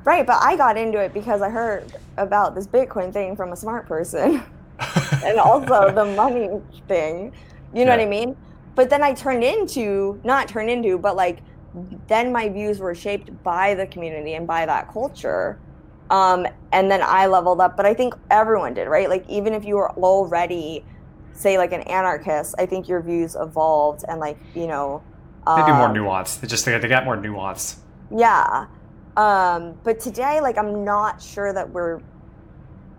Right 0.06 0.26
but 0.26 0.42
i 0.42 0.56
got 0.56 0.78
into 0.78 0.98
it 0.98 1.12
because 1.12 1.42
i 1.42 1.50
heard 1.50 1.92
about 2.16 2.54
this 2.54 2.66
bitcoin 2.66 3.12
thing 3.12 3.36
from 3.36 3.52
a 3.52 3.56
smart 3.56 3.86
person 3.86 4.42
and 5.24 5.38
also 5.38 5.90
the 5.92 6.04
money 6.04 6.48
thing. 6.88 7.32
You 7.74 7.84
know 7.84 7.90
what 7.90 8.00
I 8.00 8.06
mean? 8.06 8.36
But 8.74 8.90
then 8.90 9.02
I 9.02 9.14
turned 9.14 9.42
into 9.42 10.20
not 10.24 10.48
turned 10.48 10.70
into, 10.70 10.98
but 10.98 11.16
like 11.16 11.38
then 12.08 12.32
my 12.32 12.48
views 12.48 12.78
were 12.78 12.94
shaped 12.94 13.42
by 13.42 13.74
the 13.74 13.86
community 13.86 14.34
and 14.34 14.46
by 14.46 14.66
that 14.66 14.92
culture. 14.92 15.58
Um, 16.10 16.46
and 16.72 16.90
then 16.90 17.02
I 17.02 17.26
leveled 17.26 17.60
up. 17.60 17.76
But 17.76 17.86
I 17.86 17.94
think 17.94 18.14
everyone 18.30 18.74
did, 18.74 18.88
right? 18.88 19.08
Like 19.08 19.28
even 19.28 19.52
if 19.52 19.64
you 19.64 19.76
were 19.76 19.90
already, 19.92 20.84
say, 21.32 21.58
like 21.58 21.72
an 21.72 21.82
anarchist, 21.82 22.54
I 22.58 22.66
think 22.66 22.88
your 22.88 23.00
views 23.00 23.36
evolved 23.38 24.04
and 24.08 24.20
like 24.20 24.38
you 24.54 24.66
know 24.66 25.02
Maybe 25.46 25.72
more 25.72 25.86
um, 25.86 25.94
nuanced. 25.94 26.40
They 26.40 26.48
just 26.48 26.64
they, 26.64 26.76
they 26.78 26.88
got 26.88 27.04
more 27.04 27.16
nuanced. 27.16 27.76
yeah. 28.10 28.66
Um, 29.16 29.78
but 29.82 29.98
today, 29.98 30.40
like, 30.40 30.58
I'm 30.58 30.84
not 30.84 31.22
sure 31.22 31.52
that 31.52 31.70
we're 31.70 32.00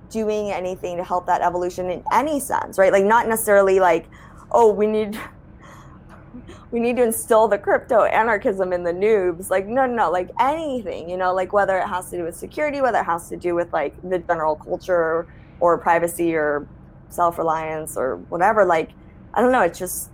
doing 0.10 0.52
anything 0.52 0.98
to 0.98 1.04
help 1.04 1.26
that 1.28 1.42
evolution 1.42 1.90
in 1.90 2.04
any 2.12 2.40
sense, 2.40 2.78
right? 2.78 2.92
Like, 2.92 3.06
not 3.06 3.28
necessarily 3.28 3.80
like, 3.80 4.08
oh, 4.52 4.72
we 4.72 4.88
need 4.88 5.20
we 6.72 6.80
need 6.80 6.98
to 6.98 7.04
instill 7.04 7.48
the 7.48 7.58
crypto 7.58 8.04
anarchism 8.04 8.74
in 8.74 8.84
the 8.84 8.92
noobs. 8.92 9.50
Like, 9.50 9.68
no, 9.68 9.86
no, 9.86 9.96
no, 9.96 10.12
like 10.12 10.30
anything, 10.40 11.10
you 11.10 11.18
know, 11.18 11.34
like 11.34 11.54
whether 11.54 11.78
it 11.78 11.88
has 11.88 12.10
to 12.10 12.18
do 12.18 12.24
with 12.24 12.36
security, 12.36 12.82
whether 12.82 13.00
it 13.00 13.06
has 13.06 13.30
to 13.30 13.38
do 13.38 13.56
with 13.56 13.72
like 13.72 13.96
the 14.10 14.20
general 14.20 14.56
culture 14.56 15.28
or 15.60 15.78
privacy 15.78 16.36
or 16.36 16.68
self 17.10 17.38
reliance 17.38 17.96
or 17.96 18.18
whatever. 18.30 18.66
Like, 18.66 18.92
I 19.34 19.42
don't 19.42 19.52
know. 19.52 19.62
It's 19.62 19.80
just, 19.80 20.10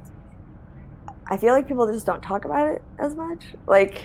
I 1.27 1.37
feel 1.37 1.53
like 1.53 1.67
people 1.67 1.91
just 1.91 2.05
don't 2.05 2.21
talk 2.21 2.45
about 2.45 2.69
it 2.69 2.83
as 2.99 3.15
much. 3.15 3.43
Like, 3.67 4.03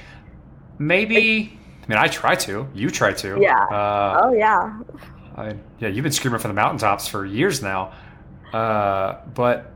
Maybe. 0.78 1.58
I 1.88 1.90
mean, 1.90 1.98
I 1.98 2.08
try 2.08 2.34
to. 2.34 2.68
You 2.74 2.90
try 2.90 3.14
to. 3.14 3.38
Yeah. 3.40 3.64
Uh, 3.64 4.20
oh, 4.24 4.34
yeah. 4.34 4.78
I, 5.36 5.56
yeah, 5.78 5.88
you've 5.88 6.02
been 6.02 6.12
screaming 6.12 6.38
from 6.38 6.50
the 6.50 6.54
mountaintops 6.54 7.08
for 7.08 7.24
years 7.24 7.62
now. 7.62 7.92
Uh, 8.52 9.20
but 9.34 9.72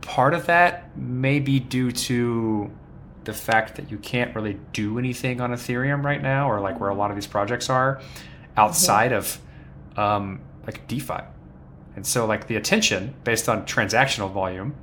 part 0.00 0.34
of 0.34 0.46
that 0.46 0.96
may 0.98 1.38
be 1.38 1.60
due 1.60 1.92
to 1.92 2.68
the 3.22 3.32
fact 3.32 3.76
that 3.76 3.92
you 3.92 3.98
can't 3.98 4.34
really 4.34 4.58
do 4.72 4.98
anything 4.98 5.40
on 5.40 5.52
Ethereum 5.52 6.04
right 6.04 6.20
now, 6.20 6.50
or 6.50 6.60
like 6.60 6.80
where 6.80 6.90
a 6.90 6.94
lot 6.94 7.10
of 7.10 7.16
these 7.16 7.28
projects 7.28 7.70
are, 7.70 8.00
outside 8.56 9.12
of 9.12 9.38
um, 9.96 10.40
like 10.66 10.88
DeFi. 10.88 11.20
And 11.94 12.04
so, 12.04 12.26
like 12.26 12.48
the 12.48 12.56
attention 12.56 13.14
based 13.22 13.48
on 13.48 13.66
transactional 13.66 14.32
volume 14.32 14.74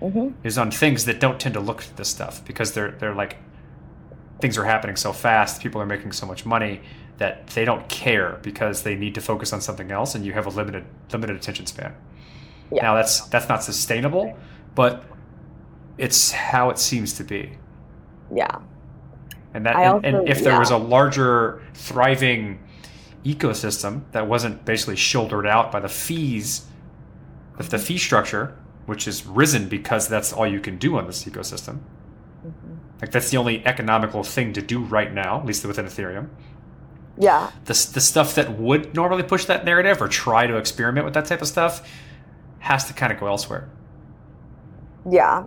hmm 0.00 0.28
is 0.44 0.56
on 0.56 0.70
things 0.70 1.04
that 1.04 1.20
don't 1.20 1.38
tend 1.38 1.54
to 1.54 1.60
look 1.60 1.82
at 1.82 1.96
this 1.96 2.08
stuff 2.08 2.42
because 2.46 2.72
they're 2.72 2.92
they're 2.92 3.14
like 3.14 3.36
things 4.40 4.58
are 4.58 4.64
happening 4.64 4.96
so 4.96 5.12
fast, 5.12 5.62
people 5.62 5.80
are 5.80 5.86
making 5.86 6.12
so 6.12 6.26
much 6.26 6.44
money 6.46 6.80
that 7.18 7.46
they 7.48 7.64
don't 7.64 7.86
care 7.88 8.38
because 8.42 8.82
they 8.82 8.94
need 8.94 9.14
to 9.14 9.20
focus 9.20 9.52
on 9.52 9.60
something 9.60 9.90
else, 9.90 10.14
and 10.14 10.24
you 10.24 10.32
have 10.32 10.46
a 10.46 10.50
limited 10.50 10.84
limited 11.12 11.36
attention 11.36 11.66
span. 11.66 11.94
Yeah. 12.72 12.82
Now 12.82 12.94
that's 12.94 13.20
that's 13.28 13.48
not 13.48 13.62
sustainable, 13.62 14.36
but 14.74 15.04
it's 15.98 16.32
how 16.32 16.70
it 16.70 16.78
seems 16.78 17.12
to 17.14 17.24
be. 17.24 17.52
Yeah. 18.34 18.60
And 19.52 19.66
that 19.66 19.76
I 19.76 19.84
and, 19.96 20.04
and 20.04 20.28
if 20.28 20.42
there 20.42 20.58
was 20.58 20.70
a 20.70 20.78
larger 20.78 21.62
thriving 21.74 22.60
ecosystem 23.24 24.02
that 24.12 24.26
wasn't 24.26 24.64
basically 24.64 24.96
shouldered 24.96 25.46
out 25.46 25.70
by 25.70 25.80
the 25.80 25.88
fees, 25.88 26.66
if 27.58 27.68
the 27.68 27.78
fee 27.78 27.98
structure, 27.98 28.56
which 28.86 29.06
is 29.06 29.26
risen 29.26 29.68
because 29.68 30.08
that's 30.08 30.32
all 30.32 30.46
you 30.46 30.60
can 30.60 30.78
do 30.78 30.96
on 30.96 31.06
this 31.06 31.24
ecosystem. 31.24 31.80
Like 33.00 33.12
that's 33.12 33.30
the 33.30 33.36
only 33.36 33.64
economical 33.66 34.22
thing 34.22 34.52
to 34.52 34.62
do 34.62 34.80
right 34.80 35.12
now, 35.12 35.40
at 35.40 35.46
least 35.46 35.64
within 35.64 35.86
Ethereum. 35.86 36.28
Yeah. 37.18 37.50
The, 37.64 37.72
the 37.92 38.00
stuff 38.00 38.34
that 38.34 38.58
would 38.58 38.94
normally 38.94 39.22
push 39.22 39.44
that 39.46 39.64
narrative 39.64 40.00
or 40.00 40.08
try 40.08 40.46
to 40.46 40.56
experiment 40.56 41.04
with 41.04 41.14
that 41.14 41.26
type 41.26 41.42
of 41.42 41.48
stuff 41.48 41.88
has 42.60 42.84
to 42.86 42.92
kind 42.92 43.12
of 43.12 43.18
go 43.20 43.26
elsewhere. 43.26 43.68
Yeah. 45.08 45.44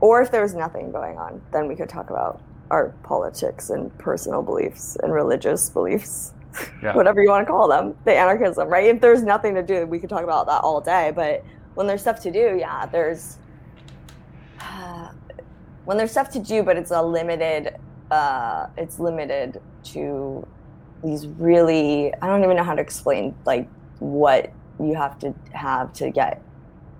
Or 0.00 0.22
if 0.22 0.30
there 0.30 0.42
was 0.42 0.54
nothing 0.54 0.90
going 0.90 1.18
on, 1.18 1.40
then 1.52 1.68
we 1.68 1.76
could 1.76 1.88
talk 1.88 2.10
about 2.10 2.40
our 2.70 2.88
politics 3.02 3.70
and 3.70 3.96
personal 3.98 4.42
beliefs 4.42 4.96
and 5.02 5.12
religious 5.12 5.68
beliefs, 5.70 6.32
Yeah. 6.82 6.94
whatever 6.96 7.22
you 7.22 7.28
want 7.28 7.46
to 7.46 7.50
call 7.50 7.68
them, 7.68 7.94
the 8.04 8.16
anarchism, 8.16 8.68
right? 8.68 8.86
If 8.86 9.00
there's 9.00 9.22
nothing 9.22 9.54
to 9.54 9.62
do, 9.62 9.86
we 9.86 9.98
could 9.98 10.10
talk 10.10 10.24
about 10.24 10.46
that 10.46 10.62
all 10.62 10.80
day. 10.80 11.12
But 11.14 11.44
when 11.74 11.86
there's 11.86 12.00
stuff 12.00 12.20
to 12.20 12.30
do, 12.32 12.56
yeah, 12.58 12.86
there's 12.86 13.38
when 15.84 15.96
there's 15.96 16.10
stuff 16.10 16.30
to 16.30 16.38
do, 16.38 16.62
but 16.62 16.76
it's 16.76 16.90
a 16.90 17.02
limited, 17.02 17.76
uh, 18.10 18.66
it's 18.76 18.98
limited 18.98 19.60
to 19.84 20.46
these 21.02 21.26
really, 21.26 22.14
I 22.22 22.26
don't 22.26 22.44
even 22.44 22.56
know 22.56 22.64
how 22.64 22.74
to 22.74 22.82
explain 22.82 23.34
like 23.44 23.68
what 23.98 24.52
you 24.78 24.94
have 24.94 25.18
to 25.20 25.34
have 25.52 25.92
to 25.94 26.10
get 26.10 26.42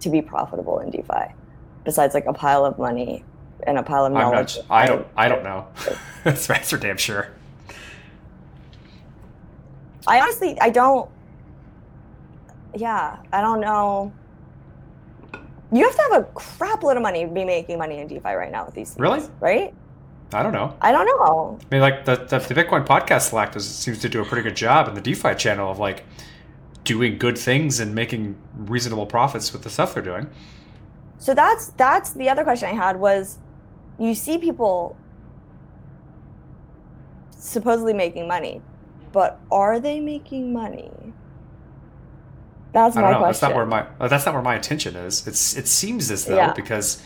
to 0.00 0.10
be 0.10 0.20
profitable 0.20 0.80
in 0.80 0.90
DeFi, 0.90 1.34
besides 1.84 2.14
like 2.14 2.26
a 2.26 2.32
pile 2.32 2.64
of 2.64 2.78
money 2.78 3.24
and 3.66 3.78
a 3.78 3.82
pile 3.82 4.04
of 4.06 4.12
knowledge. 4.12 4.56
not, 4.56 4.66
I 4.70 4.86
don't 4.86 5.06
I 5.16 5.28
don't 5.28 5.44
know. 5.44 5.66
that's, 6.24 6.46
that's 6.46 6.70
for 6.70 6.76
damn 6.76 6.96
sure. 6.96 7.30
I 10.06 10.20
honestly, 10.20 10.60
I 10.60 10.70
don't. 10.70 11.08
Yeah, 12.74 13.18
I 13.32 13.40
don't 13.40 13.60
know. 13.60 14.12
You 15.72 15.84
have 15.84 15.96
to 15.96 16.02
have 16.02 16.22
a 16.22 16.24
crap 16.34 16.82
load 16.82 16.96
of 16.96 17.02
money 17.02 17.24
to 17.24 17.30
be 17.30 17.44
making 17.44 17.78
money 17.78 17.98
in 17.98 18.06
DeFi 18.06 18.34
right 18.34 18.52
now 18.52 18.66
with 18.66 18.74
these. 18.74 18.90
Things, 18.90 19.00
Really? 19.00 19.22
Right? 19.40 19.74
I 20.34 20.42
don't 20.42 20.52
know. 20.52 20.76
I 20.80 20.92
don't 20.92 21.06
know. 21.06 21.58
I 21.60 21.74
mean, 21.74 21.80
like 21.80 22.04
the, 22.04 22.16
the, 22.16 22.38
the 22.38 22.54
Bitcoin 22.54 22.86
podcast 22.86 23.30
Slack 23.30 23.52
does, 23.52 23.68
seems 23.68 23.98
to 24.00 24.08
do 24.08 24.20
a 24.20 24.24
pretty 24.24 24.42
good 24.42 24.56
job 24.56 24.88
in 24.88 24.94
the 24.94 25.00
DeFi 25.00 25.34
channel 25.34 25.70
of 25.70 25.78
like 25.78 26.04
doing 26.84 27.18
good 27.18 27.38
things 27.38 27.80
and 27.80 27.94
making 27.94 28.36
reasonable 28.56 29.06
profits 29.06 29.52
with 29.52 29.62
the 29.62 29.70
stuff 29.70 29.94
they're 29.94 30.02
doing. 30.02 30.28
So 31.18 31.34
that's 31.34 31.68
that's 31.68 32.12
the 32.12 32.28
other 32.28 32.44
question 32.44 32.68
I 32.68 32.72
had 32.72 32.98
was, 32.98 33.38
you 33.98 34.14
see 34.14 34.38
people 34.38 34.96
supposedly 37.30 37.92
making 37.92 38.26
money, 38.26 38.60
but 39.12 39.38
are 39.50 39.80
they 39.80 40.00
making 40.00 40.52
money? 40.52 40.90
That's 42.72 42.96
I 42.96 43.02
my 43.02 43.12
know. 43.12 43.22
That's 43.22 43.42
not 43.42 43.54
where 43.54 43.66
my 43.66 43.86
uh, 44.00 44.08
that's 44.08 44.24
not 44.26 44.34
where 44.34 44.42
my 44.42 44.54
attention 44.54 44.96
is. 44.96 45.26
It's 45.26 45.56
it 45.56 45.68
seems 45.68 46.10
as 46.10 46.24
though 46.24 46.36
Yeah. 46.36 46.52
because 46.54 47.02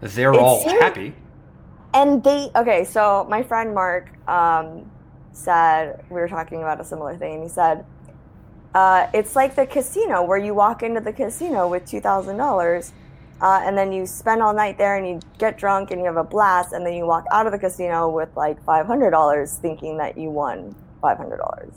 they're 0.00 0.32
It 0.32 0.38
all 0.38 0.60
seems- 0.60 0.80
happy. 0.80 1.14
and 1.94 2.22
they 2.22 2.50
okay 2.54 2.84
so 2.84 3.26
my 3.28 3.42
friend 3.42 3.74
mark 3.74 4.10
um, 4.28 4.88
said 5.32 6.04
we 6.10 6.20
were 6.20 6.28
talking 6.28 6.60
about 6.62 6.80
a 6.80 6.84
similar 6.84 7.16
thing 7.16 7.34
and 7.34 7.42
he 7.42 7.48
said 7.48 7.84
uh, 8.74 9.06
it's 9.14 9.34
like 9.34 9.56
the 9.56 9.66
casino 9.66 10.22
where 10.22 10.38
you 10.38 10.54
walk 10.54 10.82
into 10.82 11.00
the 11.00 11.12
casino 11.12 11.66
with 11.66 11.84
$2000 11.86 12.92
uh, 13.40 13.60
and 13.64 13.76
then 13.78 13.90
you 13.92 14.04
spend 14.06 14.42
all 14.42 14.52
night 14.52 14.76
there 14.76 14.96
and 14.96 15.08
you 15.08 15.18
get 15.38 15.56
drunk 15.56 15.90
and 15.90 15.98
you 16.00 16.06
have 16.06 16.18
a 16.18 16.22
blast 16.24 16.72
and 16.74 16.84
then 16.86 16.92
you 16.92 17.06
walk 17.06 17.24
out 17.32 17.46
of 17.46 17.52
the 17.52 17.58
casino 17.58 18.08
with 18.10 18.28
like 18.36 18.62
$500 18.66 19.58
thinking 19.60 19.96
that 19.96 20.18
you 20.18 20.28
won 20.30 20.74
$500 21.02 21.72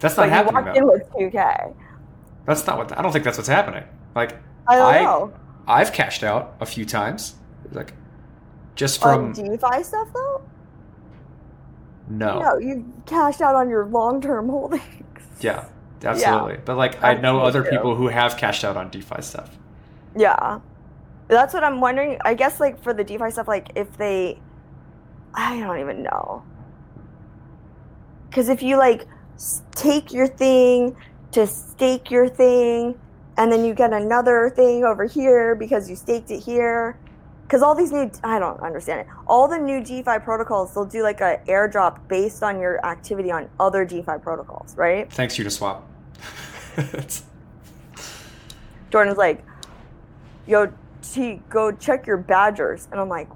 That's 0.00 0.16
not 0.16 0.24
but 0.24 0.28
you 0.28 0.30
happening 0.32 0.64
walked 0.64 0.76
in 0.76 0.86
with 0.86 1.10
2K. 1.12 1.74
That's 2.46 2.66
not 2.66 2.78
what 2.78 2.98
I 2.98 3.02
don't 3.02 3.12
think 3.12 3.24
that's 3.24 3.38
what's 3.38 3.48
happening. 3.48 3.84
Like 4.14 4.36
I 4.66 4.78
I- 4.80 5.02
know. 5.02 5.32
I've 5.68 5.92
cashed 5.92 6.24
out 6.24 6.54
a 6.60 6.66
few 6.66 6.84
times. 6.84 7.36
Like 7.70 7.92
just 8.74 9.04
On 9.04 9.32
from 9.34 9.44
DeFi 9.44 9.82
stuff 9.84 10.08
though? 10.12 10.42
no. 12.08 12.40
No, 12.40 12.58
you 12.58 12.92
cashed 13.06 13.40
out 13.40 13.54
on 13.54 13.68
your 13.68 13.86
long 13.86 14.20
term 14.20 14.48
holdings. 14.48 14.82
Yeah, 15.40 15.66
absolutely. 16.02 16.58
But 16.64 16.76
like 16.76 17.02
I 17.02 17.14
know 17.14 17.40
other 17.40 17.62
people 17.62 17.94
who 17.94 18.08
have 18.08 18.36
cashed 18.36 18.64
out 18.64 18.76
on 18.76 18.90
DeFi 18.90 19.22
stuff. 19.22 19.56
Yeah. 20.16 20.60
That's 21.28 21.54
what 21.54 21.62
I'm 21.62 21.80
wondering. 21.80 22.18
I 22.24 22.34
guess 22.34 22.58
like 22.58 22.82
for 22.82 22.92
the 22.92 23.04
DeFi 23.04 23.30
stuff, 23.30 23.46
like 23.48 23.70
if 23.76 23.96
they 23.96 24.40
I 25.34 25.60
don't 25.60 25.78
even 25.78 26.02
know. 26.02 26.42
Cause 28.32 28.48
if 28.48 28.62
you 28.62 28.76
like 28.76 29.06
take 29.72 30.12
your 30.12 30.26
thing 30.26 30.96
to 31.32 31.46
stake 31.46 32.10
your 32.10 32.28
thing 32.28 32.98
and 33.36 33.50
then 33.50 33.64
you 33.64 33.72
get 33.72 33.92
another 33.92 34.52
thing 34.54 34.84
over 34.84 35.04
here 35.04 35.54
because 35.54 35.88
you 35.88 35.96
staked 35.96 36.30
it 36.30 36.40
here. 36.40 36.98
Cause 37.48 37.62
all 37.62 37.74
these 37.74 37.90
new 37.90 38.10
I 38.22 38.38
don't 38.38 38.60
understand 38.60 39.00
it. 39.00 39.06
All 39.26 39.48
the 39.48 39.58
new 39.58 39.82
DeFi 39.82 40.20
protocols, 40.20 40.72
they'll 40.74 40.84
do 40.84 41.02
like 41.02 41.20
a 41.20 41.40
airdrop 41.48 42.06
based 42.06 42.42
on 42.42 42.60
your 42.60 42.84
activity 42.86 43.32
on 43.32 43.48
other 43.58 43.84
DeFi 43.84 44.18
protocols, 44.22 44.76
right? 44.76 45.10
Thanks 45.12 45.36
Uniswap. 45.36 45.82
swap 46.76 47.22
Jordan's 48.90 49.18
like, 49.18 49.44
yo, 50.46 50.72
T, 51.02 51.40
go 51.48 51.72
check 51.72 52.06
your 52.06 52.18
badgers. 52.18 52.88
And 52.92 53.00
I'm 53.00 53.08
like, 53.08 53.28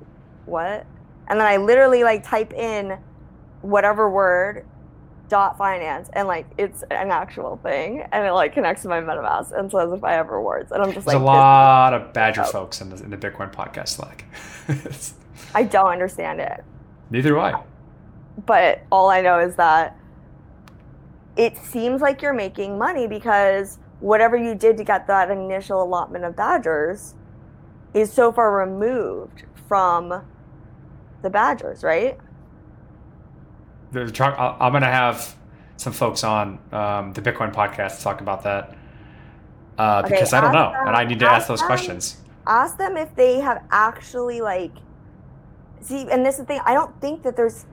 what? 0.46 0.86
And 1.28 1.40
then 1.40 1.46
I 1.46 1.56
literally 1.56 2.04
like 2.04 2.24
type 2.24 2.52
in 2.52 2.98
whatever 3.62 4.10
word 4.10 4.64
dot 5.34 5.58
finance 5.58 6.08
and 6.12 6.28
like 6.28 6.46
it's 6.58 6.82
an 6.92 7.10
actual 7.10 7.56
thing 7.56 8.04
and 8.12 8.24
it 8.24 8.30
like 8.30 8.52
connects 8.52 8.82
to 8.82 8.88
my 8.88 9.00
MetaMask 9.00 9.50
and 9.58 9.68
says 9.68 9.90
if 9.92 10.04
I 10.04 10.12
have 10.12 10.28
rewards. 10.28 10.70
And 10.70 10.80
I'm 10.80 10.92
just 10.92 11.06
There's 11.06 11.16
like, 11.16 11.22
a 11.22 11.24
lot 11.24 11.92
of 11.92 12.12
Badger 12.12 12.42
Oh. 12.42 12.52
folks 12.52 12.80
in 12.80 12.88
the, 12.90 13.02
in 13.02 13.10
the 13.10 13.16
Bitcoin 13.16 13.52
podcast 13.52 13.88
Slack. 13.88 14.26
I 15.56 15.64
don't 15.64 15.88
understand 15.90 16.38
it. 16.38 16.62
Neither 17.10 17.30
do 17.30 17.40
I. 17.40 17.60
But 18.46 18.84
all 18.92 19.10
I 19.10 19.22
know 19.22 19.40
is 19.40 19.56
that 19.56 19.96
it 21.36 21.56
seems 21.56 22.00
like 22.00 22.22
you're 22.22 22.32
making 22.32 22.78
money 22.78 23.08
because 23.08 23.80
whatever 23.98 24.36
you 24.36 24.54
did 24.54 24.76
to 24.76 24.84
get 24.84 25.08
that 25.08 25.32
initial 25.32 25.82
allotment 25.82 26.24
of 26.24 26.36
badgers 26.36 27.16
is 27.92 28.12
so 28.12 28.30
far 28.30 28.56
removed 28.56 29.42
from 29.66 30.22
the 31.22 31.30
badgers, 31.30 31.82
right? 31.82 32.18
There's 33.94 34.12
talk- 34.12 34.38
I- 34.38 34.56
I'm 34.60 34.72
going 34.72 34.82
to 34.82 34.88
have 34.88 35.34
some 35.76 35.92
folks 35.92 36.22
on 36.24 36.58
um, 36.72 37.12
the 37.12 37.22
Bitcoin 37.22 37.52
podcast 37.52 37.98
to 37.98 38.02
talk 38.04 38.20
about 38.20 38.42
that 38.44 38.76
uh, 39.78 40.02
Okay, 40.04 40.14
because 40.14 40.32
I 40.32 40.40
don't 40.40 40.52
know, 40.52 40.70
them- 40.72 40.86
and 40.88 40.96
I 40.96 41.04
need 41.04 41.18
to 41.20 41.26
ask 41.26 41.34
ask 41.42 41.48
those 41.48 41.60
them. 41.60 41.66
questions. 41.68 42.16
Ask 42.46 42.76
them 42.76 42.96
if 42.96 43.14
they 43.16 43.40
have 43.40 43.62
actually 43.70 44.40
like 44.40 44.72
see 45.80 46.06
and 46.10 46.24
this 46.26 46.34
is 46.34 46.40
the 46.42 46.46
thing, 46.46 46.60
I 46.64 46.74
don't 46.74 46.98
think 47.00 47.22
that 47.22 47.36
there's 47.36 47.66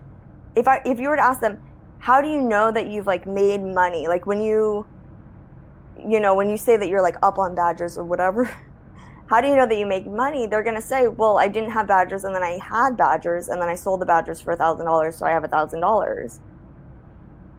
if 0.56 0.68
I 0.68 0.82
if 0.86 1.00
you 1.00 1.10
were 1.10 1.16
to 1.18 1.24
ask 1.24 1.42
them, 1.42 1.62
how 2.00 2.22
do 2.22 2.28
you 2.30 2.42
know 2.42 2.72
that 2.72 2.88
you've 2.88 3.08
like 3.08 3.28
made 3.28 3.62
money? 3.62 4.08
Like 4.08 4.26
when 4.26 4.42
you 4.42 4.86
you 6.08 6.20
know, 6.20 6.34
when 6.34 6.50
you 6.50 6.58
say 6.58 6.78
that 6.78 6.88
you're 6.88 7.02
like 7.02 7.18
up 7.22 7.38
on 7.38 7.54
Dodgers 7.54 7.98
or 7.98 8.04
whatever, 8.04 8.50
how 9.32 9.40
do 9.40 9.48
you 9.48 9.56
know 9.56 9.66
that 9.66 9.78
you 9.78 9.86
make 9.86 10.06
money? 10.06 10.46
They're 10.46 10.62
gonna 10.62 10.82
say, 10.82 11.08
Well, 11.08 11.38
I 11.38 11.48
didn't 11.48 11.72
have 11.72 11.88
badgers 11.88 12.26
and 12.26 12.36
then 12.36 12.44
I 12.44 12.60
had 12.62 12.98
badgers 12.98 13.48
and 13.48 13.62
then 13.62 13.70
I 13.70 13.76
sold 13.76 14.02
the 14.02 14.06
badgers 14.06 14.42
for 14.42 14.52
a 14.52 14.58
thousand 14.58 14.86
dollars, 14.86 15.16
so 15.16 15.26
I 15.26 15.30
have 15.32 15.46
a 15.46 15.48
thousand 15.48 15.80
dollars. 15.80 16.42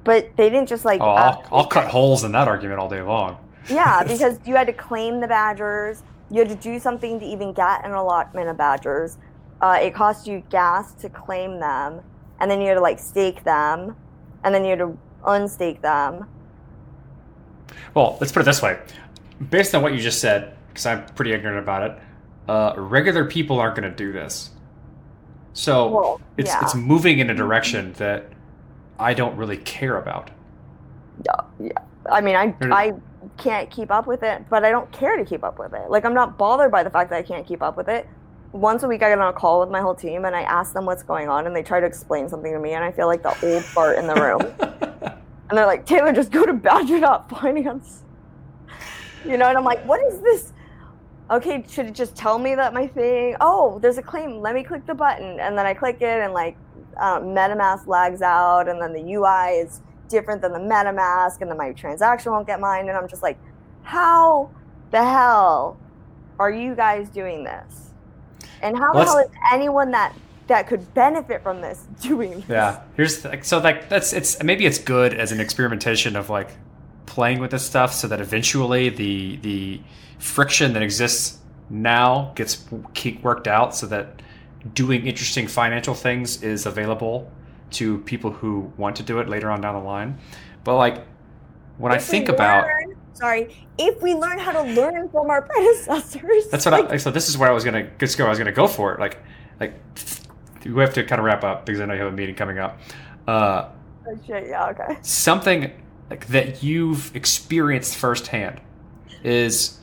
But 0.04 0.36
they 0.36 0.50
didn't 0.50 0.68
just 0.68 0.84
like 0.84 1.00
Oh, 1.00 1.08
I'll, 1.08 1.44
I'll 1.50 1.66
cut 1.66 1.88
holes 1.88 2.24
in 2.24 2.32
that 2.32 2.46
argument 2.46 2.78
all 2.78 2.90
day 2.90 3.00
long. 3.00 3.38
yeah, 3.70 4.04
because 4.06 4.38
you 4.44 4.54
had 4.54 4.66
to 4.66 4.74
claim 4.74 5.18
the 5.18 5.26
badgers. 5.26 6.02
You 6.30 6.40
had 6.40 6.50
to 6.50 6.56
do 6.56 6.78
something 6.78 7.18
to 7.20 7.24
even 7.24 7.54
get 7.54 7.86
an 7.86 7.92
allotment 7.92 8.50
of 8.50 8.58
badgers. 8.58 9.16
Uh, 9.62 9.78
it 9.80 9.94
cost 9.94 10.26
you 10.26 10.42
gas 10.50 10.92
to 10.96 11.08
claim 11.08 11.58
them, 11.58 12.02
and 12.38 12.50
then 12.50 12.60
you 12.60 12.68
had 12.68 12.74
to 12.74 12.82
like 12.82 12.98
stake 12.98 13.44
them, 13.44 13.96
and 14.44 14.54
then 14.54 14.62
you 14.64 14.70
had 14.70 14.80
to 14.80 14.98
unstake 15.24 15.80
them. 15.80 16.26
Well, 17.94 18.18
let's 18.20 18.30
put 18.30 18.40
it 18.40 18.44
this 18.44 18.60
way. 18.60 18.78
Based 19.48 19.74
on 19.74 19.82
what 19.82 19.94
you 19.94 20.00
just 20.00 20.20
said, 20.20 20.54
because 20.72 20.86
I'm 20.86 21.04
pretty 21.14 21.32
ignorant 21.32 21.58
about 21.58 21.90
it, 21.90 21.98
uh, 22.48 22.74
regular 22.76 23.24
people 23.24 23.60
aren't 23.60 23.76
going 23.76 23.90
to 23.90 23.96
do 23.96 24.12
this. 24.12 24.50
So 25.52 25.88
Well, 25.88 26.20
it's 26.38 26.50
yeah. 26.50 26.60
it's 26.62 26.74
moving 26.74 27.18
in 27.18 27.30
a 27.30 27.34
direction 27.34 27.92
that 27.94 28.26
I 28.98 29.14
don't 29.14 29.36
really 29.36 29.58
care 29.58 29.98
about. 29.98 30.30
Yeah, 31.60 31.72
I 32.10 32.20
mean, 32.20 32.36
I 32.36 32.54
I 32.62 32.92
can't 33.36 33.70
keep 33.70 33.90
up 33.90 34.06
with 34.06 34.22
it, 34.22 34.48
but 34.48 34.64
I 34.64 34.70
don't 34.70 34.90
care 34.92 35.16
to 35.16 35.24
keep 35.24 35.44
up 35.44 35.58
with 35.58 35.74
it. 35.74 35.90
Like 35.90 36.04
I'm 36.04 36.14
not 36.14 36.38
bothered 36.38 36.70
by 36.70 36.82
the 36.82 36.90
fact 36.90 37.10
that 37.10 37.16
I 37.16 37.22
can't 37.22 37.46
keep 37.46 37.62
up 37.62 37.76
with 37.76 37.88
it. 37.88 38.08
Once 38.52 38.82
a 38.82 38.88
week, 38.88 39.02
I 39.02 39.08
get 39.08 39.18
on 39.18 39.28
a 39.28 39.36
call 39.36 39.60
with 39.60 39.70
my 39.70 39.80
whole 39.80 39.94
team, 39.94 40.24
and 40.24 40.34
I 40.34 40.42
ask 40.42 40.72
them 40.72 40.84
what's 40.84 41.02
going 41.02 41.28
on, 41.28 41.46
and 41.46 41.54
they 41.56 41.62
try 41.62 41.80
to 41.80 41.86
explain 41.86 42.28
something 42.28 42.52
to 42.52 42.58
me, 42.58 42.72
and 42.72 42.84
I 42.84 42.92
feel 42.92 43.06
like 43.06 43.22
the 43.22 43.34
old 43.46 43.64
fart 43.64 43.98
in 43.98 44.06
the 44.06 44.14
room. 44.14 45.12
And 45.52 45.58
they're 45.58 45.66
like, 45.66 45.84
Taylor, 45.84 46.14
just 46.14 46.30
go 46.30 46.46
to 46.46 46.54
Badger.finance. 46.54 48.04
You 49.26 49.36
know, 49.36 49.48
and 49.48 49.58
I'm 49.58 49.64
like, 49.64 49.84
what 49.84 50.00
is 50.02 50.18
this? 50.20 50.51
Okay, 51.30 51.64
should 51.68 51.86
it 51.86 51.94
just 51.94 52.14
tell 52.14 52.38
me 52.38 52.54
that 52.54 52.74
my 52.74 52.86
thing? 52.86 53.36
Oh, 53.40 53.78
there's 53.78 53.98
a 53.98 54.02
claim. 54.02 54.40
Let 54.40 54.54
me 54.54 54.62
click 54.62 54.84
the 54.86 54.94
button. 54.94 55.40
And 55.40 55.56
then 55.56 55.66
I 55.66 55.74
click 55.74 55.96
it, 56.00 56.20
and 56.22 56.32
like 56.32 56.56
um, 56.98 57.26
MetaMask 57.26 57.86
lags 57.86 58.22
out, 58.22 58.68
and 58.68 58.80
then 58.80 58.92
the 58.92 59.14
UI 59.14 59.60
is 59.60 59.80
different 60.08 60.42
than 60.42 60.52
the 60.52 60.58
MetaMask, 60.58 61.40
and 61.40 61.50
then 61.50 61.56
my 61.56 61.72
transaction 61.72 62.32
won't 62.32 62.46
get 62.46 62.60
mine. 62.60 62.88
And 62.88 62.96
I'm 62.96 63.08
just 63.08 63.22
like, 63.22 63.38
how 63.82 64.50
the 64.90 65.02
hell 65.02 65.78
are 66.38 66.50
you 66.50 66.74
guys 66.74 67.08
doing 67.08 67.44
this? 67.44 67.90
And 68.60 68.76
how 68.76 68.92
the 68.92 69.04
hell 69.04 69.18
is 69.18 69.30
anyone 69.52 69.90
that 69.92 70.14
that 70.48 70.66
could 70.66 70.92
benefit 70.94 71.42
from 71.42 71.60
this 71.60 71.86
doing 72.00 72.40
this? 72.40 72.48
Yeah. 72.48 72.82
Here's 72.96 73.26
so 73.46 73.58
like 73.58 73.88
that's 73.88 74.12
it's 74.12 74.42
maybe 74.42 74.66
it's 74.66 74.78
good 74.78 75.14
as 75.14 75.32
an 75.32 75.40
experimentation 75.40 76.16
of 76.16 76.30
like 76.30 76.50
playing 77.06 77.38
with 77.38 77.50
this 77.50 77.64
stuff 77.64 77.92
so 77.92 78.08
that 78.08 78.20
eventually 78.20 78.88
the 78.88 79.36
the 79.36 79.80
friction 80.18 80.72
that 80.72 80.82
exists 80.82 81.38
now 81.68 82.32
gets 82.34 82.64
worked 83.22 83.48
out 83.48 83.74
so 83.74 83.86
that 83.86 84.22
doing 84.74 85.06
interesting 85.06 85.48
financial 85.48 85.94
things 85.94 86.42
is 86.42 86.66
available 86.66 87.30
to 87.70 87.98
people 88.00 88.30
who 88.30 88.72
want 88.76 88.94
to 88.96 89.02
do 89.02 89.18
it 89.18 89.28
later 89.28 89.50
on 89.50 89.60
down 89.60 89.74
the 89.74 89.80
line. 89.80 90.18
But 90.64 90.76
like 90.76 91.04
when 91.78 91.92
I 91.92 91.96
If 91.96 92.06
we 92.08 92.10
think 92.10 92.28
about 92.28 92.66
sorry, 93.14 93.66
if 93.78 94.00
we 94.02 94.14
learn 94.14 94.38
how 94.38 94.52
to 94.52 94.62
learn 94.62 95.08
from 95.08 95.30
our 95.30 95.42
predecessors, 95.48 96.48
That's 96.50 96.64
what 96.64 96.92
I. 96.92 96.96
So 96.98 97.10
this 97.10 97.28
is 97.28 97.36
where 97.36 97.48
I 97.48 97.52
was 97.52 97.64
gonna 97.64 97.90
just 97.98 98.16
go. 98.18 98.26
I 98.26 98.30
was 98.30 98.38
gonna 98.38 98.52
go 98.52 98.68
for 98.68 98.94
it. 98.94 99.00
Like, 99.00 99.18
like 99.58 99.74
we 100.64 100.80
have 100.80 100.94
to 100.94 101.04
kind 101.04 101.18
of 101.18 101.24
wrap 101.24 101.42
up 101.44 101.66
because 101.66 101.80
I 101.80 101.86
know 101.86 101.94
you 101.94 102.00
have 102.00 102.12
a 102.12 102.16
meeting 102.16 102.34
coming 102.34 102.58
up. 102.58 102.78
Uh, 103.26 103.68
Oh, 104.04 104.18
shit, 104.26 104.48
yeah, 104.48 104.68
okay. 104.70 104.98
something 105.02 105.70
like 106.12 106.26
that 106.26 106.62
you've 106.62 107.14
experienced 107.16 107.96
firsthand 107.96 108.60
is 109.24 109.78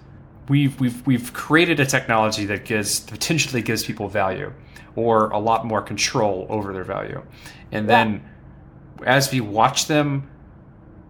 we've 0.48 0.80
we've 0.80 1.06
we've 1.08 1.34
created 1.34 1.80
a 1.80 1.86
technology 1.88 2.46
that 2.46 2.66
gives 2.66 3.00
potentially 3.00 3.64
gives 3.64 3.84
people 3.84 4.08
value 4.08 4.54
or 4.96 5.30
a 5.32 5.40
lot 5.40 5.66
more 5.66 5.82
control 5.82 6.46
over 6.50 6.72
their 6.72 6.84
value, 6.84 7.22
and 7.72 7.88
Yeah. 7.88 8.04
then 8.04 8.30
as 9.06 9.32
we 9.32 9.42
watch 9.42 9.88
them 9.88 10.30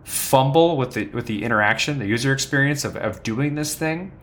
fumble 0.05 0.77
with 0.77 0.93
the 0.93 1.07
with 1.07 1.25
the 1.25 1.43
interaction, 1.43 1.99
the 1.99 2.07
user 2.07 2.31
experience 2.31 2.85
of, 2.85 2.95
of 2.95 3.21
doing 3.21 3.55
this 3.55 3.75
thing, 3.75 4.13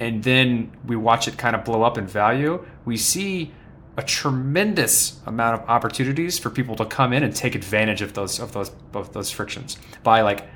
and 0.00 0.22
then 0.22 0.70
we 0.86 0.96
watch 0.96 1.28
it 1.28 1.38
kind 1.38 1.56
of 1.56 1.64
blow 1.64 1.82
up 1.82 1.96
in 1.96 2.06
value, 2.06 2.62
we 2.84 2.98
see 2.98 3.52
a 3.98 4.02
tremendous 4.02 5.20
amount 5.26 5.60
of 5.60 5.68
opportunities 5.68 6.38
for 6.38 6.50
people 6.50 6.76
to 6.76 6.86
come 6.86 7.12
in 7.12 7.24
and 7.24 7.34
take 7.34 7.56
advantage 7.56 8.00
of 8.00 8.14
those 8.14 8.38
of 8.38 8.52
those 8.52 8.70
of 8.94 9.12
those 9.12 9.28
frictions 9.28 9.76
by 10.04 10.20
like 10.22 10.48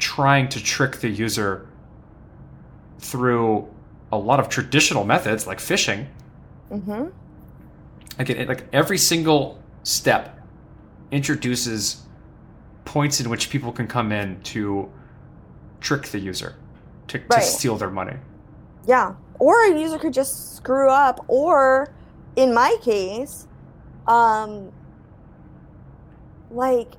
trying 0.00 0.48
to 0.48 0.60
trick 0.62 0.96
the 0.96 1.08
user 1.08 1.68
through 2.98 3.66
a 4.10 4.18
lot 4.18 4.40
of 4.40 4.48
traditional 4.48 5.04
methods 5.04 5.46
like 5.46 5.58
phishing 5.58 6.06
Mm-hmm. 6.72 7.04
like 8.18 8.30
it, 8.30 8.48
like 8.48 8.64
every 8.72 8.98
single 8.98 9.62
step 9.84 10.40
introduces 11.12 12.02
points 12.84 13.20
in 13.20 13.30
which 13.30 13.48
people 13.48 13.70
can 13.70 13.86
come 13.86 14.10
in 14.10 14.40
to 14.42 14.90
trick 15.80 16.08
the 16.08 16.18
user 16.18 16.56
to, 17.08 17.18
to 17.18 17.40
steal 17.42 17.76
their 17.76 17.90
money 17.90 18.16
Yeah. 18.88 19.14
Or 19.38 19.62
a 19.66 19.78
user 19.78 19.98
could 19.98 20.12
just 20.14 20.56
screw 20.56 20.90
up, 20.90 21.24
or 21.28 21.92
in 22.36 22.54
my 22.54 22.76
case, 22.82 23.48
um, 24.06 24.72
like 26.50 26.94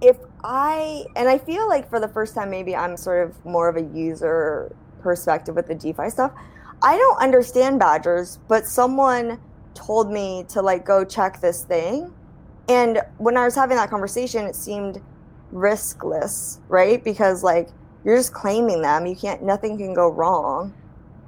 if 0.00 0.16
I 0.44 1.04
and 1.16 1.28
I 1.28 1.38
feel 1.38 1.68
like 1.68 1.88
for 1.90 2.00
the 2.00 2.08
first 2.08 2.34
time 2.34 2.50
maybe 2.50 2.76
I'm 2.76 2.96
sort 2.96 3.28
of 3.28 3.44
more 3.44 3.68
of 3.68 3.76
a 3.76 3.82
user 3.82 4.74
perspective 5.02 5.56
with 5.56 5.66
the 5.68 5.74
DeFi 5.74 6.10
stuff. 6.10 6.32
I 6.82 6.96
don't 6.96 7.20
understand 7.22 7.78
badgers, 7.80 8.38
but 8.48 8.66
someone 8.66 9.40
told 9.74 10.10
me 10.12 10.44
to 10.50 10.62
like 10.62 10.84
go 10.86 11.04
check 11.04 11.40
this 11.40 11.64
thing 11.64 12.12
And 12.68 13.02
when 13.18 13.36
I 13.36 13.44
was 13.46 13.54
having 13.56 13.76
that 13.78 13.90
conversation, 13.90 14.46
it 14.46 14.56
seemed 14.56 15.02
riskless, 15.52 16.60
right? 16.68 17.02
Because 17.04 17.42
like 17.44 17.70
you're 18.04 18.16
just 18.16 18.34
claiming 18.34 18.82
them. 18.82 19.06
You 19.06 19.16
can't 19.16 19.42
nothing 19.42 19.78
can 19.78 19.94
go 19.94 20.08
wrong. 20.08 20.74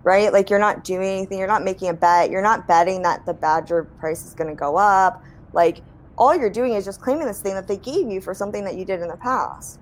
Right? 0.05 0.32
Like 0.32 0.50
you're 0.50 0.59
not 0.59 0.84
doing 0.84 1.09
anything, 1.09 1.38
you're 1.38 1.48
not 1.48 1.62
making 1.62 1.88
a 1.88 1.94
bet, 1.94 2.30
you're 2.30 2.42
not 2.42 2.66
betting 2.66 3.03
that 3.03 3.24
the 3.24 3.34
badger 3.34 3.84
price 3.84 4.24
is 4.26 4.34
gonna 4.34 4.55
go 4.55 4.76
up. 4.76 5.22
Like 5.53 5.82
all 6.16 6.34
you're 6.36 6.50
doing 6.50 6.72
is 6.72 6.84
just 6.84 7.00
claiming 7.00 7.26
this 7.26 7.40
thing 7.40 7.55
that 7.55 7.68
they 7.68 7.76
gave 7.76 8.09
you 8.09 8.20
for 8.20 8.34
something 8.34 8.64
that 8.64 8.74
you 8.74 8.84
did 8.84 9.00
in 9.00 9.09
the 9.09 9.16
past. 9.16 9.78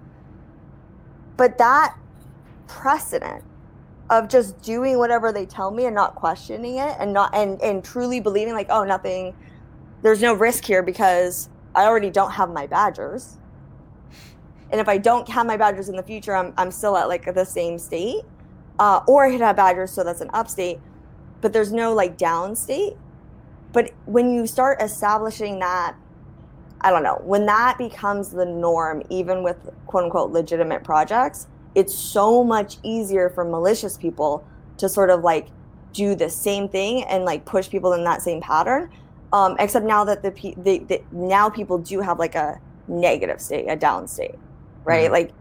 But 1.37 1.59
that 1.59 1.97
precedent 2.67 3.45
of 4.11 4.29
just 4.29 4.61
doing 4.63 4.99
whatever 4.99 5.33
they 5.33 5.47
tell 5.47 5.71
me 5.71 5.87
and 5.87 5.95
not 5.95 6.15
questioning 6.17 6.77
it 6.77 6.97
and 6.99 7.13
not 7.13 7.35
and 7.35 7.61
and 7.63 7.83
truly 7.85 8.21
believing 8.21 8.55
like 8.55 8.67
oh 8.69 8.85
nothing 8.85 9.35
there's 10.03 10.21
no 10.21 10.35
risk 10.35 10.65
here 10.65 10.83
because 10.83 11.49
I 11.75 11.85
already 11.85 12.11
don't 12.11 12.33
have 12.33 12.51
my 12.51 12.67
badgers. 12.67 13.37
And 14.71 14.81
if 14.81 14.89
I 14.89 14.99
don't 14.99 15.29
have 15.29 15.47
my 15.47 15.57
badgers 15.57 15.89
in 15.89 15.97
the 15.97 16.03
future, 16.03 16.35
I'm, 16.35 16.55
I'm 16.57 16.71
still 16.71 16.97
at 16.97 17.09
like 17.09 17.33
the 17.33 17.45
same 17.45 17.79
state. 17.79 18.23
Uh, 18.81 19.03
or 19.07 19.27
I 19.27 19.31
could 19.31 19.41
have 19.41 19.55
badgers, 19.55 19.93
so 19.93 20.03
that's 20.03 20.21
an 20.21 20.31
upstate, 20.33 20.81
but 21.41 21.53
there's 21.53 21.73
no 21.73 21.95
like 21.95 22.19
downstate. 22.19 22.97
But 23.73 23.93
when 24.07 24.35
you 24.35 24.49
start 24.49 24.83
establishing 24.83 25.61
that, 25.61 25.95
I 26.81 26.91
don't 26.91 27.05
know, 27.05 27.21
when 27.23 27.47
that 27.47 27.79
becomes 27.79 28.31
the 28.31 28.45
norm, 28.45 29.03
even 29.09 29.45
with 29.45 29.57
quote 29.87 30.05
unquote 30.05 30.33
legitimate 30.33 30.83
projects, 30.83 31.47
it's 31.77 31.95
so 31.95 32.43
much 32.43 32.79
easier 32.83 33.31
for 33.31 33.45
malicious 33.45 33.97
people 33.97 34.45
to 34.79 34.89
sort 34.89 35.11
of 35.11 35.23
like 35.23 35.49
do 35.93 36.17
the 36.17 36.29
same 36.29 36.69
thing 36.69 37.05
and 37.05 37.25
like 37.25 37.45
push 37.45 37.69
people 37.69 37.93
in 37.93 38.03
that 38.03 38.23
same 38.23 38.41
pattern 38.41 38.91
um, 39.33 39.57
except 39.59 39.87
now 39.87 40.05
that 40.05 40.23
the, 40.23 40.31
the, 40.57 40.79
the, 40.79 41.03
now 41.13 41.49
people 41.49 41.79
do 41.79 42.01
have 42.01 42.19
like 42.19 42.35
a 42.35 42.61
negative 42.89 43.41
state, 43.41 43.67
a 43.69 43.77
down 43.77 44.09
state, 44.09 44.35
right? 44.85 45.05
Mm-hmm. 45.05 45.13
Like 45.13 45.33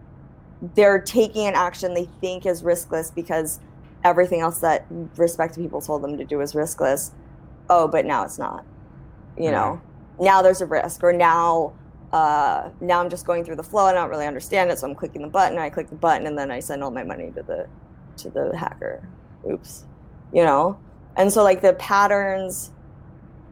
they're 0.75 0.99
taking 0.99 1.47
an 1.47 1.55
action 1.55 1.93
they 1.93 2.09
think 2.21 2.45
is 2.45 2.63
riskless 2.63 3.13
because 3.13 3.59
everything 4.03 4.41
else 4.41 4.59
that 4.59 4.85
respected 5.17 5.61
people 5.61 5.81
told 5.81 6.03
them 6.03 6.17
to 6.17 6.25
do 6.25 6.41
is 6.41 6.53
riskless. 6.53 7.11
Oh, 7.69 7.87
but 7.87 8.05
now 8.05 8.23
it's 8.23 8.37
not. 8.37 8.65
You 9.37 9.45
mm-hmm. 9.45 9.53
know, 9.53 9.81
now 10.19 10.41
there's 10.41 10.61
a 10.61 10.65
risk, 10.65 11.03
or 11.03 11.13
now 11.13 11.73
uh, 12.11 12.69
now 12.81 13.01
I'm 13.01 13.09
just 13.09 13.25
going 13.25 13.45
through 13.45 13.57
the 13.57 13.63
flow. 13.63 13.85
I 13.85 13.93
don't 13.93 14.09
really 14.09 14.27
understand 14.27 14.71
it, 14.71 14.79
so 14.79 14.87
I'm 14.87 14.95
clicking 14.95 15.21
the 15.21 15.27
button. 15.27 15.57
I 15.57 15.69
click 15.69 15.89
the 15.89 15.95
button, 15.95 16.27
and 16.27 16.37
then 16.37 16.51
I 16.51 16.59
send 16.59 16.83
all 16.83 16.91
my 16.91 17.03
money 17.03 17.31
to 17.35 17.43
the 17.43 17.67
to 18.17 18.29
the 18.29 18.57
hacker. 18.57 19.07
Oops, 19.49 19.85
you 20.33 20.43
know. 20.43 20.79
And 21.15 21.31
so 21.31 21.43
like 21.43 21.61
the 21.61 21.73
patterns 21.73 22.71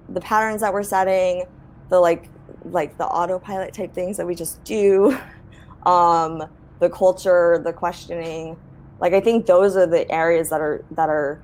the 0.09 0.21
patterns 0.21 0.61
that 0.61 0.73
we're 0.73 0.83
setting, 0.83 1.45
the 1.89 1.99
like 1.99 2.29
like 2.65 2.97
the 2.97 3.05
autopilot 3.05 3.73
type 3.73 3.93
things 3.93 4.17
that 4.17 4.25
we 4.25 4.35
just 4.35 4.63
do, 4.63 5.17
um, 5.85 6.43
the 6.79 6.89
culture, 6.89 7.61
the 7.63 7.73
questioning. 7.73 8.57
Like 8.99 9.13
I 9.13 9.21
think 9.21 9.45
those 9.45 9.75
are 9.75 9.87
the 9.87 10.09
areas 10.11 10.49
that 10.49 10.61
are 10.61 10.83
that 10.91 11.09
are 11.09 11.41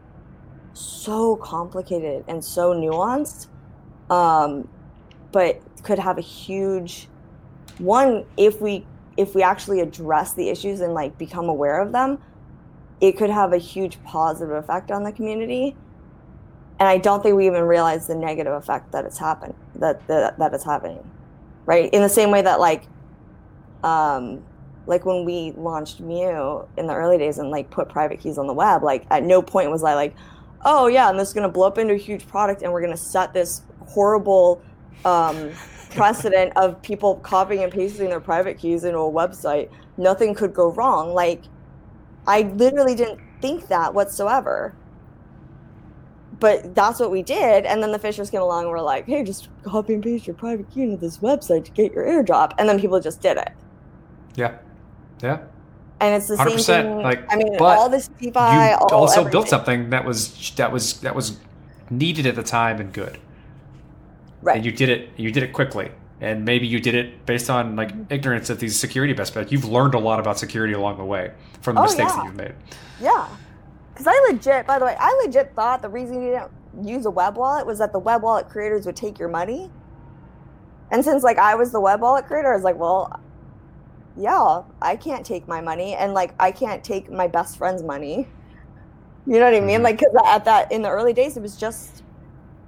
so 0.74 1.36
complicated 1.36 2.26
and 2.28 2.44
so 2.44 2.74
nuanced, 2.74 3.48
um, 4.10 4.68
but 5.32 5.62
could 5.84 6.00
have 6.00 6.18
a 6.18 6.22
huge 6.22 7.08
one 7.78 8.26
if 8.38 8.62
we 8.62 8.86
if 9.18 9.36
we 9.36 9.44
actually 9.44 9.80
address 9.80 10.34
the 10.34 10.50
issues 10.50 10.82
and 10.82 10.94
like 10.94 11.18
become 11.18 11.50
aware 11.50 11.80
of 11.80 11.92
them 11.92 12.18
it 13.02 13.18
could 13.18 13.30
have 13.30 13.52
a 13.52 13.58
huge 13.58 14.02
positive 14.04 14.56
effect 14.56 14.92
on 14.92 15.04
the 15.04 15.12
community 15.12 15.76
and 16.80 16.90
I 16.90 16.98
don't 16.98 17.22
think 17.22 17.36
we 17.36 17.48
even 17.48 17.64
realize 17.64 18.08
the 18.08 18.16
negative 18.16 18.54
effect 18.54 18.92
that 18.92 19.06
it's 19.06 19.18
happened 19.18 19.54
that 19.76 20.06
that 20.08 20.38
that 20.38 20.64
happening, 20.64 21.04
right? 21.66 21.90
In 21.94 22.02
the 22.02 22.10
same 22.10 22.32
way 22.32 22.42
that 22.42 22.60
like, 22.60 22.84
um, 23.84 24.44
like 24.86 25.06
when 25.06 25.26
we 25.26 25.54
launched 25.56 26.00
MEW 26.00 26.68
in 26.78 26.88
the 26.88 26.94
early 26.94 27.18
days 27.18 27.38
and 27.38 27.50
like 27.50 27.70
put 27.70 27.90
private 27.90 28.20
keys 28.20 28.38
on 28.38 28.48
the 28.48 28.54
web, 28.54 28.84
like 28.84 29.06
at 29.10 29.24
no 29.24 29.42
point 29.42 29.72
was 29.72 29.84
I 29.84 29.96
like, 29.96 30.16
oh 30.66 30.88
yeah, 30.88 31.10
and 31.10 31.20
this 31.20 31.30
is 31.30 31.34
gonna 31.34 31.50
blow 31.50 31.68
up 31.68 31.78
into 31.78 31.94
a 31.94 31.98
huge 31.98 32.28
product, 32.28 32.62
and 32.62 32.72
we're 32.72 32.82
gonna 32.82 32.98
set 32.98 33.34
this 33.34 33.62
horrible 33.88 34.62
um, 35.06 35.52
precedent 35.92 36.54
of 36.56 36.82
people 36.82 37.16
copying 37.18 37.64
and 37.64 37.72
pasting 37.72 38.10
their 38.10 38.20
private 38.20 38.58
keys 38.58 38.84
into 38.84 39.00
a 39.00 39.12
website. 39.12 39.70
Nothing 39.98 40.34
could 40.34 40.54
go 40.54 40.72
wrong. 40.72 41.14
Like, 41.14 41.44
I 42.26 42.42
literally 42.42 42.96
didn't 42.96 43.20
think 43.42 43.68
that 43.68 43.94
whatsoever 43.94 44.76
but 46.44 46.76
that's 46.76 47.00
what 47.00 47.10
we 47.10 47.22
did. 47.22 47.66
And 47.66 47.82
then 47.82 47.94
the 47.94 47.98
Phishers 47.98 48.30
came 48.30 48.42
along 48.42 48.64
and 48.64 48.72
were 48.72 48.82
like, 48.82 49.06
hey, 49.06 49.24
just 49.24 49.48
copy 49.64 49.94
and 49.94 50.04
paste 50.04 50.28
your 50.28 50.36
private 50.36 50.70
key 50.70 50.84
into 50.84 50.98
this 50.98 51.20
website 51.20 51.64
to 51.64 51.72
get 51.72 51.94
your 51.94 52.04
airdrop. 52.04 52.52
And 52.58 52.68
then 52.68 52.82
people 52.82 53.00
just 53.00 53.22
did 53.22 53.38
it. 53.38 53.52
Yeah. 54.36 54.58
Yeah. 55.22 55.40
And 56.00 56.16
it's 56.16 56.28
the 56.28 56.36
100%, 56.36 56.60
same 56.60 56.86
thing. 56.86 56.98
Like, 57.02 57.32
I 57.32 57.38
mean, 57.38 57.56
all 57.60 57.90
this 57.90 58.10
DeFi, 58.20 58.28
you 58.28 58.34
all, 58.36 58.94
also 58.94 59.22
everything. 59.22 59.32
built 59.32 59.48
something 59.48 59.90
that 59.92 60.04
was 60.04 60.54
that 60.56 60.72
was 60.72 61.00
that 61.00 61.16
was 61.16 61.38
needed 61.90 62.26
at 62.26 62.36
the 62.36 62.44
time 62.44 62.82
and 62.82 62.92
good. 62.92 63.20
Right. 64.42 64.58
And 64.58 64.66
you 64.66 64.72
did 64.72 64.90
it. 64.90 65.12
You 65.16 65.32
did 65.32 65.44
it 65.44 65.54
quickly, 65.54 65.92
and 66.20 66.44
maybe 66.44 66.68
you 66.68 66.82
did 66.82 66.96
it 66.96 67.26
based 67.26 67.50
on 67.50 67.78
like 67.78 67.90
mm-hmm. 67.90 68.14
ignorance 68.14 68.50
of 68.50 68.60
these 68.60 68.78
security 68.78 69.14
best 69.14 69.32
practices. 69.32 69.54
You've 69.54 69.72
learned 69.72 69.94
a 69.94 70.00
lot 70.00 70.20
about 70.20 70.38
security 70.38 70.74
along 70.74 70.98
the 70.98 71.06
way 71.06 71.32
from 71.62 71.76
the 71.76 71.82
oh, 71.82 71.86
mistakes 71.86 72.12
yeah. 72.12 72.18
that 72.18 72.26
you've 72.26 72.36
made. 72.36 72.56
Yeah. 73.00 73.30
Because 73.94 74.08
I 74.08 74.32
legit, 74.32 74.66
by 74.66 74.80
the 74.80 74.86
way, 74.86 74.96
I 75.00 75.22
legit 75.24 75.54
thought 75.56 75.82
the 75.82 75.90
reason 75.90 76.22
you 76.22 76.32
didn't 76.32 76.88
use 76.88 77.06
a 77.06 77.12
web 77.12 77.38
wallet 77.38 77.66
was 77.66 77.78
that 77.80 77.94
the 77.94 78.00
web 78.00 78.24
wallet 78.24 78.50
creators 78.50 78.86
would 78.86 78.96
take 78.96 79.20
your 79.20 79.30
money. 79.30 79.70
And 80.92 81.04
since 81.04 81.24
like 81.24 81.38
I 81.38 81.56
was 81.56 81.72
the 81.72 81.80
web 81.80 82.02
wallet 82.02 82.26
creator, 82.26 82.52
I 82.52 82.56
was 82.56 82.64
like, 82.64 82.76
well, 82.76 83.20
yeah, 84.16 84.62
I 84.82 84.96
can't 84.96 85.26
take 85.26 85.48
my 85.48 85.62
money, 85.62 85.96
and 85.96 86.14
like 86.14 86.34
I 86.40 86.52
can't 86.52 86.84
take 86.84 87.12
my 87.12 87.28
best 87.28 87.58
friend's 87.58 87.84
money. 87.84 88.28
You 89.26 89.40
know 89.40 89.46
what 89.46 89.54
I 89.54 89.60
mean? 89.60 89.76
Mm-hmm. 89.76 89.84
Like, 89.84 90.00
cause 90.00 90.16
at 90.26 90.46
that 90.46 90.72
in 90.72 90.82
the 90.82 90.90
early 90.90 91.14
days, 91.14 91.38
it 91.38 91.42
was 91.42 91.56
just 91.56 92.04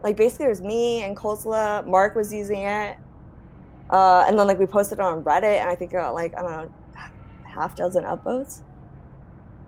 like 0.04 0.16
basically 0.16 0.46
it 0.46 0.50
was 0.50 0.62
me 0.62 1.04
and 1.04 1.16
Kosala. 1.16 1.86
Mark 1.86 2.16
was 2.16 2.34
using 2.34 2.62
it, 2.62 2.98
uh, 3.90 4.26
and 4.28 4.38
then 4.40 4.48
like 4.48 4.60
we 4.60 4.66
posted 4.66 5.00
it 5.00 5.02
on 5.02 5.24
Reddit, 5.24 5.60
and 5.60 5.70
I 5.70 5.76
think 5.76 5.92
got 5.92 6.14
like 6.14 6.36
I 6.38 6.42
don't 6.42 6.52
know, 6.52 6.72
half 7.44 7.76
dozen 7.76 8.04
upvotes. 8.04 8.62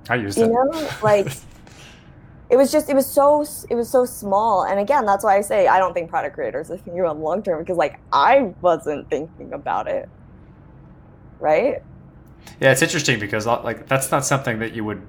I 0.10 0.16
used 0.16 0.38
you 0.38 0.46
it. 0.46 0.48
You 0.48 0.54
know, 0.54 0.90
like 1.04 1.28
it 2.50 2.56
was 2.56 2.72
just 2.72 2.90
it 2.90 2.96
was 2.96 3.06
so 3.06 3.46
it 3.70 3.76
was 3.76 3.90
so 3.90 4.06
small. 4.06 4.64
And 4.64 4.80
again, 4.80 5.06
that's 5.06 5.24
why 5.24 5.38
I 5.38 5.42
say 5.42 5.68
I 5.68 5.80
don't 5.80 5.94
think 5.94 6.10
product 6.10 6.36
creators 6.36 6.72
are 6.72 6.78
thinking 6.78 7.00
about 7.00 7.20
long 7.20 7.44
term 7.44 7.60
because 7.60 7.78
like 7.78 8.00
I 8.12 8.54
wasn't 8.62 9.10
thinking 9.10 9.54
about 9.54 9.88
it. 9.88 10.10
Right? 11.40 11.82
Yeah, 12.60 12.72
it's 12.72 12.82
interesting 12.82 13.20
because 13.20 13.46
uh, 13.46 13.62
like 13.64 13.88
that's 13.88 14.12
not 14.12 14.26
something 14.26 14.60
that 14.60 14.74
you 14.74 14.84
would 14.84 15.02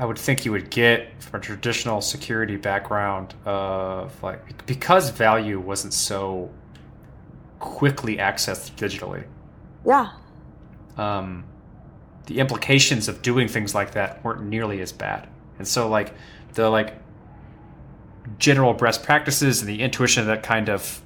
I 0.00 0.06
would 0.06 0.18
think 0.18 0.46
you 0.46 0.52
would 0.52 0.70
get 0.70 1.22
from 1.22 1.40
a 1.40 1.42
traditional 1.42 2.00
security 2.00 2.56
background 2.56 3.34
of 3.44 4.22
like 4.22 4.66
because 4.66 5.10
value 5.10 5.60
wasn't 5.60 5.92
so 5.92 6.50
quickly 7.58 8.16
accessed 8.16 8.74
digitally. 8.76 9.24
Yeah. 9.86 10.12
Um, 10.96 11.44
the 12.26 12.40
implications 12.40 13.08
of 13.08 13.20
doing 13.20 13.46
things 13.46 13.74
like 13.74 13.92
that 13.92 14.24
weren't 14.24 14.42
nearly 14.42 14.80
as 14.80 14.90
bad. 14.90 15.28
And 15.58 15.68
so 15.68 15.86
like 15.88 16.14
the 16.54 16.70
like 16.70 16.96
general 18.38 18.72
best 18.72 19.02
practices 19.02 19.60
and 19.60 19.68
the 19.68 19.82
intuition 19.82 20.26
that 20.28 20.42
kind 20.42 20.70
of 20.70 21.02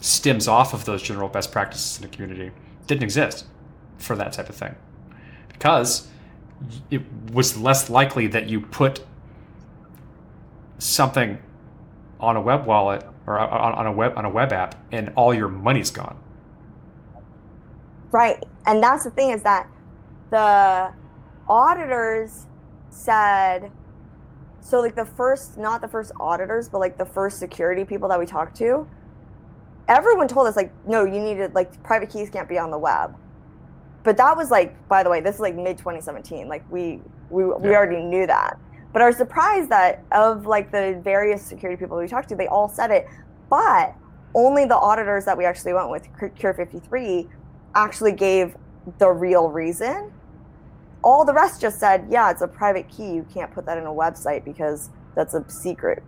stems 0.00 0.48
off 0.48 0.72
of 0.72 0.86
those 0.86 1.02
general 1.02 1.28
best 1.28 1.52
practices 1.52 1.98
in 1.98 2.08
the 2.08 2.16
community 2.16 2.52
didn't 2.90 3.04
exist 3.04 3.44
for 3.98 4.16
that 4.16 4.32
type 4.32 4.48
of 4.48 4.56
thing. 4.56 4.74
Because 5.48 6.08
it 6.90 7.02
was 7.32 7.56
less 7.56 7.88
likely 7.88 8.26
that 8.26 8.48
you 8.48 8.60
put 8.60 9.04
something 10.78 11.38
on 12.18 12.36
a 12.36 12.40
web 12.40 12.66
wallet 12.66 13.04
or 13.26 13.38
on, 13.38 13.86
a 13.86 13.92
web 13.92 14.12
on 14.16 14.24
a 14.24 14.30
web 14.30 14.52
app 14.52 14.74
and 14.92 15.12
all 15.14 15.32
your 15.32 15.48
money's 15.48 15.90
gone. 15.90 16.18
Right. 18.10 18.42
And 18.66 18.82
that's 18.82 19.04
the 19.04 19.10
thing 19.10 19.30
is 19.30 19.42
that 19.44 19.68
the 20.30 20.92
auditors 21.48 22.46
said 22.90 23.70
so 24.60 24.80
like 24.80 24.96
the 24.96 25.04
first 25.04 25.56
not 25.56 25.80
the 25.80 25.88
first 25.88 26.12
auditors 26.20 26.68
but 26.68 26.78
like 26.78 26.98
the 26.98 27.04
first 27.04 27.38
security 27.38 27.84
people 27.84 28.08
that 28.08 28.18
we 28.18 28.26
talked 28.26 28.56
to 28.56 28.86
everyone 29.88 30.28
told 30.28 30.46
us 30.46 30.56
like 30.56 30.72
no 30.86 31.04
you 31.04 31.20
needed 31.20 31.54
like 31.54 31.82
private 31.82 32.10
keys 32.10 32.30
can't 32.30 32.48
be 32.48 32.58
on 32.58 32.70
the 32.70 32.78
web 32.78 33.14
but 34.02 34.16
that 34.16 34.36
was 34.36 34.50
like 34.50 34.76
by 34.88 35.02
the 35.02 35.10
way 35.10 35.20
this 35.20 35.36
is 35.36 35.40
like 35.40 35.54
mid 35.54 35.76
2017 35.78 36.48
like 36.48 36.64
we 36.70 37.00
we, 37.30 37.44
yeah. 37.44 37.54
we 37.56 37.74
already 37.74 38.02
knew 38.02 38.26
that 38.26 38.58
but 38.92 39.02
I 39.02 39.06
was 39.06 39.16
surprised 39.16 39.68
that 39.70 40.02
of 40.12 40.46
like 40.46 40.72
the 40.72 41.00
various 41.02 41.42
security 41.42 41.78
people 41.78 41.96
we 41.96 42.06
talked 42.06 42.28
to 42.30 42.36
they 42.36 42.48
all 42.48 42.68
said 42.68 42.90
it 42.90 43.06
but 43.48 43.94
only 44.34 44.64
the 44.64 44.76
auditors 44.76 45.24
that 45.24 45.36
we 45.36 45.44
actually 45.44 45.72
went 45.72 45.90
with 45.90 46.06
Cure53 46.12 47.28
actually 47.74 48.12
gave 48.12 48.56
the 48.98 49.08
real 49.08 49.48
reason 49.48 50.12
all 51.02 51.24
the 51.24 51.32
rest 51.32 51.60
just 51.60 51.78
said, 51.78 52.06
yeah, 52.10 52.30
it's 52.30 52.42
a 52.42 52.48
private 52.48 52.88
key. 52.88 53.12
You 53.12 53.26
can't 53.32 53.52
put 53.52 53.66
that 53.66 53.78
in 53.78 53.86
a 53.86 53.92
website 53.92 54.44
because 54.44 54.90
that's 55.14 55.34
a 55.34 55.44
secret. 55.48 56.02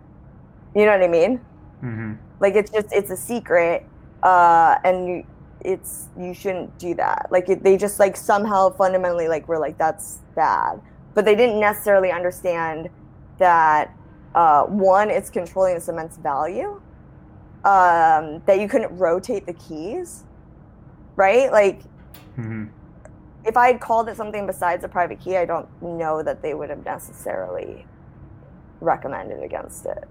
You 0.75 0.85
know 0.85 0.91
what 0.91 1.03
I 1.03 1.07
mean? 1.07 1.41
Mm-hmm. 1.83 2.13
Like 2.39 2.55
it's 2.55 2.71
just 2.71 2.87
it's 2.91 3.11
a 3.11 3.17
secret, 3.17 3.85
uh, 4.23 4.77
and 4.83 5.07
you, 5.07 5.23
it's 5.61 6.07
you 6.17 6.33
shouldn't 6.33 6.77
do 6.79 6.95
that. 6.95 7.27
Like 7.31 7.49
it, 7.49 7.63
they 7.63 7.77
just 7.77 7.99
like 7.99 8.15
somehow 8.17 8.69
fundamentally 8.71 9.27
like 9.27 9.47
were 9.47 9.59
like 9.59 9.77
that's 9.77 10.19
bad, 10.35 10.81
but 11.13 11.25
they 11.25 11.35
didn't 11.35 11.59
necessarily 11.59 12.11
understand 12.11 12.89
that 13.39 13.95
uh, 14.35 14.63
one, 14.63 15.09
it's 15.09 15.29
controlling 15.29 15.75
this 15.75 15.89
immense 15.89 16.17
value. 16.17 16.81
Um, 17.65 18.41
that 18.45 18.59
you 18.59 18.67
couldn't 18.67 18.97
rotate 18.97 19.45
the 19.45 19.53
keys, 19.53 20.25
right? 21.15 21.51
Like, 21.51 21.81
hmm 22.35 22.65
if 23.45 23.57
I 23.57 23.67
had 23.67 23.81
called 23.81 24.07
it 24.09 24.15
something 24.15 24.45
besides 24.47 24.83
a 24.83 24.87
private 24.87 25.19
key, 25.19 25.37
I 25.37 25.45
don't 25.45 25.67
know 25.81 26.23
that 26.23 26.41
they 26.41 26.53
would 26.53 26.69
have 26.69 26.85
necessarily 26.85 27.85
recommended 28.79 29.43
against 29.43 29.85
it. 29.85 30.05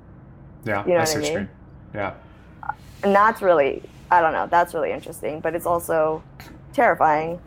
Yeah, 0.65 0.85
You 0.87 0.95
know 0.95 1.01
I 1.01 1.05
what 1.05 1.17
I 1.17 1.21
mean? 1.21 1.49
Yeah. 1.95 2.15
And 3.03 3.15
that's 3.15 3.43
really, 3.43 3.83
I 4.11 4.21
don't 4.21 4.33
know, 4.33 4.47
that's 4.47 4.75
really 4.75 4.93
interesting, 4.93 5.41
but 5.41 5.55
it's 5.55 5.67
also 5.67 6.23
terrifying. 6.73 7.41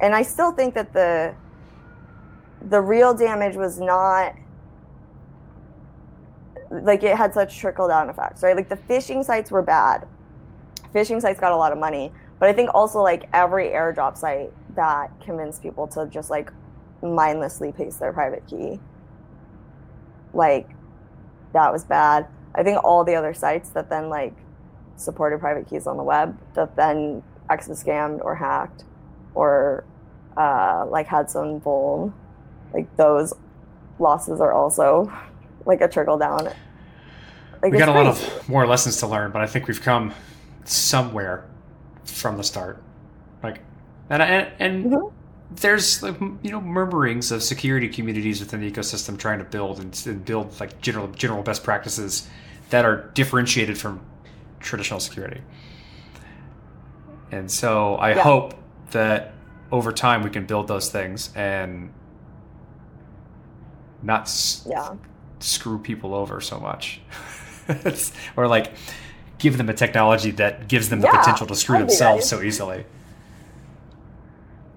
And 0.00 0.14
I 0.14 0.22
still 0.22 0.52
think 0.52 0.74
that 0.74 0.92
the 0.92 1.34
the 2.68 2.80
real 2.80 3.12
damage 3.12 3.56
was 3.56 3.78
not 3.78 4.34
like 6.70 7.02
it 7.02 7.16
had 7.16 7.34
such 7.34 7.58
trickle 7.58 7.88
down 7.88 8.08
effects, 8.08 8.42
right? 8.42 8.56
Like 8.56 8.68
the 8.68 8.76
phishing 8.76 9.24
sites 9.24 9.50
were 9.50 9.62
bad. 9.62 10.06
Phishing 10.94 11.20
sites 11.20 11.38
got 11.38 11.52
a 11.52 11.56
lot 11.56 11.72
of 11.72 11.78
money, 11.78 12.12
but 12.38 12.48
I 12.48 12.52
think 12.52 12.70
also 12.74 13.00
like 13.00 13.28
every 13.32 13.68
airdrop 13.68 14.16
site 14.16 14.52
that 14.74 15.10
convinced 15.20 15.62
people 15.62 15.86
to 15.88 16.06
just 16.06 16.30
like 16.30 16.52
mindlessly 17.02 17.72
paste 17.72 18.00
their 18.00 18.12
private 18.12 18.46
key, 18.46 18.80
like 20.32 20.68
that 21.52 21.72
was 21.72 21.84
bad. 21.84 22.26
I 22.54 22.62
think 22.62 22.82
all 22.84 23.04
the 23.04 23.14
other 23.16 23.34
sites 23.34 23.70
that 23.70 23.88
then 23.90 24.08
like 24.08 24.34
supported 24.96 25.40
private 25.40 25.68
keys 25.68 25.86
on 25.86 25.96
the 25.96 26.02
web 26.02 26.38
that 26.54 26.76
then 26.76 27.22
exit 27.50 27.76
scammed 27.76 28.24
or 28.24 28.34
hacked 28.34 28.84
or 29.34 29.84
uh, 30.36 30.86
like 30.88 31.06
had 31.06 31.30
some 31.30 31.60
vuln, 31.60 32.12
like 32.72 32.94
those 32.96 33.32
losses 33.98 34.40
are 34.40 34.52
also 34.52 35.12
like 35.66 35.80
a 35.80 35.88
trickle 35.88 36.18
down. 36.18 36.44
Like, 37.62 37.72
we 37.72 37.78
got 37.78 37.88
a 37.88 37.92
lot 37.92 38.06
of 38.06 38.48
more 38.48 38.66
lessons 38.66 38.98
to 38.98 39.06
learn, 39.06 39.30
but 39.30 39.40
I 39.42 39.46
think 39.46 39.66
we've 39.68 39.80
come 39.80 40.12
somewhere 40.64 41.44
from 42.04 42.36
the 42.36 42.44
start. 42.44 42.82
Like, 43.42 43.60
and 44.10 44.22
and, 44.22 44.52
and 44.58 44.84
Mhm. 44.92 45.12
There's 45.56 46.02
like 46.02 46.18
you 46.42 46.50
know 46.50 46.60
murmurings 46.60 47.30
of 47.30 47.42
security 47.42 47.88
communities 47.88 48.40
within 48.40 48.60
the 48.60 48.70
ecosystem 48.70 49.16
trying 49.18 49.38
to 49.38 49.44
build 49.44 49.78
and, 49.80 50.00
and 50.06 50.24
build 50.24 50.58
like 50.60 50.80
general 50.80 51.08
general 51.08 51.42
best 51.42 51.62
practices 51.62 52.28
that 52.70 52.84
are 52.84 53.10
differentiated 53.14 53.76
from 53.78 54.00
traditional 54.60 55.00
security. 55.00 55.40
And 57.30 57.50
so 57.50 57.96
I 57.96 58.10
Yeah. 58.14 58.22
hope 58.22 58.54
that 58.92 59.32
over 59.70 59.92
time 59.92 60.22
we 60.22 60.30
can 60.30 60.46
build 60.46 60.68
those 60.68 60.88
things 60.90 61.30
and 61.34 61.90
not 64.02 64.22
s- 64.22 64.62
Yeah. 64.68 64.94
screw 65.40 65.78
people 65.78 66.14
over 66.14 66.40
so 66.40 66.58
much 66.60 67.00
or 68.36 68.46
like 68.46 68.72
give 69.38 69.56
them 69.58 69.68
a 69.68 69.74
technology 69.74 70.30
that 70.32 70.68
gives 70.68 70.88
them 70.90 71.00
the 71.00 71.06
Yeah, 71.06 71.18
potential 71.18 71.46
to 71.46 71.54
screw 71.56 71.78
themselves 71.78 72.26
so 72.26 72.40
easily 72.42 72.84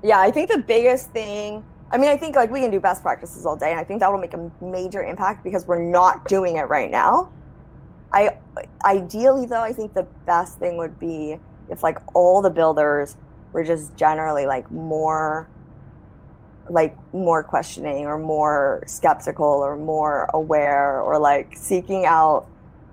Yeah, 0.03 0.19
I 0.19 0.31
think 0.31 0.49
the 0.49 0.59
biggest 0.59 1.09
thing, 1.09 1.63
I 1.91 1.97
mean, 1.97 2.09
I 2.09 2.17
think 2.17 2.35
like 2.35 2.51
we 2.51 2.61
can 2.61 2.71
do 2.71 2.79
best 2.79 3.01
practices 3.01 3.45
all 3.45 3.55
day, 3.55 3.71
and 3.71 3.79
I 3.79 3.83
think 3.83 3.99
that 4.01 4.11
will 4.11 4.19
make 4.19 4.33
a 4.33 4.51
major 4.61 5.03
impact 5.03 5.43
because 5.43 5.65
we're 5.65 5.83
not 5.83 6.27
doing 6.27 6.57
it 6.57 6.63
right 6.63 6.91
now. 6.91 7.31
I 8.13 8.37
ideally 8.85 9.45
though, 9.45 9.61
I 9.61 9.73
think 9.73 9.93
the 9.93 10.07
best 10.25 10.59
thing 10.59 10.77
would 10.77 10.99
be 10.99 11.37
if 11.69 11.83
like 11.83 11.97
all 12.13 12.41
the 12.41 12.49
builders 12.49 13.17
were 13.51 13.63
just 13.63 13.95
generally 13.95 14.45
like 14.45 14.69
more 14.71 15.47
like 16.69 16.95
more 17.13 17.43
questioning 17.43 18.05
or 18.05 18.17
more 18.17 18.83
skeptical 18.87 19.45
or 19.45 19.77
more 19.77 20.29
aware 20.33 21.01
or 21.01 21.17
like 21.17 21.55
seeking 21.55 22.05
out 22.05 22.45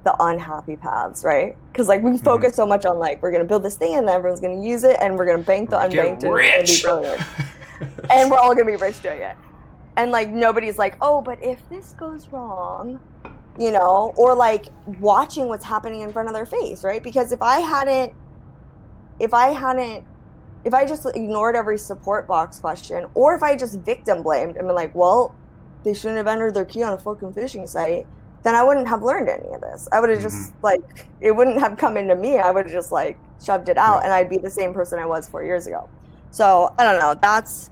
the 0.04 0.14
unhappy 0.20 0.76
paths, 0.76 1.24
right? 1.24 1.56
Because 1.74 1.88
like 1.88 2.02
we 2.02 2.12
mm-hmm. 2.12 2.24
focus 2.24 2.54
so 2.54 2.64
much 2.64 2.86
on 2.86 3.00
like 3.00 3.20
we're 3.20 3.32
gonna 3.32 3.42
build 3.42 3.64
this 3.64 3.74
thing 3.74 3.96
and 3.96 4.06
then 4.06 4.14
everyone's 4.14 4.40
gonna 4.40 4.62
use 4.62 4.84
it 4.84 4.96
and 5.00 5.18
we're 5.18 5.26
gonna 5.26 5.42
bank 5.42 5.70
the 5.70 5.88
Get 5.88 5.90
unbanked 5.90 6.12
and 6.12 6.20
be 6.22 6.28
rich. 6.28 6.84
brilliant 6.84 7.20
and 8.10 8.30
we're 8.30 8.38
all 8.38 8.54
gonna 8.54 8.64
be 8.64 8.76
rich 8.76 9.02
doing 9.02 9.20
it. 9.20 9.36
And 9.96 10.12
like 10.12 10.28
nobody's 10.28 10.78
like, 10.78 10.96
oh, 11.00 11.20
but 11.20 11.42
if 11.42 11.68
this 11.68 11.90
goes 11.98 12.28
wrong, 12.28 13.00
you 13.58 13.72
know, 13.72 14.14
or 14.16 14.36
like 14.36 14.66
watching 15.00 15.48
what's 15.48 15.64
happening 15.64 16.02
in 16.02 16.12
front 16.12 16.28
of 16.28 16.34
their 16.34 16.46
face, 16.46 16.84
right? 16.84 17.02
Because 17.02 17.32
if 17.32 17.42
I 17.42 17.58
hadn't, 17.58 18.12
if 19.18 19.34
I 19.34 19.48
hadn't, 19.48 20.04
if 20.62 20.74
I 20.74 20.84
just 20.84 21.04
ignored 21.06 21.56
every 21.56 21.78
support 21.78 22.28
box 22.28 22.60
question, 22.60 23.06
or 23.14 23.34
if 23.34 23.42
I 23.42 23.56
just 23.56 23.80
victim 23.80 24.22
blamed 24.22 24.56
and 24.56 24.68
been 24.68 24.76
like, 24.76 24.94
well, 24.94 25.34
they 25.82 25.92
shouldn't 25.92 26.18
have 26.18 26.28
entered 26.28 26.54
their 26.54 26.64
key 26.64 26.84
on 26.84 26.92
a 26.92 26.98
fucking 26.98 27.32
phishing 27.32 27.68
site, 27.68 28.06
then 28.44 28.54
I 28.54 28.62
wouldn't 28.62 28.86
have 28.86 29.02
learned 29.02 29.28
any 29.28 29.48
of 29.54 29.60
this. 29.62 29.88
I 29.90 30.00
would 30.00 30.10
have 30.10 30.22
just 30.22 30.50
mm-hmm. 30.50 30.64
like, 30.64 31.06
it 31.20 31.32
wouldn't 31.32 31.58
have 31.58 31.76
come 31.78 31.96
into 31.96 32.14
me. 32.14 32.38
I 32.38 32.50
would 32.50 32.66
have 32.66 32.72
just 32.72 32.92
like 32.92 33.18
shoved 33.44 33.68
it 33.68 33.78
out, 33.78 34.00
Yeah. 34.00 34.04
and 34.04 34.12
I'd 34.12 34.28
be 34.28 34.38
the 34.38 34.50
same 34.50 34.72
person 34.72 34.98
I 34.98 35.06
was 35.06 35.28
four 35.28 35.42
years 35.42 35.66
ago. 35.66 35.88
So 36.30 36.74
I 36.78 36.84
don't 36.84 37.00
know. 37.00 37.14
That's 37.20 37.70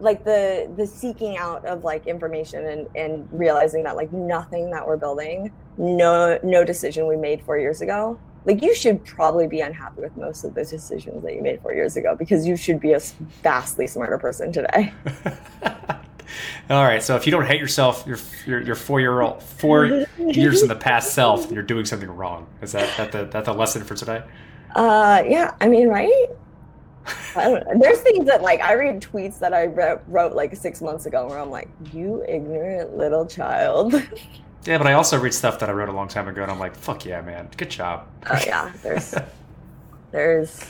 like 0.00 0.24
the 0.24 0.70
the 0.76 0.86
seeking 0.86 1.36
out 1.38 1.64
of 1.64 1.84
like 1.84 2.06
information 2.06 2.66
and 2.66 2.88
and 2.96 3.28
realizing 3.32 3.82
that 3.84 3.96
like 3.96 4.12
nothing 4.12 4.70
that 4.70 4.86
we're 4.86 4.96
building, 4.96 5.52
no 5.76 6.38
no 6.42 6.64
decision 6.64 7.06
we 7.06 7.16
made 7.16 7.42
four 7.42 7.58
years 7.58 7.80
ago. 7.80 8.18
Like 8.44 8.62
you 8.62 8.74
should 8.74 9.04
probably 9.04 9.46
be 9.46 9.60
unhappy 9.60 10.00
with 10.00 10.16
most 10.16 10.44
of 10.44 10.54
the 10.54 10.64
decisions 10.64 11.22
that 11.22 11.34
you 11.34 11.42
made 11.42 11.60
four 11.60 11.74
years 11.74 11.96
ago 11.96 12.16
because 12.16 12.46
you 12.46 12.56
should 12.56 12.80
be 12.80 12.94
a 12.94 13.00
vastly 13.42 13.86
smarter 13.86 14.18
person 14.18 14.52
today. 14.52 14.92
all 16.70 16.84
right 16.84 17.02
so 17.02 17.16
if 17.16 17.26
you 17.26 17.32
don't 17.32 17.46
hate 17.46 17.60
yourself 17.60 18.04
your 18.06 18.18
your, 18.46 18.60
your 18.62 18.74
four 18.74 19.00
year 19.00 19.20
old 19.20 19.42
four 19.42 20.06
years 20.18 20.62
in 20.62 20.68
the 20.68 20.76
past 20.76 21.14
self 21.14 21.50
you're 21.50 21.62
doing 21.62 21.84
something 21.84 22.10
wrong 22.10 22.46
is 22.62 22.72
that 22.72 22.96
that 22.96 23.12
the, 23.12 23.24
that 23.26 23.44
the 23.44 23.52
lesson 23.52 23.82
for 23.84 23.94
today 23.94 24.22
Uh, 24.74 25.22
yeah, 25.26 25.54
I 25.60 25.68
mean, 25.68 25.88
right? 25.88 26.26
I 27.34 27.44
don't 27.44 27.66
know. 27.66 27.78
There's 27.80 28.00
things 28.00 28.26
that 28.26 28.42
like 28.42 28.60
I 28.60 28.74
read 28.74 29.00
tweets 29.00 29.38
that 29.38 29.54
I 29.54 29.66
wrote, 29.66 30.02
wrote 30.06 30.34
like 30.34 30.54
six 30.56 30.82
months 30.82 31.06
ago 31.06 31.26
where 31.26 31.38
I'm 31.38 31.50
like, 31.50 31.68
you 31.92 32.22
ignorant 32.28 32.96
little 32.96 33.26
child. 33.26 33.94
yeah 34.64 34.76
but 34.76 34.86
i 34.86 34.92
also 34.92 35.18
read 35.18 35.32
stuff 35.32 35.60
that 35.60 35.68
i 35.68 35.72
wrote 35.72 35.88
a 35.88 35.92
long 35.92 36.08
time 36.08 36.26
ago 36.28 36.42
and 36.42 36.50
i'm 36.50 36.58
like 36.58 36.74
fuck 36.74 37.04
yeah 37.04 37.20
man 37.22 37.48
good 37.56 37.70
job 37.70 38.06
Oh 38.28 38.38
yeah, 38.44 38.72
there's 38.82 39.14
there's 40.10 40.60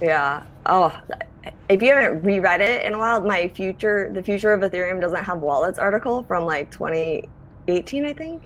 yeah. 0.00 0.42
Oh, 0.66 0.92
if 1.68 1.82
you 1.82 1.92
haven't 1.92 2.22
reread 2.22 2.60
it 2.60 2.84
in 2.84 2.94
a 2.94 2.98
while, 2.98 3.20
my 3.20 3.48
future 3.48 4.10
the 4.12 4.22
future 4.22 4.52
of 4.52 4.60
Ethereum 4.60 5.00
doesn't 5.00 5.24
have 5.24 5.40
wallets 5.40 5.78
article 5.78 6.22
from 6.24 6.44
like 6.44 6.70
2018, 6.70 8.04
I 8.04 8.12
think. 8.12 8.42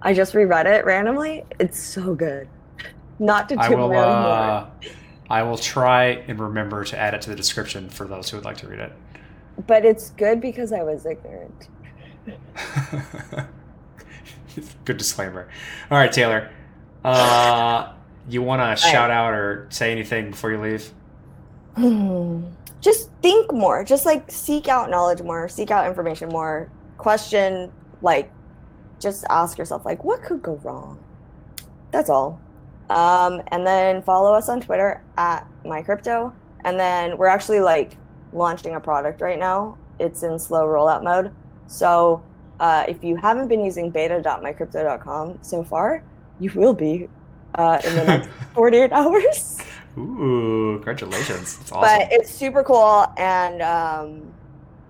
I 0.00 0.14
just 0.14 0.34
reread 0.34 0.66
it 0.66 0.84
randomly. 0.84 1.44
It's 1.58 1.80
so 1.80 2.14
good. 2.14 2.48
Not 3.18 3.48
to 3.50 3.56
I 3.56 3.68
will. 3.68 3.92
Uh, 3.96 4.66
I 5.30 5.42
will 5.42 5.58
try 5.58 6.04
and 6.26 6.38
remember 6.38 6.84
to 6.84 6.98
add 6.98 7.14
it 7.14 7.22
to 7.22 7.30
the 7.30 7.36
description 7.36 7.88
for 7.88 8.06
those 8.06 8.28
who 8.28 8.36
would 8.36 8.44
like 8.44 8.58
to 8.58 8.68
read 8.68 8.80
it. 8.80 8.92
but 9.66 9.84
it's 9.84 10.10
good 10.10 10.40
because 10.40 10.72
I 10.72 10.82
was 10.82 11.06
ignorant. 11.06 11.68
Good 14.84 14.98
disclaimer. 14.98 15.48
All 15.90 15.98
right, 15.98 16.12
Taylor. 16.12 16.50
Uh, 17.04 17.92
you 18.28 18.42
want 18.42 18.60
to 18.60 18.82
shout 18.82 19.10
out 19.10 19.32
or 19.32 19.66
say 19.70 19.90
anything 19.92 20.30
before 20.30 20.50
you 20.50 20.60
leave? 20.60 20.92
Hmm. 21.76 22.44
Just 22.80 23.10
think 23.22 23.52
more. 23.52 23.84
Just 23.84 24.04
like 24.04 24.30
seek 24.30 24.68
out 24.68 24.90
knowledge 24.90 25.22
more, 25.22 25.48
seek 25.48 25.70
out 25.70 25.86
information 25.86 26.28
more, 26.28 26.70
question, 26.98 27.72
like, 28.02 28.30
just 28.98 29.24
ask 29.30 29.58
yourself, 29.58 29.84
like, 29.84 30.04
what 30.04 30.22
could 30.22 30.42
go 30.42 30.54
wrong? 30.62 30.98
That's 31.90 32.10
all. 32.10 32.40
Um, 32.90 33.42
and 33.48 33.66
then 33.66 34.02
follow 34.02 34.34
us 34.34 34.48
on 34.48 34.60
Twitter 34.60 35.02
at 35.16 35.46
mycrypto. 35.64 36.32
And 36.64 36.78
then 36.78 37.16
we're 37.16 37.26
actually 37.26 37.60
like 37.60 37.96
launching 38.32 38.74
a 38.74 38.80
product 38.80 39.20
right 39.20 39.38
now. 39.38 39.78
It's 39.98 40.22
in 40.22 40.38
slow 40.38 40.66
rollout 40.66 41.02
mode. 41.02 41.32
So 41.66 42.22
uh, 42.60 42.84
if 42.88 43.02
you 43.02 43.16
haven't 43.16 43.48
been 43.48 43.64
using 43.64 43.90
beta.mycrypto.com 43.90 45.38
so 45.42 45.64
far, 45.64 46.02
you 46.38 46.50
will 46.54 46.74
be 46.74 47.08
uh, 47.54 47.80
in 47.84 47.96
the 47.96 48.04
next 48.04 48.28
48 48.54 48.92
hours. 48.92 49.58
Ooh, 49.98 50.74
congratulations! 50.76 51.58
That's 51.58 51.72
awesome. 51.72 51.98
but 51.98 52.08
it's 52.12 52.30
super 52.30 52.62
cool 52.62 53.06
and 53.18 53.60
um, 53.60 54.32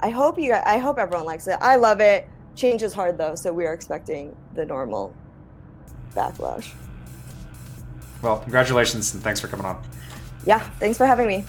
i 0.00 0.10
hope 0.10 0.38
you 0.38 0.52
i 0.52 0.78
hope 0.78 0.98
everyone 0.98 1.26
likes 1.26 1.46
it 1.46 1.56
i 1.60 1.76
love 1.76 2.00
it 2.00 2.28
change 2.54 2.82
is 2.82 2.92
hard 2.92 3.18
though 3.18 3.34
so 3.34 3.52
we 3.52 3.66
are 3.66 3.72
expecting 3.72 4.34
the 4.54 4.64
normal 4.64 5.14
backlash 6.14 6.72
well, 8.20 8.38
congratulations 8.38 9.12
and 9.14 9.22
thanks 9.22 9.40
for 9.40 9.48
coming 9.48 9.66
on. 9.66 9.82
yeah 10.46 10.60
thanks 10.78 10.96
for 10.98 11.06
having 11.06 11.26
me 11.26 11.44